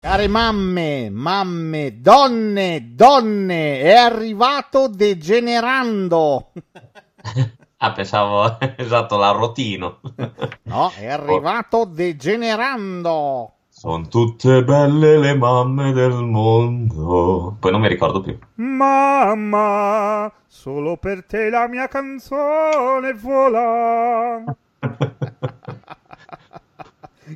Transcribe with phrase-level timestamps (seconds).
[0.00, 6.52] Care mamme, mamme, donne, donne, è arrivato degenerando.
[7.80, 10.00] Ah, pensavo esatto l'arrotino.
[10.64, 13.52] No, è arrivato degenerando.
[13.68, 17.56] Sono tutte belle le mamme del mondo.
[17.58, 18.36] Poi non mi ricordo più.
[18.56, 24.42] Mamma, solo per te la mia canzone vola.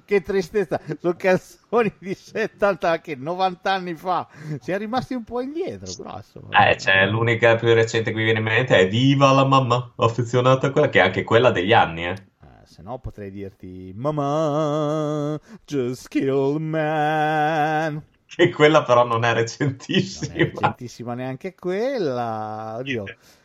[0.05, 4.28] Che tristezza, sono canzoni di 70 anche 90 anni fa.
[4.60, 6.23] Si è rimasti un po' indietro, insomma.
[6.48, 10.66] Eh, c'è l'unica più recente che mi viene in mente è Viva la mamma, affezionata
[10.68, 12.10] a quella, che è anche quella degli anni, eh.
[12.43, 18.02] Eh, se no potrei dirti Mamma, just kill man.
[18.26, 20.32] Che quella però non è Non recentissima.
[20.35, 22.76] è recentissima neanche quella.
[22.79, 23.04] Oddio.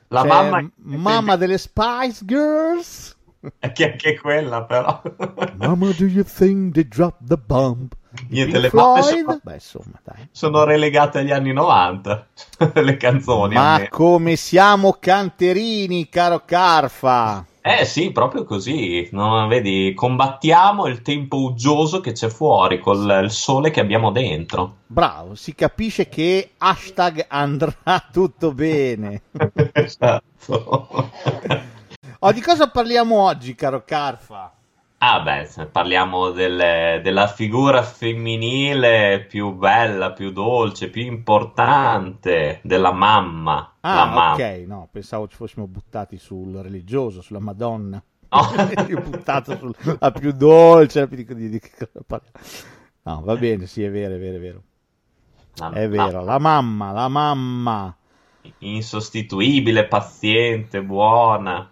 [0.09, 0.71] La C'è mamma...
[0.75, 3.16] mamma delle Spice Girls.
[3.59, 5.01] È che anche quella però.
[5.57, 7.91] Mama, do you think they dropped the bomb?
[8.29, 9.03] Niente, le Floyd?
[9.03, 10.27] sono, Beh, insomma, dai.
[10.31, 12.27] sono relegate agli anni 90.
[12.73, 13.53] le canzoni.
[13.53, 13.89] Ma me.
[13.89, 17.45] come siamo canterini, caro Carfa.
[17.61, 19.09] Eh sì, proprio così.
[19.11, 24.77] No, vedi, combattiamo il tempo uggioso che c'è fuori col il sole che abbiamo dentro.
[24.87, 27.75] Bravo, si capisce che hashtag andrà
[28.09, 29.23] tutto bene.
[29.73, 31.09] esatto.
[32.19, 34.51] Oh, di cosa parliamo oggi, caro Carfa?
[34.99, 43.73] Ah beh, parliamo del- della figura femminile più bella, più dolce, più importante della mamma.
[43.81, 44.33] la Ah, mamma.
[44.33, 48.01] ok, no, pensavo ci fossimo buttati sul religioso, sulla Madonna.
[48.29, 48.41] No.
[48.89, 51.61] Io buttato sulla più dolce, la più di, di-?
[53.03, 54.61] No, va bene, sì, è vero, è vero, è vero.
[55.59, 57.95] La- È vero, la mamma, la mamma.
[58.59, 61.69] insostituibile, paziente, buona.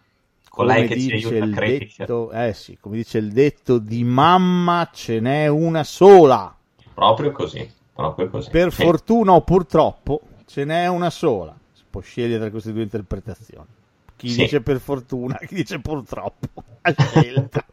[0.55, 1.93] Come che ci dice aiuta a crescere.
[1.97, 6.55] detto, eh sì, come dice il detto di mamma ce n'è una sola.
[6.93, 8.49] Proprio così, proprio così.
[8.49, 8.83] Per Sì.
[8.83, 11.53] fortuna o purtroppo ce n'è una sola.
[11.73, 13.67] Si può scegliere tra queste due interpretazioni.
[14.15, 14.41] Chi Sì.
[14.43, 16.47] dice per fortuna, chi dice purtroppo.
[16.85, 17.65] Ha scelta.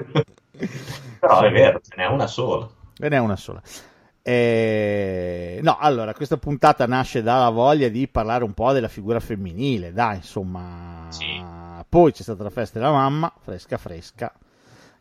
[1.20, 2.66] Però è vero, ce n'è una sola.
[2.94, 3.60] Ce n'è una sola.
[4.22, 9.93] Eh, no, allora, questa puntata nasce dalla voglia di parlare un po' della figura femminile,
[9.93, 11.06] dai, insomma.
[11.10, 11.60] Sì.
[11.92, 14.32] Poi c'è stata la festa della mamma, fresca fresca.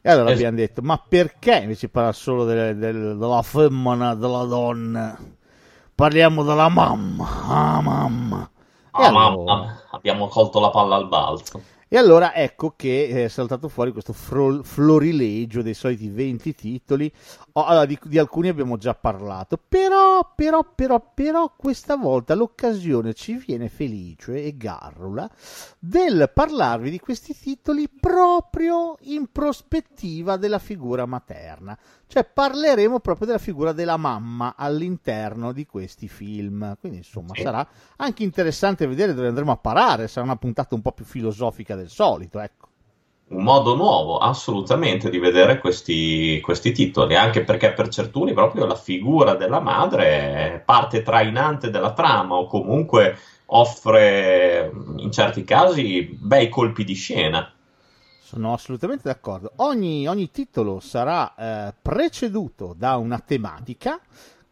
[0.01, 4.13] E allora Es- abbiamo detto, ma perché invece di parlare solo delle- del- della femmina,
[4.13, 5.17] della donna?
[5.95, 8.49] Parliamo della mamma, ah, mamma.
[8.91, 11.61] Ah, allora- mamma, abbiamo colto la palla al balzo.
[11.93, 17.13] E allora ecco che è saltato fuori questo fro- florilegio dei soliti 20 titoli.
[17.51, 23.13] Oh, allora, di, di alcuni abbiamo già parlato, però, però, però, però, questa volta l'occasione
[23.13, 25.29] ci viene felice e garrula
[25.79, 31.77] del parlarvi di questi titoli proprio in prospettiva della figura materna.
[32.11, 36.75] Cioè parleremo proprio della figura della mamma all'interno di questi film.
[36.77, 37.41] Quindi insomma Sì.
[37.41, 40.09] sarà anche interessante vedere dove andremo a parare.
[40.09, 42.67] Sarà una puntata un po' più filosofica del solito, ecco.
[43.29, 48.75] Un modo nuovo, assolutamente, di vedere questi, questi titoli, anche perché per certuni proprio la
[48.75, 56.49] figura della madre è parte trainante della trama o comunque offre in certi casi bei
[56.49, 57.49] colpi di scena.
[58.31, 59.51] Sono assolutamente d'accordo.
[59.57, 63.99] Ogni, ogni titolo sarà eh, preceduto da una tematica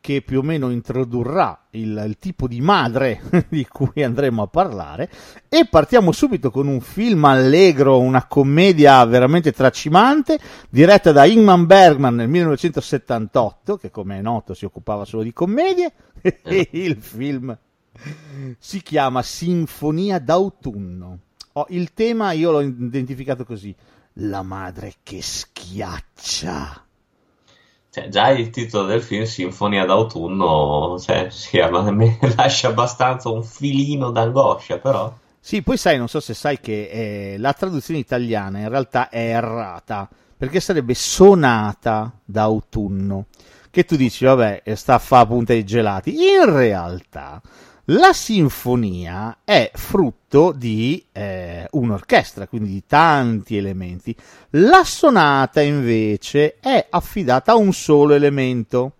[0.01, 5.09] che più o meno introdurrà il, il tipo di madre di cui andremo a parlare
[5.47, 10.37] e partiamo subito con un film allegro, una commedia veramente tracimante
[10.69, 15.93] diretta da Ingmar Bergman nel 1978 che come è noto si occupava solo di commedie
[16.43, 17.57] e il film
[18.57, 21.19] si chiama Sinfonia d'autunno.
[21.53, 23.75] Oh, il tema io l'ho identificato così:
[24.13, 26.83] la madre che schiaccia.
[27.91, 31.57] Cioè, già il titolo del film, Sinfonia d'autunno, cioè, sì,
[32.35, 35.11] lascia abbastanza un filino d'angoscia, però.
[35.39, 39.31] Sì, poi sai, non so se sai che eh, la traduzione italiana in realtà è
[39.33, 40.07] errata
[40.37, 43.25] perché sarebbe sonata d'autunno.
[43.71, 46.13] Che tu dici, vabbè, sta a fa punta ai gelati.
[46.13, 47.41] In realtà
[47.91, 54.15] la sinfonia è frutto di eh, un'orchestra, quindi di tanti elementi.
[54.51, 58.93] La sonata invece è affidata a un solo elemento.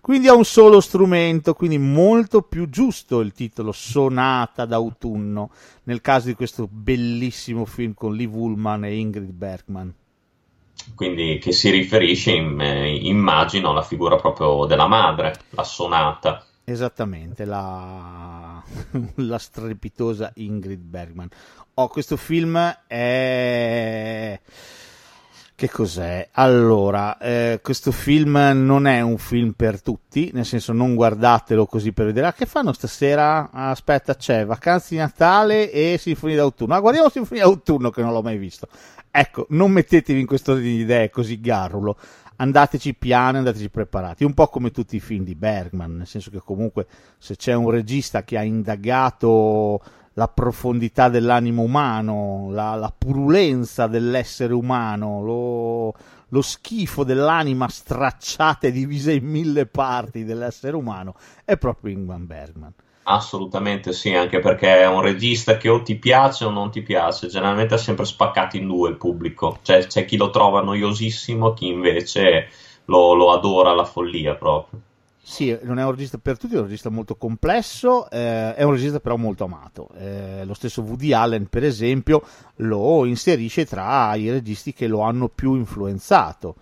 [0.00, 5.50] Quindi ha un solo strumento, quindi molto più giusto il titolo Sonata d'autunno,
[5.84, 9.94] nel caso di questo bellissimo film con Lee Woolman e Ingrid Bergman.
[10.96, 16.44] Quindi che si riferisce, in, eh, immagino, alla figura proprio della madre, la sonata.
[16.64, 18.62] Esattamente, la,
[19.16, 21.28] la strepitosa Ingrid Bergman.
[21.74, 22.56] Oh, questo film
[22.86, 24.40] è
[25.62, 26.28] che cos'è?
[26.32, 31.92] Allora, eh, questo film non è un film per tutti, nel senso non guardatelo così
[31.92, 32.26] per vedere.
[32.26, 33.48] Ah, che fanno stasera?
[33.52, 36.74] Aspetta, c'è Vacanze di Natale e Sinfonia d'autunno.
[36.74, 38.66] Ah, guardiamo Sinfonia d'autunno che non l'ho mai visto.
[39.08, 41.96] Ecco, non mettetevi in questo di idee così garrulo.
[42.42, 44.24] Andateci piano, andateci preparati.
[44.24, 47.70] Un po' come tutti i film di Bergman, nel senso che comunque se c'è un
[47.70, 49.80] regista che ha indagato
[50.14, 55.94] la profondità dell'animo umano, la, la purulenza dell'essere umano, lo,
[56.28, 62.74] lo, schifo dell'anima stracciata e divisa in mille parti dell'essere umano, è proprio Ingmar Bergman.
[63.04, 67.26] Assolutamente sì, anche perché è un regista che o ti piace o non ti piace,
[67.26, 71.66] generalmente ha sempre spaccato in due il pubblico, cioè c'è chi lo trova noiosissimo, chi
[71.66, 72.48] invece
[72.84, 74.80] lo, lo adora alla follia proprio.
[75.24, 78.72] Sì, non è un regista per tutti, è un regista molto complesso, eh, è un
[78.72, 79.88] regista però molto amato.
[79.96, 82.22] Eh, lo stesso Woody Allen, per esempio,
[82.56, 86.56] lo inserisce tra i registi che lo hanno più influenzato.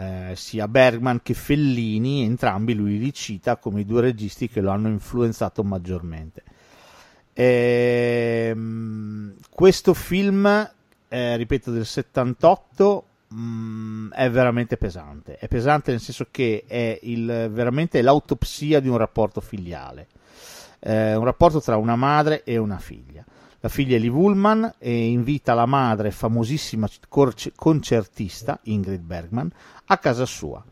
[0.00, 4.70] Eh, sia Bergman che Fellini, entrambi lui li cita come i due registi che lo
[4.70, 6.42] hanno influenzato maggiormente.
[7.34, 10.70] Ehm, questo film,
[11.06, 15.36] eh, ripeto, del 78 mh, mm, è veramente pesante.
[15.36, 20.06] È pesante nel senso che è il, veramente l'autopsia di un rapporto filiale.
[20.78, 23.22] Eh, un rapporto tra una madre e una figlia.
[23.62, 29.50] La figlia è Lee Woolman e invita la madre, famosissima concertista Ingrid Bergman,
[29.84, 30.64] a casa sua.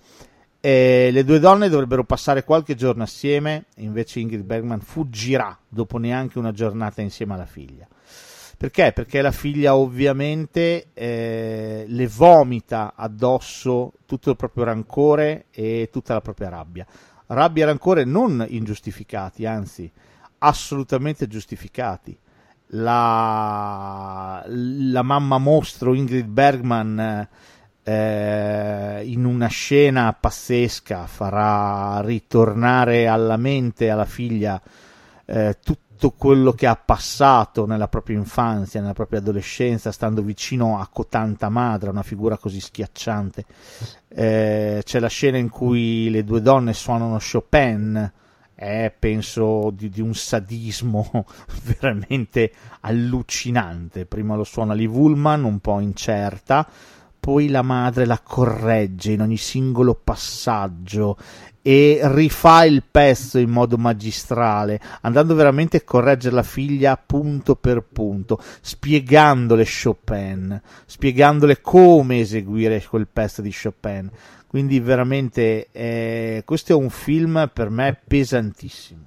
[0.59, 6.39] E le due donne dovrebbero passare qualche giorno assieme, invece Ingrid Bergman fuggirà dopo neanche
[6.39, 7.87] una giornata insieme alla figlia.
[8.57, 8.93] Perché?
[8.93, 16.21] Perché la figlia ovviamente eh, le vomita addosso tutto il proprio rancore e tutta la
[16.23, 16.87] propria rabbia.
[17.27, 19.89] Rabbia e rancore non ingiustificati, anzi
[20.39, 22.19] assolutamente giustificati.
[22.73, 27.29] La, la mamma mostro Ingrid Bergman
[27.83, 34.61] eh, in una scena pazzesca farà ritornare alla mente alla figlia
[35.25, 40.87] eh, tutto quello che ha passato nella propria infanzia, nella propria adolescenza, stando vicino a
[40.93, 43.45] cotanta madre, una figura così schiacciante.
[44.09, 48.13] Eh, c'è la scena in cui le due donne suonano Chopin,
[48.59, 51.27] è penso di, di, un sadismo
[51.63, 52.51] veramente
[52.81, 54.05] allucinante.
[54.05, 56.69] Prima lo suona Lee Woolman, un po' incerta,
[57.21, 61.17] poi la madre la corregge in ogni singolo passaggio
[61.63, 67.85] e rifà il pezzo in modo magistrale, andando veramente a correggere la figlia punto per
[67.85, 74.11] punto, spiegandole Chopin, spiegandole come eseguire quel pezzo di Chopin.
[74.49, 79.05] Quindi veramente eh, questo è un film per me pesantissimo.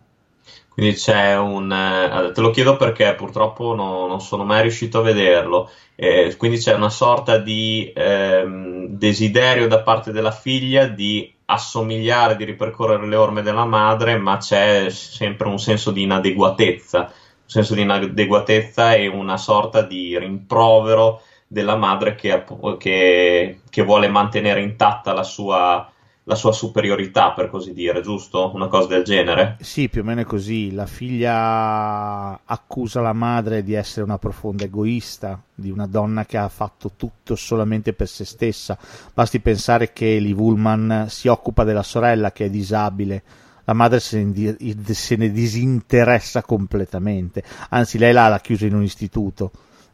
[0.70, 1.72] Quindi c'è un...
[1.72, 5.70] Eh, te lo chiedo perché purtroppo no, non sono mai riuscito a vederlo.
[5.96, 12.46] Eh, quindi c'è una sorta di ehm, desiderio da parte della figlia di assomigliare, di
[12.46, 17.10] ripercorrere le orme della madre, ma c'è sempre un senso di inadeguatezza, un
[17.46, 21.22] senso di inadeguatezza e una sorta di rimprovero
[21.52, 22.46] della madre che,
[22.78, 25.86] che, che vuole mantenere intatta la sua,
[26.24, 28.52] la sua superiorità, per così dire, giusto?
[28.54, 29.58] Una cosa del genere?
[29.60, 30.72] Sì, più o meno è così.
[30.72, 36.48] La figlia accusa la madre di essere una profonda egoista, di una donna che ha
[36.48, 38.78] fatto tutto solamente per se stessa.
[39.14, 43.24] Basti pensare che Lee Woolman si occupa della sorella che è disabile.
[43.66, 44.56] La madre se ne,
[44.94, 49.52] se ne disinteressa completamente, anzi lei l'ha chiusa in un istituto,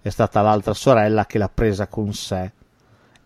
[0.08, 2.52] è stata l'altra sorella che l'ha presa con sé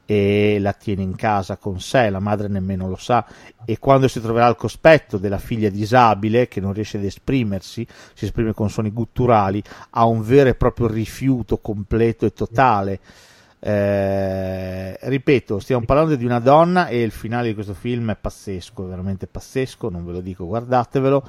[0.06, 3.26] e la tiene in casa con sé, la madre nemmeno lo sa
[3.64, 8.26] e quando si troverà al cospetto della figlia disabile che non riesce ad esprimersi, si
[8.26, 13.00] esprime con suoni gutturali, ha un vero e proprio rifiuto completo e totale.
[13.64, 18.88] Eh, ripeto, stiamo parlando di una donna e il finale di questo film è pazzesco,
[18.88, 21.24] veramente pazzesco, non ve lo dico, guardatevelo,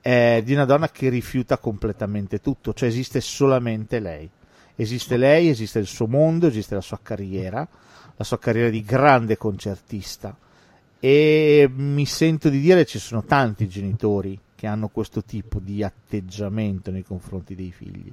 [0.00, 4.28] è di una donna che rifiuta completamente tutto, cioè esiste solamente lei.
[4.76, 7.66] Esiste lei, esiste il suo mondo, esiste la sua carriera,
[8.16, 10.36] la sua carriera di grande concertista
[11.04, 16.90] e mi sento di dire ci sono tanti genitori che hanno questo tipo di atteggiamento
[16.90, 18.10] nei confronti dei figli.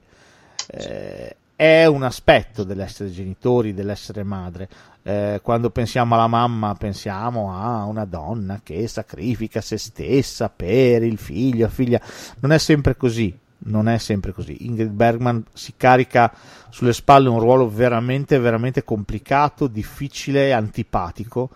[0.67, 4.67] Eh, è un aspetto dell'essere genitori, dell'essere madre.
[5.03, 11.17] Eh, quando pensiamo alla mamma pensiamo a una donna che sacrifica se stessa per il
[11.17, 12.01] figlio, figlia.
[12.39, 14.65] Non è sempre così, non è sempre così.
[14.65, 16.33] Ingrid Bergman si carica
[16.69, 21.49] sulle spalle un ruolo veramente, veramente complicato, difficile, antipatico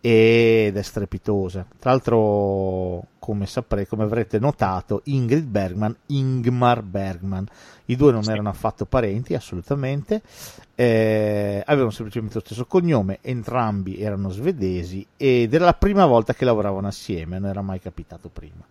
[0.00, 1.64] ed è strepitosa.
[1.78, 7.46] Tra l'altro, come saprete, come avrete notato, Ingrid Bergman, Ingmar Bergman,
[7.86, 8.30] i due non sì.
[8.30, 10.20] erano affatto parenti, assolutamente,
[10.74, 16.44] eh, avevano semplicemente lo stesso cognome, entrambi erano svedesi ed era la prima volta che
[16.44, 18.62] lavoravano assieme, non era mai capitato prima.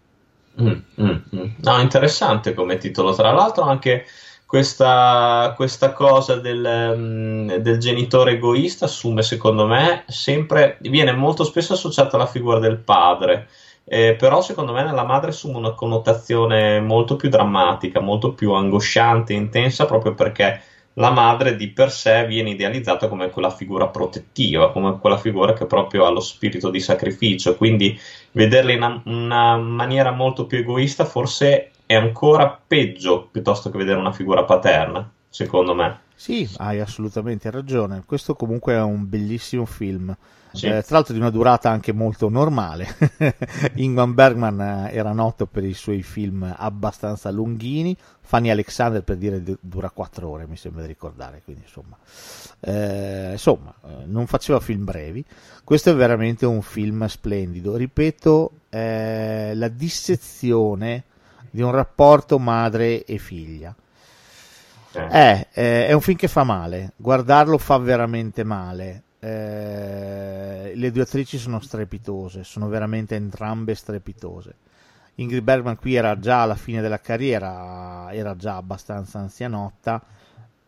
[0.62, 1.50] Mm, mm, mm.
[1.64, 4.06] No, interessante come titolo, tra l'altro anche
[4.46, 11.74] questa, questa cosa del, um, del, genitore egoista assume, secondo me, sempre, viene molto spesso
[11.74, 13.48] associata alla figura del padre,
[13.86, 19.34] eh, però secondo me nella madre assume una connotazione molto più drammatica, molto più angosciante,
[19.34, 20.62] intensa, proprio perché
[20.98, 25.66] la madre di per sé viene idealizzata come quella figura protettiva, come quella figura che
[25.66, 28.00] proprio ha lo spirito di sacrificio, quindi
[28.34, 34.00] vederla in una, una maniera molto più egoista forse è ancora peggio piuttosto che vedere
[34.00, 36.02] una figura paterna, secondo me.
[36.24, 38.04] Sì, hai assolutamente ragione.
[38.06, 40.16] Questo comunque è un bellissimo film.
[40.54, 40.68] Sì.
[40.68, 42.88] Eh, tra l'altro di una durata anche molto normale.
[43.76, 47.94] Ingman Bergman eh, era noto per i suoi film abbastanza lunghini.
[48.22, 51.42] Fanny Alexander per dire dura 4 ore, mi sembra di ricordare.
[51.44, 51.98] Quindi insomma,
[52.62, 55.26] eh, insomma eh, non faceva film brevi.
[55.66, 57.76] Questo è veramente un film splendido.
[57.76, 61.04] Ripeto, eh, la dissezione
[61.52, 63.76] di un rapporto madre e figlia.
[64.94, 65.08] Eh.
[65.08, 69.04] È, eh, è un film che fa male, guardarlo fa veramente male.
[69.20, 74.56] Eh, le due attrici sono strepitose, sono veramente entrambe strepitose.
[75.16, 80.02] Ingrid Bergman qui era già alla fine della carriera, era già abbastanza anzianotta,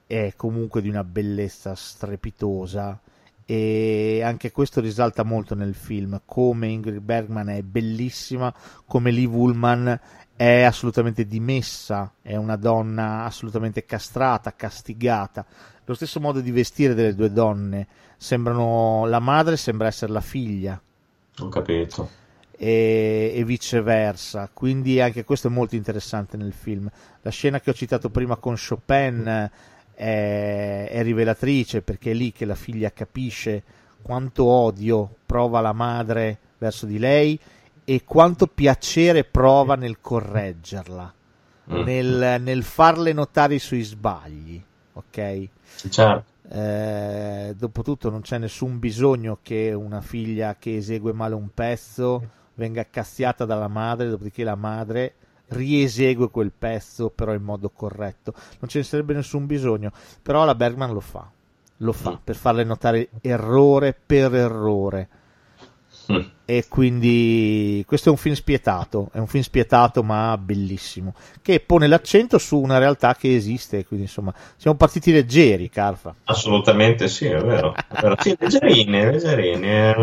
[0.05, 2.99] è comunque di una bellezza strepitosa
[3.47, 8.53] e anche questo risalta molto nel film, come Ingrid Bergman è bellissima,
[8.85, 9.99] come Lee Woolman
[10.35, 15.45] è assolutamente dimessa, è una donna assolutamente castrata, castigata.
[15.85, 17.87] Lo stesso modo di vestire delle due donne,
[18.17, 20.79] sembrano la madre sembra essere la figlia.
[21.39, 22.09] Ho capito.
[22.57, 24.49] E, e, viceversa.
[24.51, 26.89] Quindi anche questo è molto interessante nel film.
[27.21, 29.49] La scena che ho citato prima con Chopin
[29.93, 33.63] è, è rivelatrice perché è lì che la figlia capisce
[34.01, 37.39] quanto odio prova la madre verso di lei
[37.85, 41.13] e quanto piacere prova nel correggerla,
[41.71, 41.81] mm.
[41.83, 44.61] nel, nel, farle notare i suoi sbagli,
[44.93, 45.47] ok?
[45.89, 46.33] Certo.
[46.49, 52.23] Eh, dopotutto non c'è nessun bisogno che una figlia che esegue male un pezzo
[52.55, 55.13] venga cazziata dalla madre, dopodiché la madre
[55.49, 58.33] riesegue quel pezzo però in modo corretto.
[58.59, 59.91] Non ce ne sarebbe nessun bisogno,
[60.23, 61.29] però la Bergman lo fa,
[61.77, 62.23] lo fa mm.
[62.23, 65.09] per farle notare errore per errore
[66.11, 66.21] Mm.
[66.45, 71.87] E quindi questo è un film spietato, è un film spietato ma bellissimo, che pone
[71.87, 76.13] l'accento su una realtà che esiste, quindi insomma siamo partiti leggeri, Carfa.
[76.25, 77.73] Assolutamente sì, è vero.
[77.73, 78.15] È vero.
[78.19, 78.97] Sì, leggerini.
[79.67, 79.95] Eh.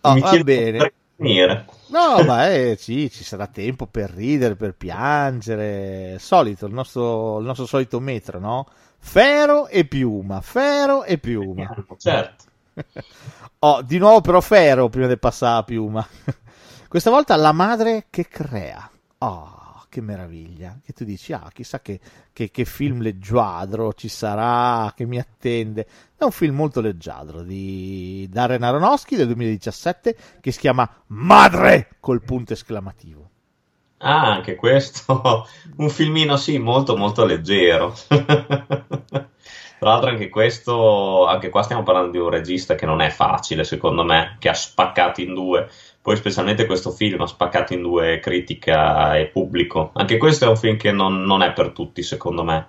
[0.00, 0.92] Oh, va bene.
[1.88, 6.16] No, ma eh, sì, ci sarà tempo per ridere, per piangere.
[6.20, 8.68] Solito, il nostro, il nostro solito metro, no?
[9.00, 11.74] Fero e piuma, fero e piuma.
[11.98, 12.44] Certo.
[13.60, 16.06] Oh, di nuovo però Fero prima di passare a Piuma.
[16.88, 18.88] Questa volta la madre che crea.
[19.18, 20.78] Oh, che meraviglia.
[20.84, 21.98] Che tu dici, ah, chissà che,
[22.32, 25.86] che, che film leggiadro ci sarà, che mi attende.
[26.16, 32.22] È un film molto leggiadro di Darren Aronofsky del 2017 che si chiama Madre col
[32.22, 33.28] punto esclamativo.
[33.98, 35.46] Ah, anche questo.
[35.76, 37.94] Un filmino, sì, molto molto leggero.
[39.78, 43.62] Tra l'altro anche questo, anche qua stiamo parlando di un regista che non è facile
[43.62, 45.68] secondo me, che ha spaccato in due,
[46.02, 49.90] poi specialmente questo film ha spaccato in due critica e pubblico.
[49.94, 52.66] Anche questo è un film che non, non è per tutti secondo me.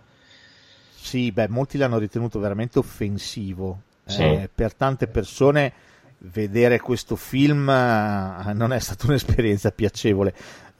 [0.96, 3.80] Sì, beh, molti l'hanno ritenuto veramente offensivo.
[4.06, 4.24] Sì.
[4.24, 5.74] Eh, per tante persone
[6.20, 10.34] vedere questo film eh, non è stata un'esperienza piacevole.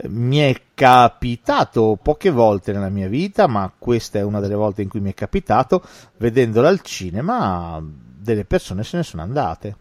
[0.08, 4.90] Mi è capitato poche volte nella mia vita, ma questa è una delle volte in
[4.90, 5.84] cui mi è capitato,
[6.18, 9.76] vedendolo al cinema, delle persone se ne sono andate.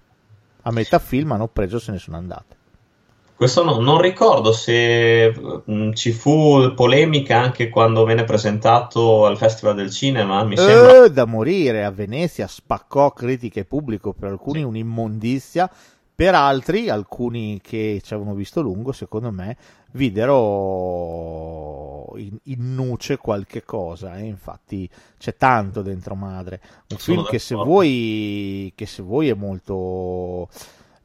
[0.63, 2.58] A metà film hanno preso se ne sono andate.
[3.39, 9.37] Questo no, non ricordo se mh, mm, ci fu polemica anche quando venne presentato al
[9.37, 10.43] Festival del Cinema.
[10.43, 11.05] Mi sembra...
[11.05, 14.65] Eh, da morire a Venezia, spaccò critiche pubblico per alcuni sì.
[14.65, 15.71] un'immondizia,
[16.13, 19.57] per altri, alcuni che ci avevano visto lungo, secondo me,
[19.93, 20.27] videro
[22.17, 26.61] in, in nuce qualche cosa, e infatti c'è tanto dentro Madre.
[26.89, 30.49] Un Sono film che se, vuoi, che se vuoi è molto...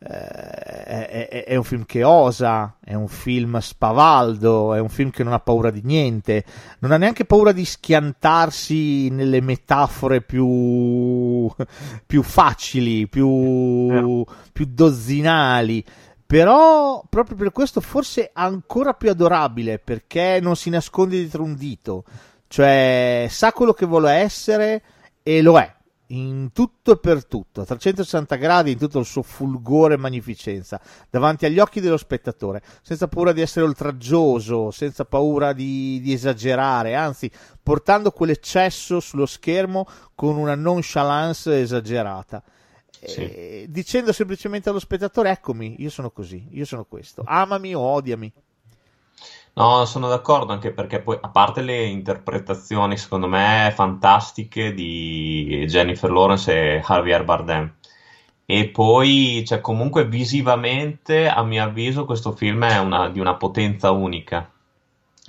[0.06, 5.10] eh, è, è- è un film che osa, è un film spavaldo, è un film
[5.12, 6.44] che non ha paura di niente,
[6.80, 11.48] non ha neanche paura di schiantarsi nelle metafore più,
[12.06, 15.84] più facili, più, più dozzinali.
[16.26, 22.04] Però proprio per questo forse ancora più adorabile perché non si nasconde dietro un dito,
[22.48, 24.82] cioè sa quello che vuole essere
[25.22, 25.72] e lo è
[26.08, 30.80] in tutto e per tutto, a 360 gradi in tutto il suo fulgore e magnificenza,
[31.10, 36.96] davanti agli occhi dello spettatore, senza paura di essere oltraggioso, senza paura di, di esagerare,
[36.96, 37.32] anzi
[37.62, 42.44] portando quell'eccesso sullo schermo con una nonchalance esagerata.
[43.06, 43.66] Sì.
[43.70, 48.32] Dicendo semplicemente allo spettatore: Eccomi, io sono così, io sono questo, amami o odiami.
[49.56, 56.10] No, sono d'accordo anche perché poi, a parte le interpretazioni, secondo me, fantastiche di Jennifer
[56.12, 57.72] Lawrence e Javier Bardem,
[58.46, 63.92] e poi, cioè, comunque visivamente, a mio avviso, questo film è una- di una potenza
[63.92, 64.50] unica.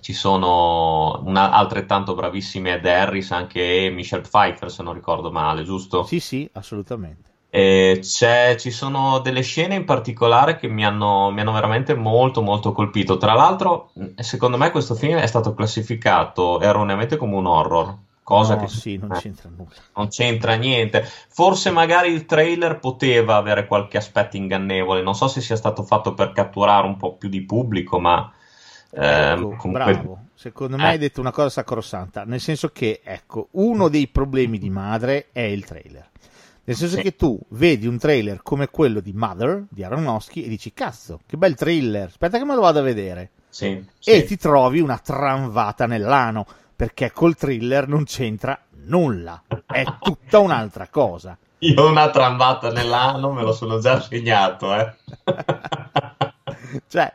[0.01, 6.03] Ci sono una- altrettanto bravissime Ed Harris, anche Michelle Pfeiffer, se non ricordo male, giusto?
[6.05, 7.33] Sì, sì, assolutamente.
[7.57, 12.43] E c'è- ci sono delle scene in particolare che mi hanno, mi hanno veramente molto
[12.43, 13.17] molto colpito.
[13.17, 18.61] Tra l'altro, secondo me questo film è stato classificato erroneamente come un horror, cosa No,
[18.63, 19.71] che sì, non eh, c'entra nulla.
[19.95, 21.05] non c'entra niente.
[21.29, 25.03] Forse magari il trailer poteva avere qualche aspetto ingannevole.
[25.03, 28.33] Non so se sia stato fatto per catturare un po' più di pubblico, ma
[28.91, 30.19] ehm, Ecco, comunque bravo.
[30.35, 30.87] Secondo me Eh.
[30.89, 35.43] hai detto una cosa sacrosanta, nel senso che, ecco, uno dei problemi di Madre è
[35.43, 36.11] il trailer.
[36.67, 37.03] Nel senso Sì.
[37.03, 41.37] che tu vedi un trailer come quello di Mother di Aronofsky e dici cazzo, che
[41.37, 43.31] bel trailer, aspetta che me lo vado a vedere.
[43.49, 43.85] sì, E
[44.21, 44.25] sì.
[44.25, 51.37] ti trovi una tramvata nell'ano, perché col thriller non c'entra nulla, è tutta un'altra cosa.
[51.65, 54.95] Io una trambata nell'anno me lo sono già segnato, eh.
[56.89, 57.13] cioè,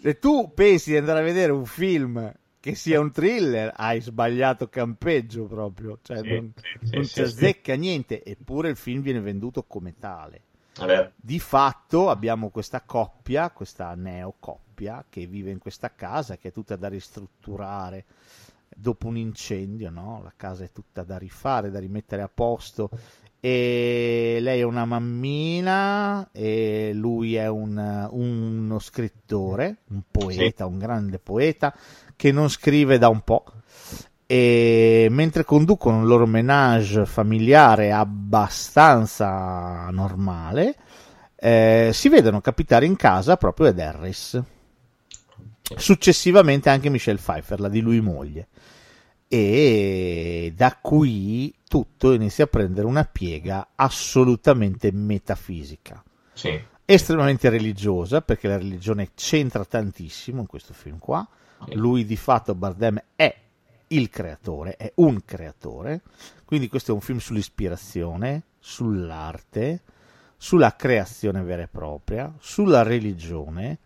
[0.00, 2.32] se tu pensi di andare a vedere un film
[2.62, 7.14] che sia un thriller, hai sbagliato campeggio proprio, cioè Sì, non, sì, non sì, ci
[7.14, 7.20] sì.
[7.22, 10.42] azzecca niente, eppure il film viene venduto come tale.
[10.76, 16.52] Vabbè, Di fatto abbiamo questa coppia, questa neocoppia che vive in questa casa che è
[16.52, 18.04] tutta da ristrutturare
[18.76, 20.20] dopo un incendio, no?
[20.22, 22.90] La casa è tutta da rifare, da rimettere a posto
[23.44, 31.18] e lei è una mammina e lui è un- uno scrittore, un poeta, un grande
[31.18, 31.74] poeta
[32.22, 33.42] che non scrive da un po'.
[34.26, 40.76] E mentre conducono un loro menage familiare abbastanza normale,
[41.34, 44.40] eh, si vedono capitare in casa proprio Ed Harris.
[45.74, 48.46] Successivamente anche Michelle Pfeiffer, la di lui moglie.
[49.26, 56.00] E da qui tutto inizia a prendere una piega assolutamente metafisica
[56.34, 56.56] sì.
[56.84, 61.28] estremamente religiosa perché la religione c'entra tantissimo in questo film qua.
[61.72, 63.42] Lui di fatto Bardem è
[63.88, 66.02] il creatore è un creatore.
[66.44, 69.82] Quindi questo è un film sull'ispirazione sull'arte
[70.36, 73.78] sulla creazione vera e propria sulla religione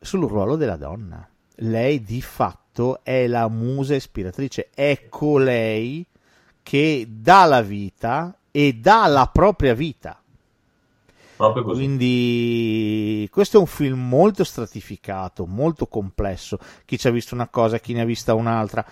[0.00, 1.28] sul ruolo della donna.
[1.56, 4.70] Lei di fatto è la musa ispiratrice.
[4.74, 6.06] È colei
[6.62, 10.19] che dà la vita e dà la propria vita
[11.40, 11.84] Proprio così.
[11.84, 16.58] quindi questo è un film molto stratificato, molto complesso.
[16.84, 18.84] Chi ci ha visto una cosa, chi ne ha vista un'altra.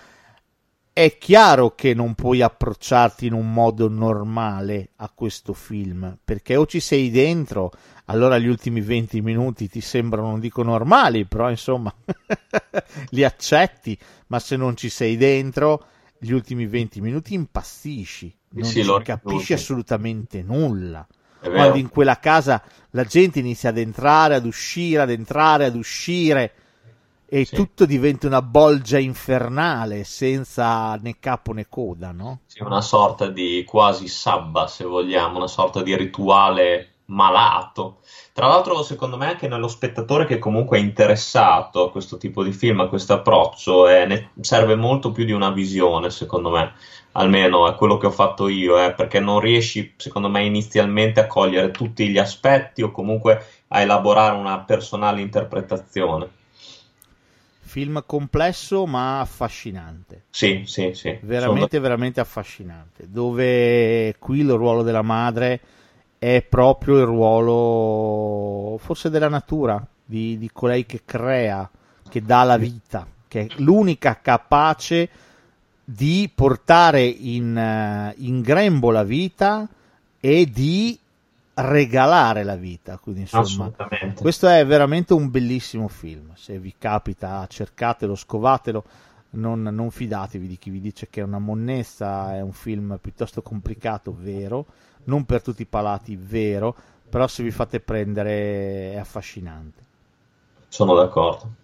[0.91, 6.65] È chiaro che non puoi approcciarti in un modo normale a questo film, perché o
[6.65, 7.71] ci sei dentro,
[8.05, 11.93] allora gli ultimi 20 minuti ti sembrano, non dico normali, però insomma
[13.11, 13.95] li accetti,
[14.27, 15.85] ma se non ci sei dentro,
[16.17, 21.07] gli ultimi 20 minuti impazzisci, non Sì, capisci assolutamente nulla.
[21.47, 26.53] Quando in quella casa la gente inizia ad entrare, ad uscire, ad entrare, ad uscire
[27.25, 27.55] e Sì.
[27.55, 32.41] tutto diventa una bolgia infernale senza né capo né coda, no?
[32.45, 37.99] Sì, una sorta di quasi sabba, se vogliamo, una sorta di rituale malato.
[38.33, 42.51] Tra l'altro, secondo me, anche nello spettatore che comunque è interessato a questo tipo di
[42.51, 46.73] film, a questo approccio, eh, ne serve molto più di una visione, secondo me.
[47.13, 51.27] Almeno è quello che ho fatto io, eh, perché non riesci, secondo me, inizialmente a
[51.27, 56.37] cogliere tutti gli aspetti o comunque a elaborare una personale interpretazione.
[57.61, 61.17] Film complesso ma affascinante, Sì, sì, sì.
[61.19, 65.59] sono veramente, veramente affascinante, dove qui il ruolo della madre
[66.19, 71.67] è proprio il ruolo forse della natura, di, di colei che crea,
[72.07, 73.07] che dà la vita.
[73.29, 75.09] che è l'unica capace
[75.85, 79.67] di portare in, eh, in grembo la vita
[80.19, 80.99] e di
[81.53, 82.97] regalare la vita.
[82.97, 83.71] Quindi, insomma,
[84.19, 86.33] questo è veramente un bellissimo film.
[86.35, 88.83] Se vi capita, cercatelo, scovatelo.
[89.31, 93.43] Non, non fidatevi di chi vi dice che è una monnezza, è un film piuttosto
[93.43, 94.65] complicato, vero.
[95.09, 96.75] Non per tutti i palati, vero.
[97.09, 99.83] Però se vi fate prendere è affascinante.
[100.67, 101.57] Sono d'accordo.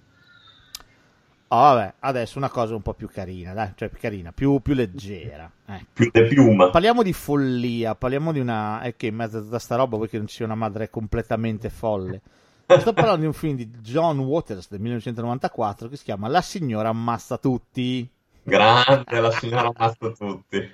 [1.47, 4.73] Oh, vabbè, adesso una cosa un po' più carina, dai, cioè più carina, più, più
[4.73, 5.49] leggera.
[5.65, 5.86] ecco.
[5.93, 6.71] Più de piuma.
[6.71, 8.81] Parliamo di follia, parliamo di una.
[8.81, 10.89] È che in mezzo a tutta sta roba vuoi che non ci sia una madre
[10.89, 12.21] completamente folle.
[12.65, 16.89] Sto parlando di un film di John Waters del 1994 che si chiama La signora
[16.89, 18.10] ammazza tutti.
[18.41, 20.73] Grande la signora ammazza tutti.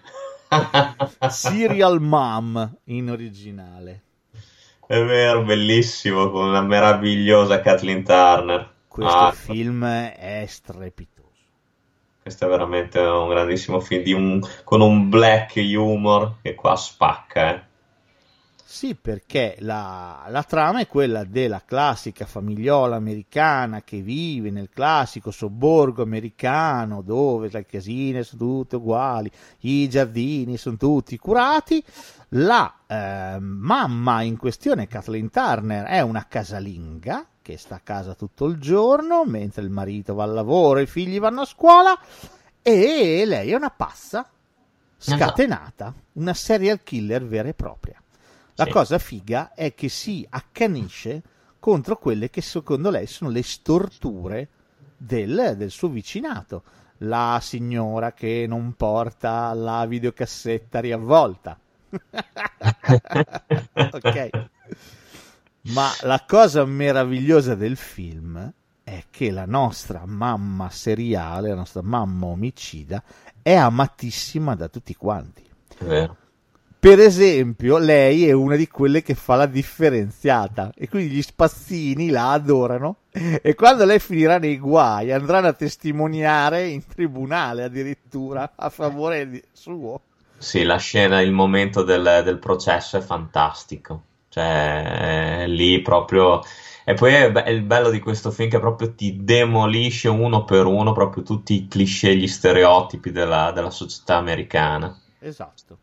[1.26, 4.04] Serial Mom in originale.
[4.86, 8.72] È vero, bellissimo, con una meravigliosa Kathleen Turner.
[8.88, 11.30] Questo Ah, film è strepitoso.
[12.22, 17.64] questo è veramente un grandissimo film un- con un black humor che qua spacca, eh.
[18.72, 25.30] Sì, perché la, la trama è quella della classica famigliola americana che vive nel classico
[25.30, 29.30] sobborgo americano dove le casine sono tutte uguali,
[29.60, 31.84] i giardini sono tutti curati.
[32.30, 38.46] La eh, mamma in questione, Kathleen Turner, è una casalinga che sta a casa tutto
[38.46, 42.00] il giorno mentre il marito va al lavoro e i figli vanno a scuola
[42.62, 44.26] e lei è una pazza
[44.98, 48.01] scatenata, una serial killer vera e propria.
[48.62, 48.70] La Sì.
[48.70, 51.24] cosa figa è che si accanisce
[51.60, 54.48] contro quelle che secondo lei sono le storture
[54.96, 56.62] del, del suo vicinato.
[57.00, 61.58] La signora che non porta la videocassetta riavvolta.
[63.90, 64.30] ok.
[65.62, 72.28] Ma la cosa meravigliosa del film è che la nostra mamma seriale, la nostra mamma
[72.28, 73.02] omicida,
[73.42, 75.44] è amatissima da tutti quanti.
[75.80, 76.18] Vero.
[76.82, 82.10] Per esempio, lei è una di quelle che fa la differenziata e quindi gli spazzini
[82.10, 88.70] la adorano e quando lei finirà nei guai andranno a testimoniare in tribunale addirittura a
[88.70, 90.02] favore di- suo.
[90.40, 94.02] Sì, la scena, il momento del, del processo è fantastico.
[94.30, 96.42] Cioè, è lì proprio.
[96.84, 100.46] E poi è, be- è il bello di questo film che proprio ti demolisce uno
[100.46, 105.00] per uno proprio tutti i cliché, gli stereotipi della, della società americana.
[105.20, 105.78] Esatto.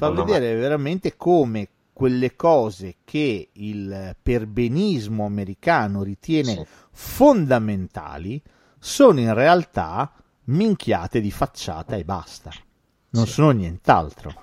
[0.00, 6.66] Fa vedere veramente come quelle cose che il perbenismo americano ritiene Sì.
[6.92, 8.40] fondamentali
[8.78, 10.10] sono in realtà
[10.44, 12.50] minchiate di facciata e basta.
[13.10, 13.32] Non Sì.
[13.32, 14.34] sono nient'altro.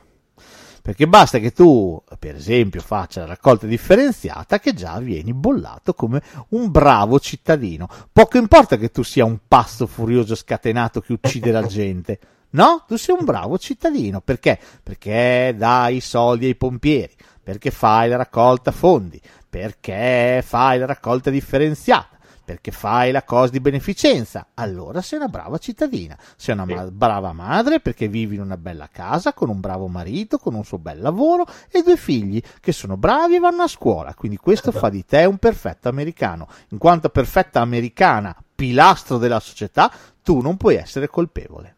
[0.84, 6.22] Perché basta che tu, per esempio, faccia la raccolta differenziata che già vieni bollato come
[6.50, 7.90] un bravo cittadino.
[8.14, 12.20] Poco importa che tu sia un pazzo furioso scatenato che uccide la gente.
[12.58, 14.20] No, tu sei un bravo cittadino.
[14.20, 14.60] Perché?
[14.82, 21.30] Perché dai i soldi ai pompieri, perché fai la raccolta fondi, perché fai la raccolta
[21.30, 24.48] differenziata, perché fai la cosa di beneficenza.
[24.56, 26.18] Allora sei una brava cittadina.
[26.36, 30.40] Sei una ma- brava madre perché vivi in una bella casa con un bravo marito,
[30.40, 34.16] con un suo bel lavoro e due figli che sono bravi e vanno a scuola.
[34.16, 36.48] Quindi questo fa di te un perfetto americano.
[36.70, 39.92] In quanto perfetta americana, pilastro della società,
[40.24, 41.76] tu non puoi essere colpevole.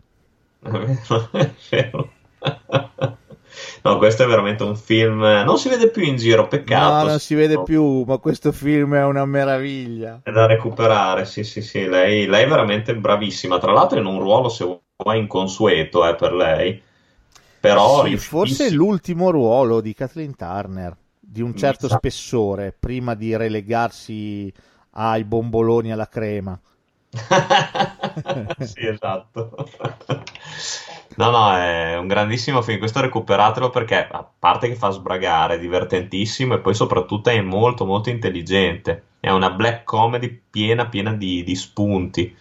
[0.61, 2.11] È vero.
[3.81, 5.21] No, questo è veramente un film.
[5.21, 7.03] Non si vede più in giro, peccato.
[7.03, 10.21] No, non si vede più, ma questo film è una meraviglia.
[10.23, 11.85] È da recuperare, sì, sì, sì.
[11.87, 13.57] Lei, lei è veramente bravissima.
[13.57, 16.81] Tra l'altro, in un ruolo, se vuoi, inconsueto eh, per lei.
[17.59, 23.35] Però, Sì, forse è l'ultimo ruolo di Kathleen Turner, di un certo spessore, prima di
[23.35, 24.51] relegarsi
[24.91, 26.59] ai bomboloni alla crema.
[28.59, 29.67] Sì, esatto.
[31.15, 32.79] No, no, è un grandissimo film.
[32.79, 37.85] Questo recuperatelo perché, a parte che fa sbragare, è divertentissimo e poi soprattutto è molto,
[37.85, 39.03] molto intelligente.
[39.19, 42.37] È una black comedy piena, piena di, di spunti.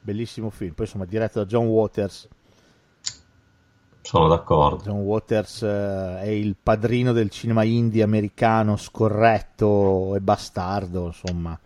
[0.00, 2.28] Bellissimo film, poi insomma diretto da John Waters.
[4.02, 4.84] Sono d'accordo.
[4.84, 11.58] John Waters eh, è il padrino del cinema indie americano scorretto e bastardo, insomma,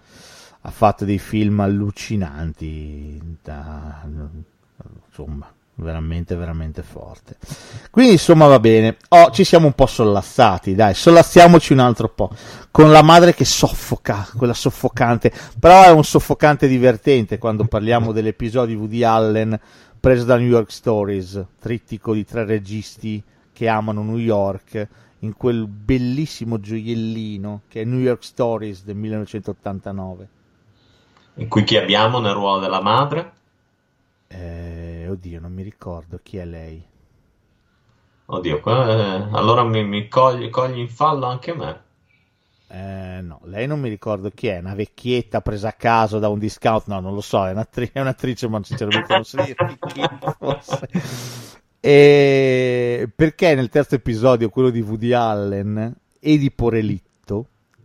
[0.63, 4.07] ha fatto dei film allucinanti, da-
[5.09, 7.37] insomma, veramente, veramente forte.
[7.91, 8.97] Quindi, insomma, va bene.
[9.09, 12.31] Oh, ci siamo un po' sollassati, dai, sollassiamoci un altro po'.
[12.71, 18.75] Con la madre che soffoca, quella soffocante, però è un soffocante divertente quando parliamo dell'episodio
[18.75, 19.59] di Woody Allen
[19.99, 24.89] preso da New York Stories, trittico di tre registi che amano New York,
[25.21, 30.29] in quel bellissimo gioiellino che è New York Stories del 1989.
[31.35, 33.33] E qui chi abbiamo nel ruolo della madre?
[34.29, 36.83] Eh, oddio, non mi ricordo chi è lei.
[38.27, 41.83] Oddio, eh, allora mi, mi cogli, cogli, in fallo anche me.
[42.69, 46.39] Eh, no, lei non mi ricordo chi è, una vecchietta presa a caso da un
[46.39, 49.57] discount, no, non lo so, è, un'attri- è un'attrice, ma sinceramente non so dire
[49.89, 50.03] chi
[50.39, 50.89] fosse.
[51.81, 57.10] E perché nel terzo episodio, quello di Woody Allen e di Porelitto,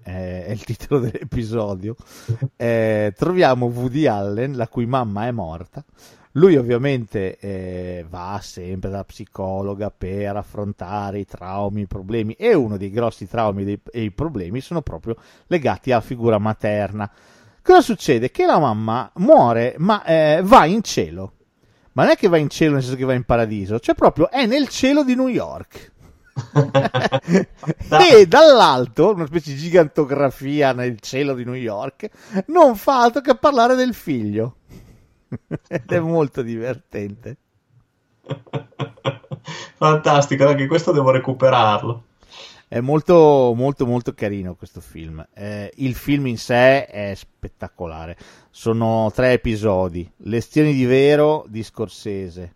[0.05, 1.95] è il titolo dell'episodio,
[2.55, 5.83] eh, troviamo Woody Allen, la cui mamma è morta.
[6.33, 12.77] Lui ovviamente eh, va sempre dalla psicologa per affrontare i traumi, i problemi e uno
[12.77, 15.15] dei grossi traumi dei, e i problemi sono proprio
[15.47, 17.09] legati alla figura materna.
[17.63, 18.29] Cosa succede?
[18.29, 21.31] Che la mamma muore ma eh, va in cielo.
[21.93, 24.29] Ma non è che va in cielo nel senso che va in paradiso, cioè proprio
[24.29, 25.93] è nel cielo di New York.
[28.11, 32.09] e dall'alto, una specie di gigantografia nel cielo di New York,
[32.47, 34.57] non fa altro che parlare del figlio.
[35.67, 37.37] Ed è molto divertente.
[39.75, 42.03] Fantastico, anche questo devo recuperarlo.
[42.67, 45.25] È molto, molto, molto carino questo film.
[45.33, 48.17] Eh, il film in sé è spettacolare.
[48.49, 52.53] Sono tre episodi: Lezioni di vero di Scorsese,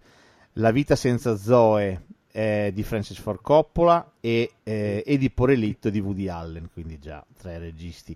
[0.54, 2.08] La vita senza Zoe
[2.40, 6.70] eh, di Francis Ford Coppola e, eh, e di Porelitto di Woody Allen.
[6.72, 8.16] Quindi già tre registi.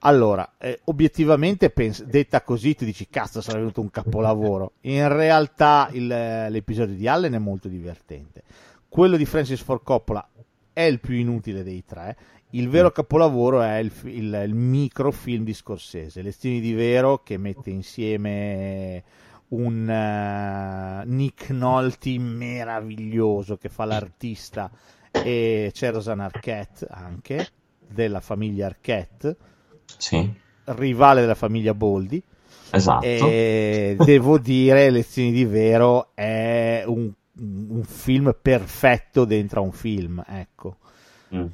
[0.00, 4.72] Allora, eh, obiettivamente, pens- detta così, tu dici cazzo, sarà venuto un capolavoro.
[4.92, 8.42] In realtà il, l'episodio di Allen è molto divertente.
[8.90, 10.28] Quello di Francis Ford Coppola
[10.74, 12.14] è il più inutile dei tre.
[12.50, 17.70] Il vero capolavoro è il, il, il microfilm di Scorsese, Lezioni di Vero, che mette
[17.70, 19.02] insieme
[19.48, 24.70] un uh, Nick Nolte meraviglioso che fa l'artista
[25.10, 27.48] e c'è Rosanna Arquette anche,
[27.86, 29.36] della famiglia Arquette
[29.96, 30.32] sì.
[30.64, 32.22] rivale della famiglia Boldi.
[32.70, 33.04] Esatto.
[33.04, 40.22] E devo dire, Lezioni di Vero è un, un film perfetto dentro a un film,
[40.26, 40.76] ecco.
[41.34, 41.46] Mm.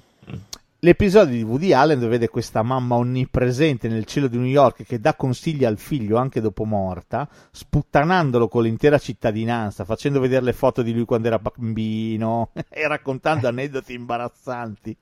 [0.84, 4.98] L'episodio di Woody Allen dove vede questa mamma onnipresente nel cielo di New York che
[4.98, 10.82] dà consigli al figlio anche dopo morta, sputtanandolo con l'intera cittadinanza, facendo vedere le foto
[10.82, 14.96] di lui quando era bambino e raccontando aneddoti imbarazzanti.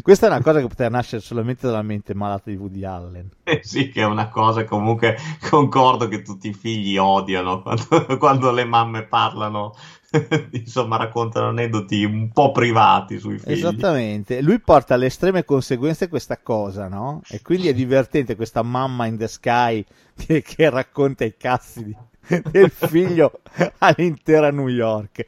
[0.00, 3.28] Questa è una cosa che poteva nascere solamente dalla mente malata di Woody Allen.
[3.42, 8.50] Eh sì, che è una cosa comunque concordo che tutti i figli odiano quando, quando
[8.50, 9.74] le mamme parlano
[10.52, 13.52] insomma raccontano aneddoti un po' privati sui figli.
[13.52, 17.20] Esattamente, lui porta alle estreme conseguenze questa cosa, no?
[17.28, 19.84] E quindi è divertente questa mamma in the sky
[20.16, 21.96] che, che racconta i cazzi di,
[22.50, 23.40] del figlio
[23.78, 25.26] all'intera New York.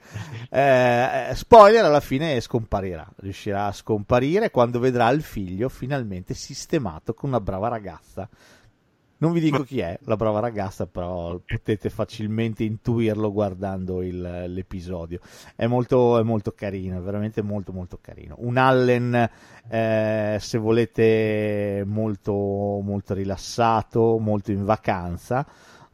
[0.49, 7.29] Eh, spoiler, alla fine scomparirà, riuscirà a scomparire quando vedrà il figlio finalmente sistemato con
[7.29, 8.29] una brava ragazza
[9.21, 15.21] non vi dico chi è la brava ragazza, però potete facilmente intuirlo guardando il, l'episodio.
[15.55, 18.37] È molto, è molto carino, è veramente molto molto carino.
[18.39, 19.31] Un Allen,
[19.69, 25.47] eh, se volete, molto, molto rilassato, molto in vacanza.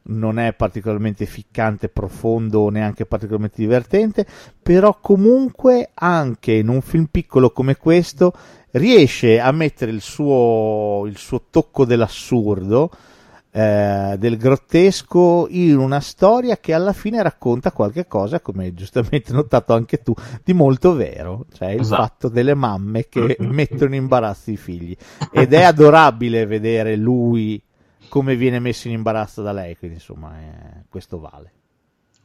[0.09, 4.25] Non è particolarmente ficcante, profondo, neanche particolarmente divertente,
[4.63, 8.31] però comunque anche in un film piccolo come questo
[8.71, 12.89] riesce a mettere il suo, il suo tocco dell'assurdo
[13.57, 19.73] eh, del grottesco in una storia che alla fine racconta qualche cosa, come giustamente notato
[19.73, 22.01] anche tu, di molto vero, cioè il esatto.
[22.03, 24.95] fatto delle mamme che mettono in imbarazzo i figli.
[25.31, 27.59] Ed è adorabile vedere lui
[28.09, 31.51] come viene messo in imbarazzo da lei, quindi insomma eh, questo vale.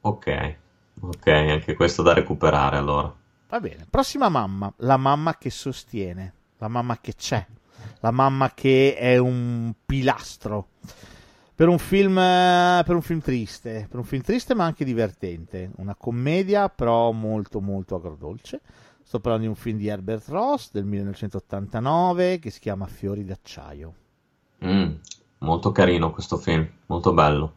[0.02, 0.56] Ok,
[1.00, 3.10] ok, anche questo da recuperare allora.
[3.48, 7.42] Va bene, prossima mamma, la mamma che sostiene, la mamma che c'è,
[8.00, 10.66] la mamma che è un pilastro
[11.54, 15.94] per un film per un film triste, per un film triste ma anche divertente, una
[15.94, 18.60] commedia però molto molto agrodolce.
[19.02, 23.94] Sto parlando di un film di Herbert Ross del 1989 che si chiama Fiori d'acciaio.
[24.64, 24.92] Mm,
[25.38, 27.54] molto carino questo film, molto bello.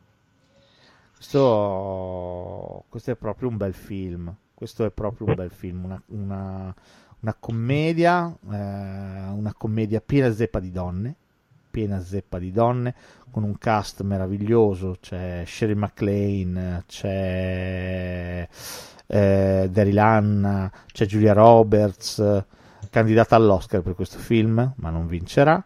[1.16, 4.36] Questo, questo, è proprio un bel film.
[4.54, 6.76] Questo è proprio un bel film, una, una,
[7.20, 11.16] una commedia, eh, una commedia piena zeppa di donne,
[11.76, 12.96] piena zeppa di donne,
[13.30, 18.48] con un cast meraviglioso, c'è Sherry MacLaine, c'è
[19.08, 22.46] eh, Daryl Anna, c'è Julia Roberts,
[22.90, 25.62] candidata all'Oscar per questo film, ma non vincerà.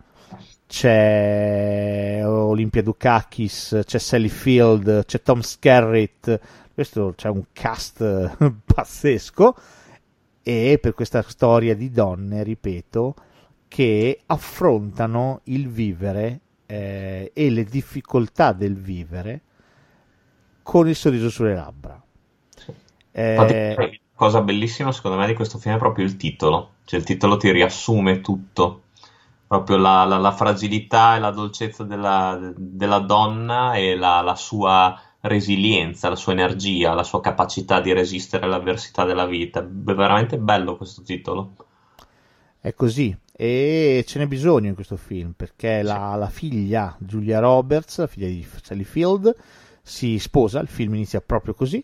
[0.65, 6.39] C'è Olympia Dukakis, c'è Sally Field, c'è Tom Skerritt,
[6.73, 9.55] questo c'è un cast pazzesco
[10.41, 13.13] e per questa storia di donne, ripeto,
[13.69, 19.41] che affrontano il vivere eh, e le difficoltà del vivere
[20.61, 22.01] con il sorriso sulle labbra.
[23.11, 27.37] Eh, cosa bellissima secondo me di questo film è proprio il titolo, cioè il titolo
[27.37, 28.83] ti riassume tutto,
[29.47, 34.99] proprio la, la, la fragilità e la dolcezza della, della donna e la, la, sua
[35.21, 39.59] resilienza, la sua energia, la sua capacità di resistere all'avversità della vita.
[39.61, 41.53] È veramente bello questo titolo.
[42.59, 47.99] È così, e ce n'è bisogno in questo film perché la, la, figlia Julia Roberts,
[47.99, 49.33] la figlia di Sally Field,
[49.81, 51.81] si sposa, il film inizia proprio così,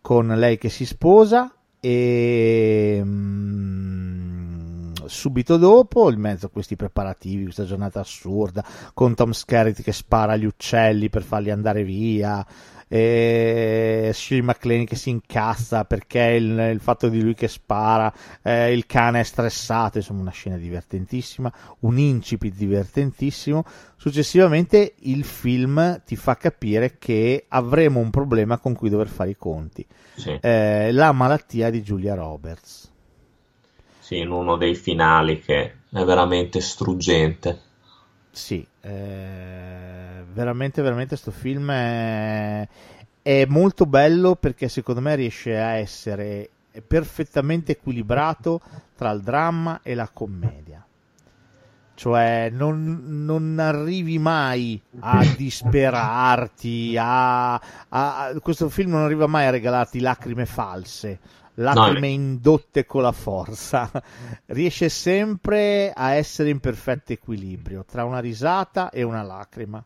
[0.00, 7.66] con lei che si sposa e mm, subito dopo, in mezzo a questi preparativi, questa
[7.66, 12.42] giornata assurda, con Tom Skerritt che spara agli uccelli per farli andare via,
[12.88, 18.72] e Shirley MacLaine che si incazza perché il, il fatto di lui che spara, eh,
[18.72, 23.64] il cane è stressato, insomma una scena divertentissima, un incipit divertentissimo.
[23.96, 29.36] Successivamente il film ti fa capire che avremo un problema con cui dover fare i
[29.36, 29.84] conti.
[30.14, 30.38] Sì.
[30.40, 32.92] Eh, la malattia di Julia Roberts.
[33.98, 37.62] Sì, in uno dei finali che è veramente struggente.
[38.36, 42.68] Sì, eh, veramente, veramente questo film è,
[43.22, 46.50] è, molto bello perché secondo me riesce a essere
[46.86, 48.60] perfettamente equilibrato
[48.94, 50.84] tra il dramma e la commedia.
[51.94, 57.54] Cioè non, non arrivi mai a disperarti, a,
[57.88, 61.18] a, questo film non arriva mai a regalarti lacrime false
[61.56, 62.14] lacrime no.
[62.14, 63.90] indotte con la forza,
[64.46, 69.82] riesce sempre a essere in perfetto equilibrio tra una risata e una lacrima.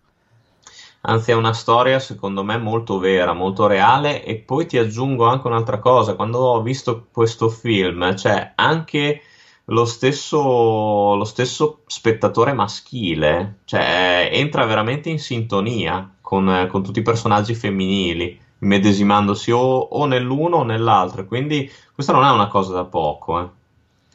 [1.02, 4.22] Anzi, è una storia secondo me molto vera, molto reale.
[4.24, 9.22] E poi ti aggiungo anche un'altra cosa: quando ho visto questo film, cioè anche
[9.66, 17.02] lo stesso, lo stesso spettatore maschile, cioè entra veramente in sintonia con, con tutti i
[17.02, 21.26] personaggi femminili medesimandosi o, o nell'uno o nell'altro.
[21.26, 23.48] Quindi questa non è una cosa da poco, eh,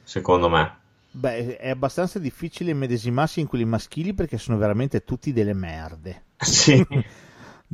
[0.04, 0.78] secondo me.
[1.12, 6.24] Beh, è abbastanza difficile medesimarsi in quelli maschili perché sono veramente tutti delle merde.
[6.46, 6.86] Sì.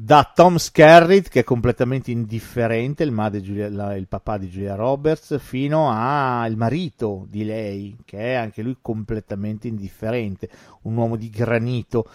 [0.03, 5.37] da Tom Skerritt, che è completamente indifferente, il, Giulia, la, il papà di Julia Roberts,
[5.37, 10.49] fino al marito di lei, che è anche lui completamente indifferente,
[10.83, 12.09] un uomo di granito.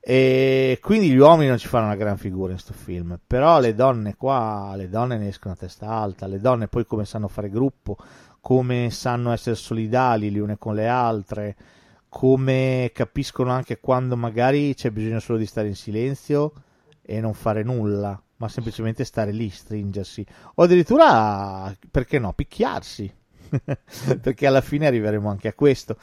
[0.00, 3.74] E quindi gli uomini non ci fanno una gran figura in questo film, però le
[3.74, 7.50] donne qua, le donne ne escono a testa alta, le donne poi come sanno fare
[7.50, 7.98] gruppo,
[8.40, 11.56] come sanno essere solidali le une con le altre,
[12.08, 16.52] come capiscono anche quando magari c'è bisogno solo di stare in silenzio
[17.06, 23.10] e non fare nulla, ma semplicemente stare lì, stringersi, o addirittura, perché no, picchiarsi,
[24.20, 25.96] perché alla fine arriveremo anche a questo.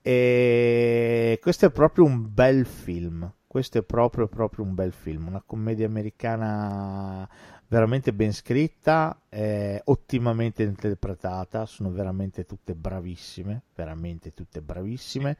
[0.00, 3.30] E questo è proprio un bel film.
[3.46, 7.26] Questo è proprio, proprio un bel film, una commedia americana
[7.68, 15.36] veramente ben scritta, eh, ottimamente interpretata, sono veramente tutte bravissime, veramente tutte bravissime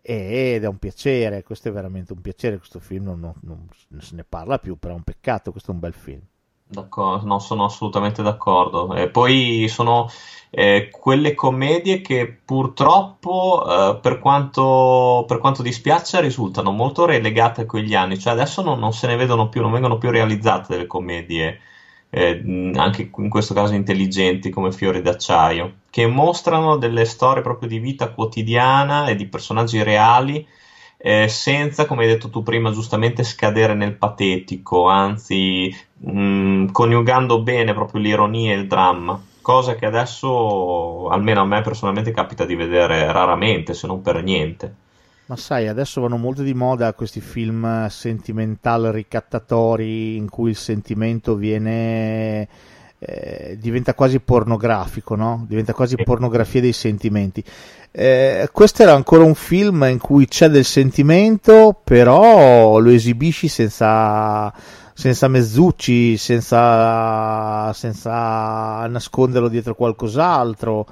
[0.00, 4.14] ed è un piacere, questo è veramente un piacere, questo film non, non, non se
[4.14, 6.22] ne parla più, però è un peccato, questo è un bel film.
[6.68, 8.92] D'accordo, no, sono assolutamente d'accordo.
[8.94, 10.08] E poi sono
[10.50, 13.64] eh, quelle commedie che purtroppo,
[13.96, 18.18] eh, per, quanto, per quanto dispiace, risultano molto relegate a quegli anni.
[18.18, 21.60] Cioè adesso non, non se ne vedono più, non vengono più realizzate delle commedie,
[22.10, 27.78] eh, anche in questo caso intelligenti come Fiori d'acciaio, che mostrano delle storie proprio di
[27.78, 30.46] vita quotidiana e di personaggi reali
[31.06, 37.42] eh, senza, come hai detto tu prima, giustamente scadere nel patetico, anzi mh, mm, coniugando
[37.42, 42.56] bene proprio l'ironia e il dramma, cosa che adesso, almeno a me personalmente, capita di
[42.56, 44.74] vedere raramente, se non per niente.
[45.26, 51.36] Ma sai, adesso vanno molto di moda questi film sentimental ricattatori in cui il sentimento
[51.36, 52.48] viene
[52.98, 55.44] eh, diventa quasi pornografico, no?
[55.46, 57.42] Diventa quasi pornografia dei sentimenti.
[57.90, 64.52] Eh, questo era ancora un film in cui c'è del sentimento, però lo esibisci senza
[64.98, 70.86] senza mezzucci, senza, senza nasconderlo dietro qualcos'altro.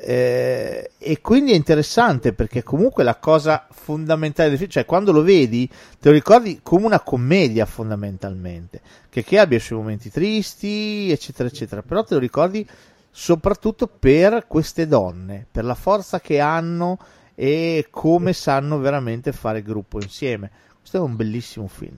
[0.00, 5.22] Eh, e quindi è interessante perché comunque la cosa fondamentale del film, cioè quando lo
[5.22, 11.08] vedi te lo ricordi come una commedia fondamentalmente, che, che abbia i suoi momenti tristi,
[11.12, 12.66] eccetera, eccetera, però te lo ricordi
[13.08, 16.98] soprattutto per queste donne, per la forza che hanno
[17.36, 20.50] e come sanno veramente fare gruppo insieme.
[20.80, 21.96] Questo è un bellissimo film.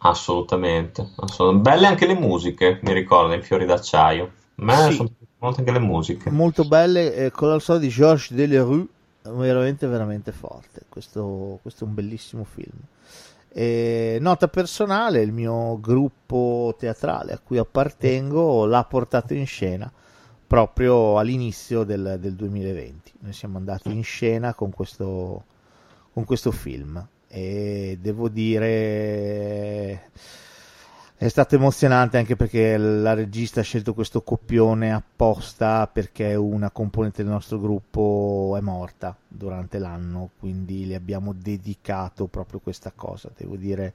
[0.00, 1.70] Assolutamente, assolutamente.
[1.70, 4.24] Belle anche le musiche, mi ricordo, in Fiori d'acciaio.
[4.24, 4.92] A me sì.
[4.92, 5.08] sono
[5.38, 6.30] molte anche le musiche.
[6.30, 8.86] Molto belle, eh, con la storia di Georges Delerue,
[9.30, 10.82] veramente veramente forte.
[10.88, 12.78] Questo, questo è un bellissimo film.
[13.48, 19.90] E, nota personale il mio gruppo teatrale a cui appartengo l'ha portato in scena
[20.46, 25.44] proprio all'inizio del, del 2020 noi siamo andati in scena con questo,
[26.12, 27.04] con questo film.
[27.26, 30.10] E devo dire
[31.18, 37.22] è stato emozionante anche perché la regista ha scelto questo copione apposta perché una componente
[37.22, 43.30] del nostro gruppo è morta durante l'anno, quindi le abbiamo dedicato proprio questa cosa.
[43.34, 43.94] Devo dire,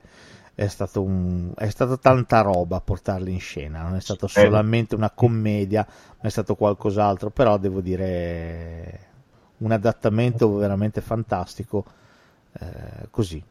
[0.56, 5.12] è stato, un, è stato tanta roba portarla in scena, non è stato solamente una
[5.12, 9.10] commedia, ma è stato qualcos'altro, però devo dire
[9.58, 11.86] un adattamento veramente fantastico.
[12.54, 13.42] Eh, così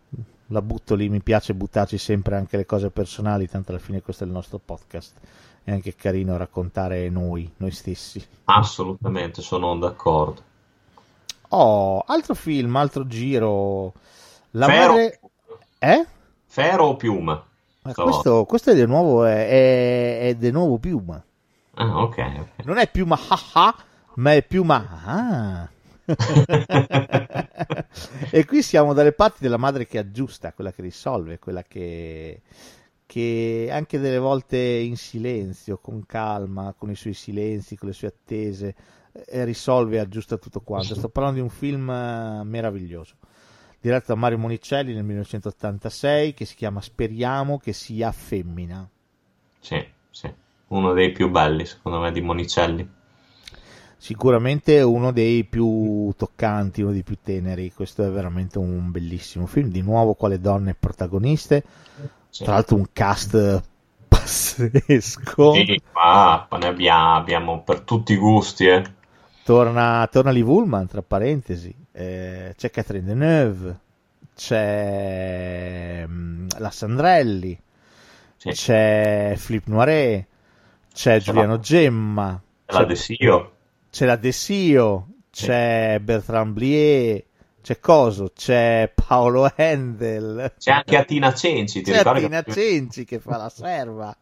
[0.51, 4.25] la butto lì, mi piace buttarci sempre anche le cose personali, tanto alla fine questo
[4.25, 5.15] è il nostro podcast,
[5.63, 8.25] è anche carino raccontare noi, noi stessi.
[8.45, 10.43] Assolutamente, sono d'accordo.
[11.49, 13.93] Oh, altro film, altro giro.
[14.53, 14.93] La Fero.
[14.93, 15.21] madre...
[15.79, 16.07] Eh?
[16.47, 17.33] Fero o Piuma?
[17.83, 18.03] Ma Stavolta.
[18.03, 21.23] questo, questo è di nuovo, è, è, è di nuovo Piuma.
[21.75, 22.65] Ah, ok, ok.
[22.65, 23.75] Non è Piuma haha,
[24.15, 25.69] ma è Piuma ah.
[28.31, 32.43] e qui siamo dalle parti della madre che aggiusta, quella che risolve, quella che,
[33.07, 38.09] che anche delle volte in silenzio, con calma, con i suoi silenzi, con le sue
[38.09, 38.75] attese,
[39.27, 40.95] eh, risolve e aggiusta tutto quanto.
[40.95, 43.17] Sto parlando di un film eh, meraviglioso,
[43.81, 48.89] diretto da Mario Monicelli nel 1986, che si chiama Speriamo che sia femmina.
[49.59, 50.33] Sì, sì.
[50.69, 52.99] Uno dei più belli, secondo me, di Monicelli.
[54.03, 57.71] Sicuramente uno dei più toccanti, uno dei più teneri.
[57.75, 59.69] Questo è veramente un bellissimo film.
[59.69, 61.63] Di nuovo, quale donne protagoniste.
[62.31, 62.45] Sì.
[62.45, 63.63] Tra l'altro, un cast
[64.09, 65.53] pazzesco.
[65.53, 68.83] Sì, ma ne abbiamo, abbiamo per tutti i gusti, eh.
[69.45, 71.75] Torna, torna Lee Woolman, tra parentesi.
[71.93, 73.79] Eh, c'è Catherine Deneuve.
[74.35, 77.61] C'è mm, la Sandrelli.
[78.39, 78.49] Sì.
[78.49, 80.27] C'è Flip Noiret.
[80.91, 82.43] C'è C'è Giuliano la- Gemma.
[82.65, 83.53] La Desio.
[83.91, 87.23] C'è la Desio, c'è Bertrand Blier,
[87.63, 92.23] c'è Coso, c'è Paolo Handel, C'è anche Atina Cenci, ti c'è ricordi?
[92.23, 94.17] Tina che- Cenci che fa la serva.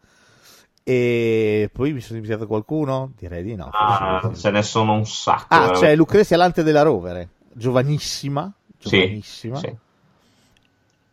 [0.83, 3.13] E poi mi sono dimenticato qualcuno?
[3.19, 3.69] Direi di no.
[3.73, 5.47] Ah, ce ne sono un sacco.
[5.55, 5.87] Ah, veramente.
[5.87, 9.59] c'è Lucrezia Lante della Rovere, giovanissima, Sì, giovanissima.
[9.59, 9.77] sì.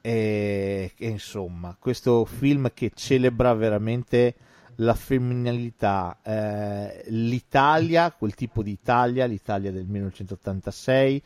[0.02, 4.36] E, e insomma, questo film che celebra veramente
[4.78, 11.22] la femminilità, eh, l'Italia, quel tipo di Italia, l'Italia del 1986,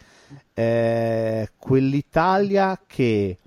[0.53, 3.37] eh, quell'Italia che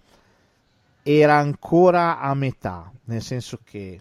[1.03, 4.01] era ancora a metà, nel senso che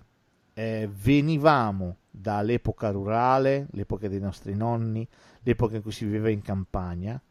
[0.54, 5.08] eh, venivamo dall'epoca rurale, l'epoca dei nostri nonni,
[5.44, 7.22] l'epoca in cui si viveva in campagna,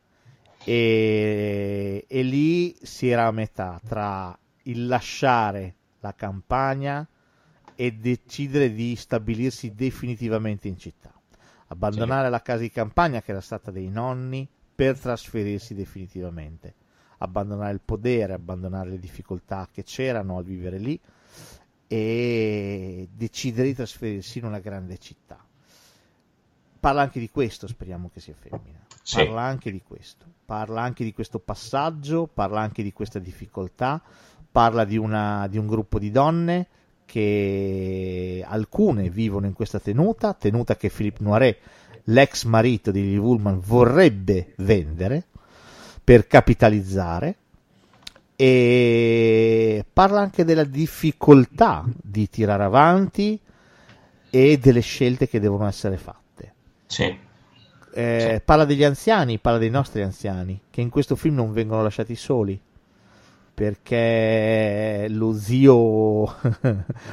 [0.64, 7.06] e, e lì si era a metà tra il lasciare la campagna
[7.80, 11.10] e decidere di stabilirsi definitivamente in città.
[11.68, 16.74] Abbandonare la casa di campagna che era stata dei nonni per trasferirsi definitivamente.
[17.16, 21.00] Abbandonare il podere, abbandonare le difficoltà che c'erano al vivere lì
[21.86, 25.42] e decidere di trasferirsi in una grande città.
[26.80, 28.84] Parla anche di questo, speriamo che sia femmina.
[29.02, 29.24] Sì.
[29.24, 30.26] Parla anche di questo.
[30.44, 34.02] Parla anche di questo passaggio, parla anche di questa difficoltà,
[34.52, 36.68] parla di, una, di un gruppo di donne
[37.10, 41.58] che alcune vivono in questa tenuta, tenuta che Philippe Noiret,
[42.04, 45.24] l'ex marito di Lily Woolman, vorrebbe vendere
[46.04, 47.36] per capitalizzare
[48.36, 53.38] e parla anche della difficoltà di tirare avanti
[54.30, 56.52] e delle scelte che devono essere fatte.
[56.86, 57.18] Sì.
[57.92, 62.14] Eh, Parla degli anziani, parla dei nostri anziani, che in questo film non vengono lasciati
[62.14, 62.60] soli.
[63.52, 66.24] Perché lo zio,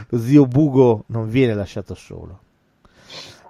[0.09, 2.41] lo zio Bugo non viene lasciato solo.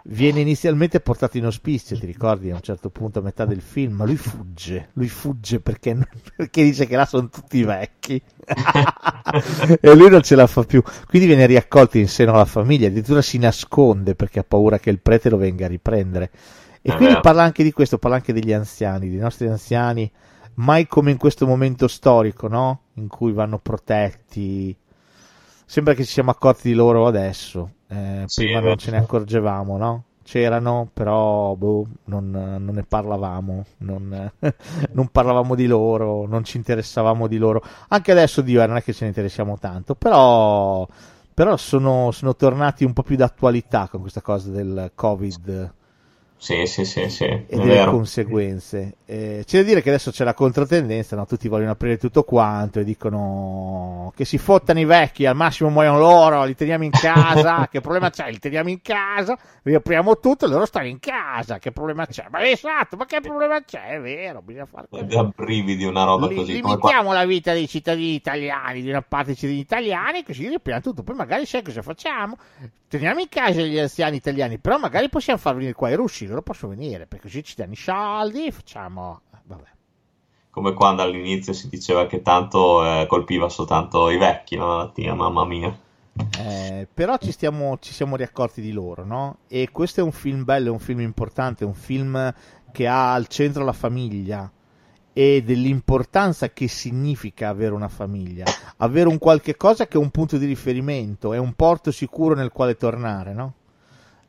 [0.09, 3.95] Viene inizialmente portato in ospizio, ti ricordi a un certo punto a metà del film,
[3.95, 5.97] ma lui fugge, lui fugge perché,
[6.33, 8.15] perché dice che là sono tutti vecchi
[9.81, 10.81] e lui non ce la fa più.
[11.07, 14.99] Quindi viene riaccolto in seno alla famiglia, addirittura si nasconde perché ha paura che il
[14.99, 16.31] prete lo venga a riprendere.
[16.81, 20.09] E È quindi parla anche di questo, parla anche degli anziani, dei nostri anziani,
[20.57, 22.81] mai come in questo momento storico, no?
[22.95, 24.75] In cui vanno protetti.
[25.65, 29.77] Sembra che ci siamo accorti di loro adesso, eh, Sì, prima non ce ne accorgevamo,
[29.77, 30.03] no?
[30.23, 34.31] C'erano, però boh, non, non ne parlavamo, non,
[34.91, 37.61] non parlavamo di loro, non ci interessavamo di loro.
[37.89, 40.87] Anche adesso, Dio, eh, non è che ce ne interessiamo tanto, però,
[41.33, 45.75] però sono, sono tornati un po' più d'attualità con questa cosa del Covid
[46.39, 47.91] Sì, sì, sì, sì, e delle vero.
[47.91, 48.97] conseguenze.
[49.05, 51.25] Eh, c'è da dire che adesso c'è la controtendenza, no?
[51.25, 55.97] tutti vogliono aprire tutto quanto e dicono che si fottano i vecchi, al massimo muoiono
[55.97, 58.29] loro, li teniamo in casa, che problema c'è?
[58.29, 62.27] Li teniamo in casa, riapriamo tutto e loro stanno in casa, che problema c'è?
[62.29, 63.95] Ma esatto, ma che problema c'è?
[63.95, 65.05] È vero, bisogna fare così.
[65.05, 66.53] Da brividi una roba Li- così.
[66.53, 71.01] limitiamo la vita dei cittadini italiani, di una parte dei cittadini italiani, così riapriamo tutto.
[71.01, 72.37] Poi magari sai cosa facciamo?
[72.87, 76.41] Teniamo in casa gli anziani italiani, però magari possiamo far venire qua i russi, loro
[76.41, 79.21] possono venire, perché così ci danno i soldi, facciamo...
[79.43, 79.75] Vabbè.
[80.49, 85.45] Come quando all'inizio si diceva che tanto eh, colpiva soltanto i vecchi la malattia, mamma
[85.45, 85.77] mia.
[86.39, 89.37] Eh, però ci, stiamo, ci siamo riaccorti di loro, no?
[89.47, 92.33] E questo è un film bello, è un film importante, è un film
[92.71, 94.51] che ha al centro la famiglia
[95.13, 98.45] e dell'importanza che significa avere una famiglia,
[98.77, 102.51] avere un qualche cosa che è un punto di riferimento, è un porto sicuro nel
[102.51, 103.53] quale tornare, no?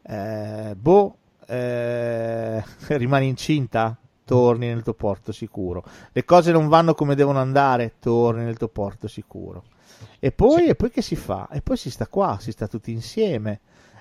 [0.02, 1.16] Eh, boh,
[1.48, 2.62] eh,
[2.96, 3.96] rimani incinta?
[4.24, 5.82] Torni nel tuo porto sicuro.
[6.12, 7.94] Le cose non vanno come devono andare?
[7.98, 9.64] Torni nel tuo porto sicuro.
[10.18, 11.48] E poi, e poi che si fa?
[11.50, 13.60] E poi si sta qua, si sta tutti insieme.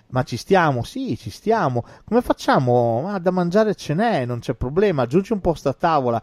[0.09, 0.83] Ma ci stiamo?
[0.83, 1.83] Sì, ci stiamo.
[2.05, 3.01] Come facciamo?
[3.01, 5.03] Ma da mangiare ce n'è, non c'è problema.
[5.03, 6.21] Aggiungi un posto a tavola.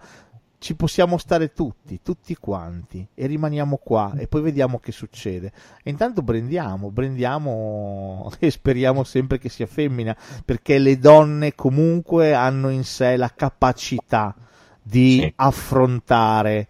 [0.64, 3.06] Ci possiamo stare tutti, tutti quanti.
[3.12, 4.14] E rimaniamo qua.
[4.16, 5.52] E poi vediamo che succede.
[5.82, 10.16] E intanto brindiamo, brindiamo e speriamo sempre che sia femmina.
[10.42, 14.34] Perché le donne comunque hanno in sé la capacità
[14.82, 15.32] di Sì.
[15.36, 16.68] affrontare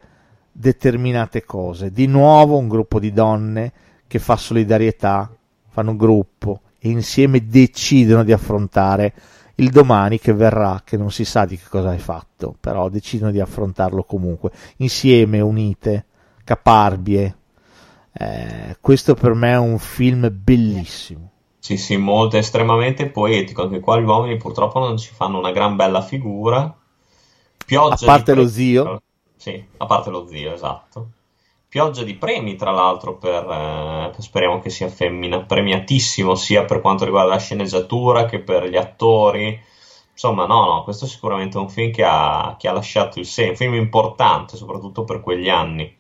[0.51, 1.93] determinate cose.
[1.93, 3.73] Di nuovo un gruppo di donne
[4.09, 5.33] che fa solidarietà,
[5.69, 9.15] fanno gruppo e insieme decidono di affrontare
[9.57, 13.31] il domani che verrà, che non si sa di che cosa hai fatto, però decidono
[13.31, 16.07] di affrontarlo comunque, insieme, unite,
[16.45, 17.37] caparbie.
[18.13, 21.31] Eh, questo per me è un film bellissimo.
[21.59, 23.63] Sì, sì, molto estremamente poetico.
[23.63, 26.77] Anche qua gli uomini purtroppo non ci fanno una gran bella figura.
[27.65, 29.03] Pioggia A parte lo zio.
[29.37, 31.09] Sì, a parte lo zio, esatto.
[31.75, 37.05] Pioggia di premi, tra l'altro, per, eh, speriamo che sia femmina, premiatissimo sia per quanto
[37.05, 39.61] riguarda la sceneggiatura che per gli attori.
[40.13, 43.51] Insomma, no, no, questo è sicuramente un film che ha, che ha lasciato il segno,
[43.51, 45.93] un film importante, soprattutto per quegli anni.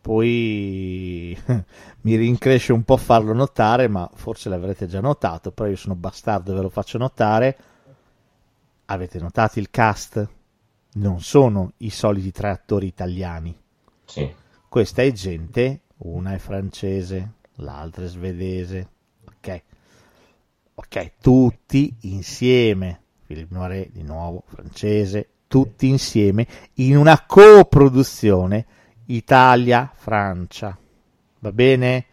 [0.00, 1.36] Poi
[2.02, 6.52] mi rincresce un po' farlo notare, ma forse l'avrete già notato, però io sono bastardo
[6.52, 7.58] e ve lo faccio notare.
[8.84, 10.28] Avete notato il cast?
[10.92, 13.52] Non sono i soliti tre attori italiani.
[14.04, 14.44] Sì,
[14.76, 18.88] Questa è gente, una è francese, l'altra è svedese.
[19.24, 19.62] Ok.
[20.74, 23.00] Ok, tutti insieme.
[23.24, 28.66] Philippe Noiret di nuovo francese, tutti insieme in una coproduzione
[29.06, 30.76] Italia-Francia.
[31.38, 32.04] Va bene?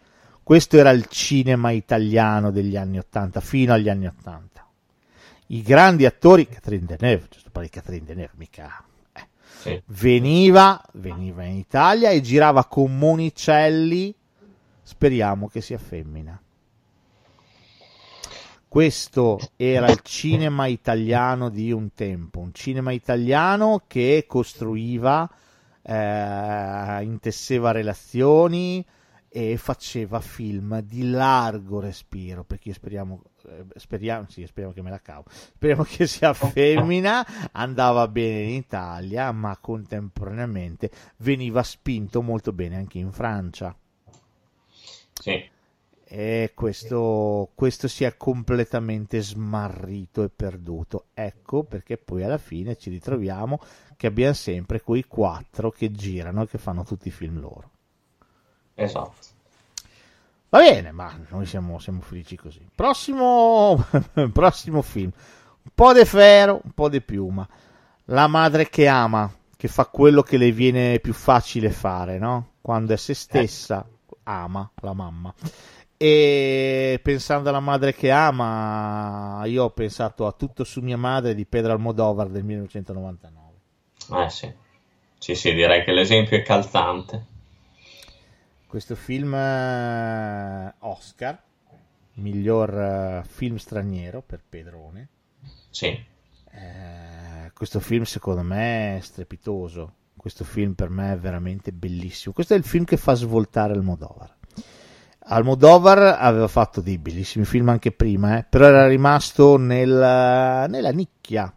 [0.42, 4.66] Questo era il cinema italiano degli anni 80, fino agli anni 80.
[5.48, 8.84] I grandi attori, Catherine Deneuve, giusto per Catherine Deneuve, mica...
[9.86, 14.14] veniva, veniva in Italia e girava con Monicelli,
[14.82, 16.40] speriamo che sia femmina.
[18.68, 25.30] Questo era il cinema italiano di un tempo, un cinema italiano che costruiva,
[25.80, 28.84] eh, intesseva relazioni
[29.36, 35.00] e faceva film di largo respiro, perché speriamo, eh, speriamo, sì, speriamo che me la
[35.00, 42.76] cavo, speriamo che sia femmina, andava bene in Italia, ma contemporaneamente veniva spinto molto bene
[42.76, 43.76] anche in Francia.
[45.20, 45.50] Sì.
[46.04, 51.06] E questo, questo si è completamente smarrito e perduto.
[51.12, 53.58] Ecco perché poi alla fine ci ritroviamo
[53.96, 57.72] che abbiamo sempre quei quattro che girano e che fanno tutti i film loro.
[58.74, 59.32] Esatto.
[60.48, 62.64] Va bene, ma noi siamo, siamo felici così.
[62.72, 63.84] Prossimo,
[64.32, 65.10] prossimo film.
[65.62, 67.46] Un po' di ferro, un po' di piuma.
[68.06, 72.50] La madre che ama, che fa quello che le viene più facile fare, no?
[72.60, 73.84] Quando è se stessa,
[74.24, 75.34] ama la mamma.
[75.96, 81.46] E pensando alla madre che ama, io ho pensato a Tutto su mia madre di
[81.46, 84.24] Pedro Almodovar del 1999.
[84.24, 84.52] Eh sì.
[85.18, 87.32] Sì, sì, direi che l'esempio è calzante.
[88.74, 91.40] Questo film eh, Oscar,
[92.14, 95.08] miglior eh, film straniero per Pedrone.
[95.70, 95.86] Sì.
[95.86, 99.94] Eh, questo film secondo me è strepitoso.
[100.16, 102.34] Questo film per me è veramente bellissimo.
[102.34, 104.34] Questo è il film che fa svoltare Almodovar.
[105.26, 109.88] Almodovar aveva fatto dei bellissimi film anche prima, eh, però era rimasto nel,
[110.68, 111.54] nella nicchia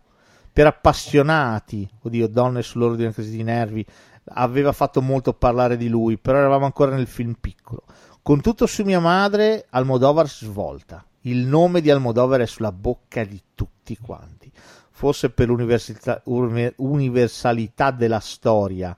[0.53, 1.89] per appassionati.
[2.03, 3.83] Oddio, donne sull'ordine crisi di nervi.
[4.29, 7.83] Aveva fatto molto parlare di lui, però eravamo ancora nel film piccolo.
[8.21, 11.05] Con tutto su mia madre, Almodovar svolta.
[11.21, 14.51] Il nome di Almodovar è sulla bocca di tutti quanti.
[14.91, 18.95] Forse per l'universalità della storia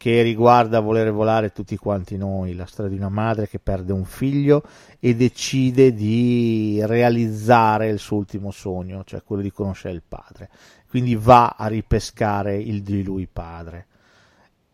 [0.00, 4.06] che riguarda volere volare tutti quanti noi, la storia di una madre che perde un
[4.06, 4.62] figlio
[4.98, 10.48] e decide di realizzare il suo ultimo sogno, cioè quello di conoscere il padre.
[10.88, 13.88] Quindi va a ripescare il di lui padre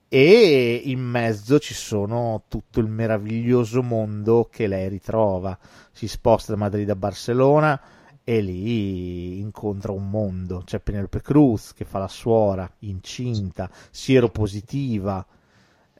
[0.08, 5.58] e in mezzo ci sono tutto il meraviglioso mondo che lei ritrova.
[5.92, 7.80] Si sposta da Madrid a Barcellona
[8.22, 10.62] e lì incontra un mondo.
[10.64, 15.26] C'è Penelope Cruz che fa la suora, incinta, sieropositiva,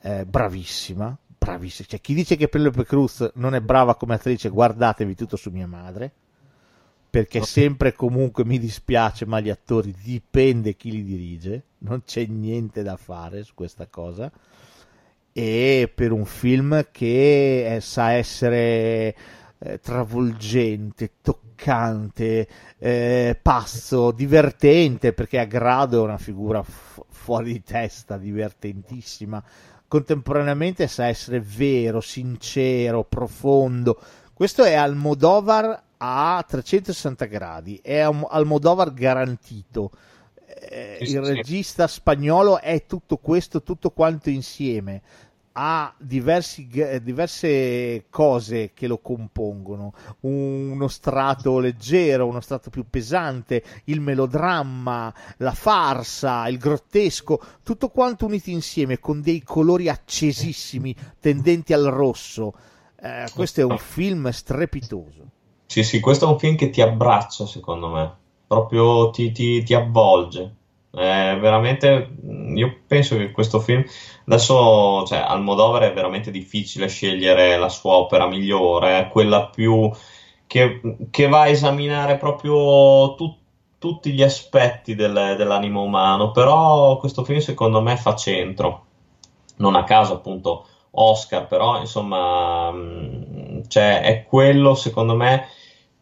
[0.02, 1.16] eh, bravissima.
[1.38, 1.88] Bravissima.
[1.88, 5.66] Cioè, chi dice che Penelope Cruz non è brava come attrice, guardatevi tutto su mia
[5.66, 6.12] madre
[7.17, 7.51] perché okay.
[7.51, 12.99] sempre comunque mi dispiace, ma gli attori dipende chi li dirige, non c'è niente da
[12.99, 14.31] fare su questa cosa.
[15.33, 19.17] E per un film che è, sa essere
[19.57, 27.62] eh, travolgente, toccante, eh, pazzo, divertente, perché a grado è una figura fu- fuori di
[27.62, 29.43] testa, divertentissima.
[29.89, 33.99] Contemporaneamente sa essere vero, sincero, profondo.
[34.35, 39.90] Questo è Almodovar a 360 gradi, è Almodovar garantito.
[40.68, 45.03] Eh, il regista spagnolo è tutto questo, tutto quanto insieme.
[45.59, 46.68] Ha diversi,
[47.03, 55.55] diverse cose che lo compongono, uno strato leggero, uno strato più pesante, il melodramma, la
[55.55, 62.53] farsa, il grottesco, tutto quanto unito insieme con dei colori accesissimi tendenti al rosso.
[63.01, 65.30] Eh, questo è un film strepitoso.
[65.67, 69.75] Sì, sì, questo è un film che ti abbraccia, secondo me, proprio ti, ti, ti
[69.75, 70.55] avvolge.
[70.91, 72.09] È veramente,
[72.55, 73.85] io penso che questo film,
[74.27, 79.91] adesso, cioè, Almodovar è veramente difficile scegliere la sua opera migliore, quella più
[80.47, 83.37] che, che va a esaminare proprio tu,
[83.79, 88.85] tutti gli aspetti del, dell'animo umano, però questo film secondo me fa centro,
[89.57, 92.73] non a caso appunto Oscar, però insomma,
[93.69, 95.47] cioè, è quello secondo me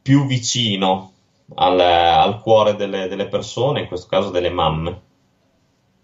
[0.05, 1.13] più vicino
[1.55, 5.01] al, al cuore delle, delle, persone, in questo caso delle mamme.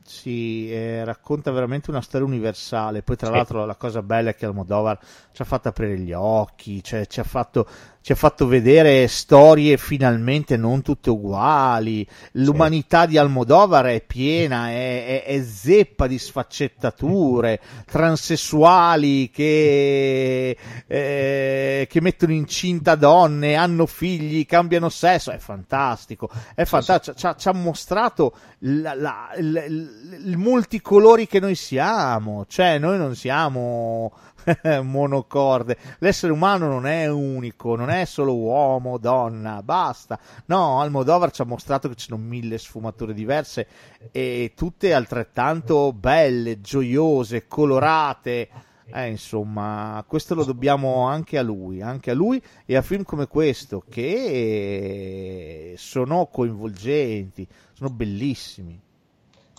[0.03, 3.03] Sì, eh, racconta veramente una storia universale.
[3.03, 3.34] Poi, tra sì.
[3.34, 4.98] l'altro, la cosa bella è che Almodovar
[5.32, 7.68] ci ha fatto aprire gli occhi, cioè, ci ha fatto
[8.03, 12.07] ci ha fatto vedere storie finalmente non tutte uguali.
[12.32, 22.01] L'umanità di Almodovar è piena, è, è, è, zeppa di sfaccettature, transessuali che, eh, che
[22.01, 25.30] mettono incinta donne, hanno figli, cambiano sesso.
[25.30, 27.16] È fantastico, è fantastico.
[27.16, 33.14] Ci, ci, ha mostrato la, la, la, il multicolori che noi siamo, cioè noi non
[33.14, 34.11] siamo
[34.82, 35.76] monocorde.
[35.99, 40.18] L'essere umano non è unico, non è solo uomo, donna, basta.
[40.47, 43.66] No, Almodovar ci ha mostrato che ci sono mille sfumature diverse
[44.11, 48.49] e tutte altrettanto belle, gioiose, colorate.
[48.93, 53.28] Eh, insomma, questo lo dobbiamo anche a lui, anche a lui e a film come
[53.28, 58.88] questo che sono coinvolgenti, sono bellissimi.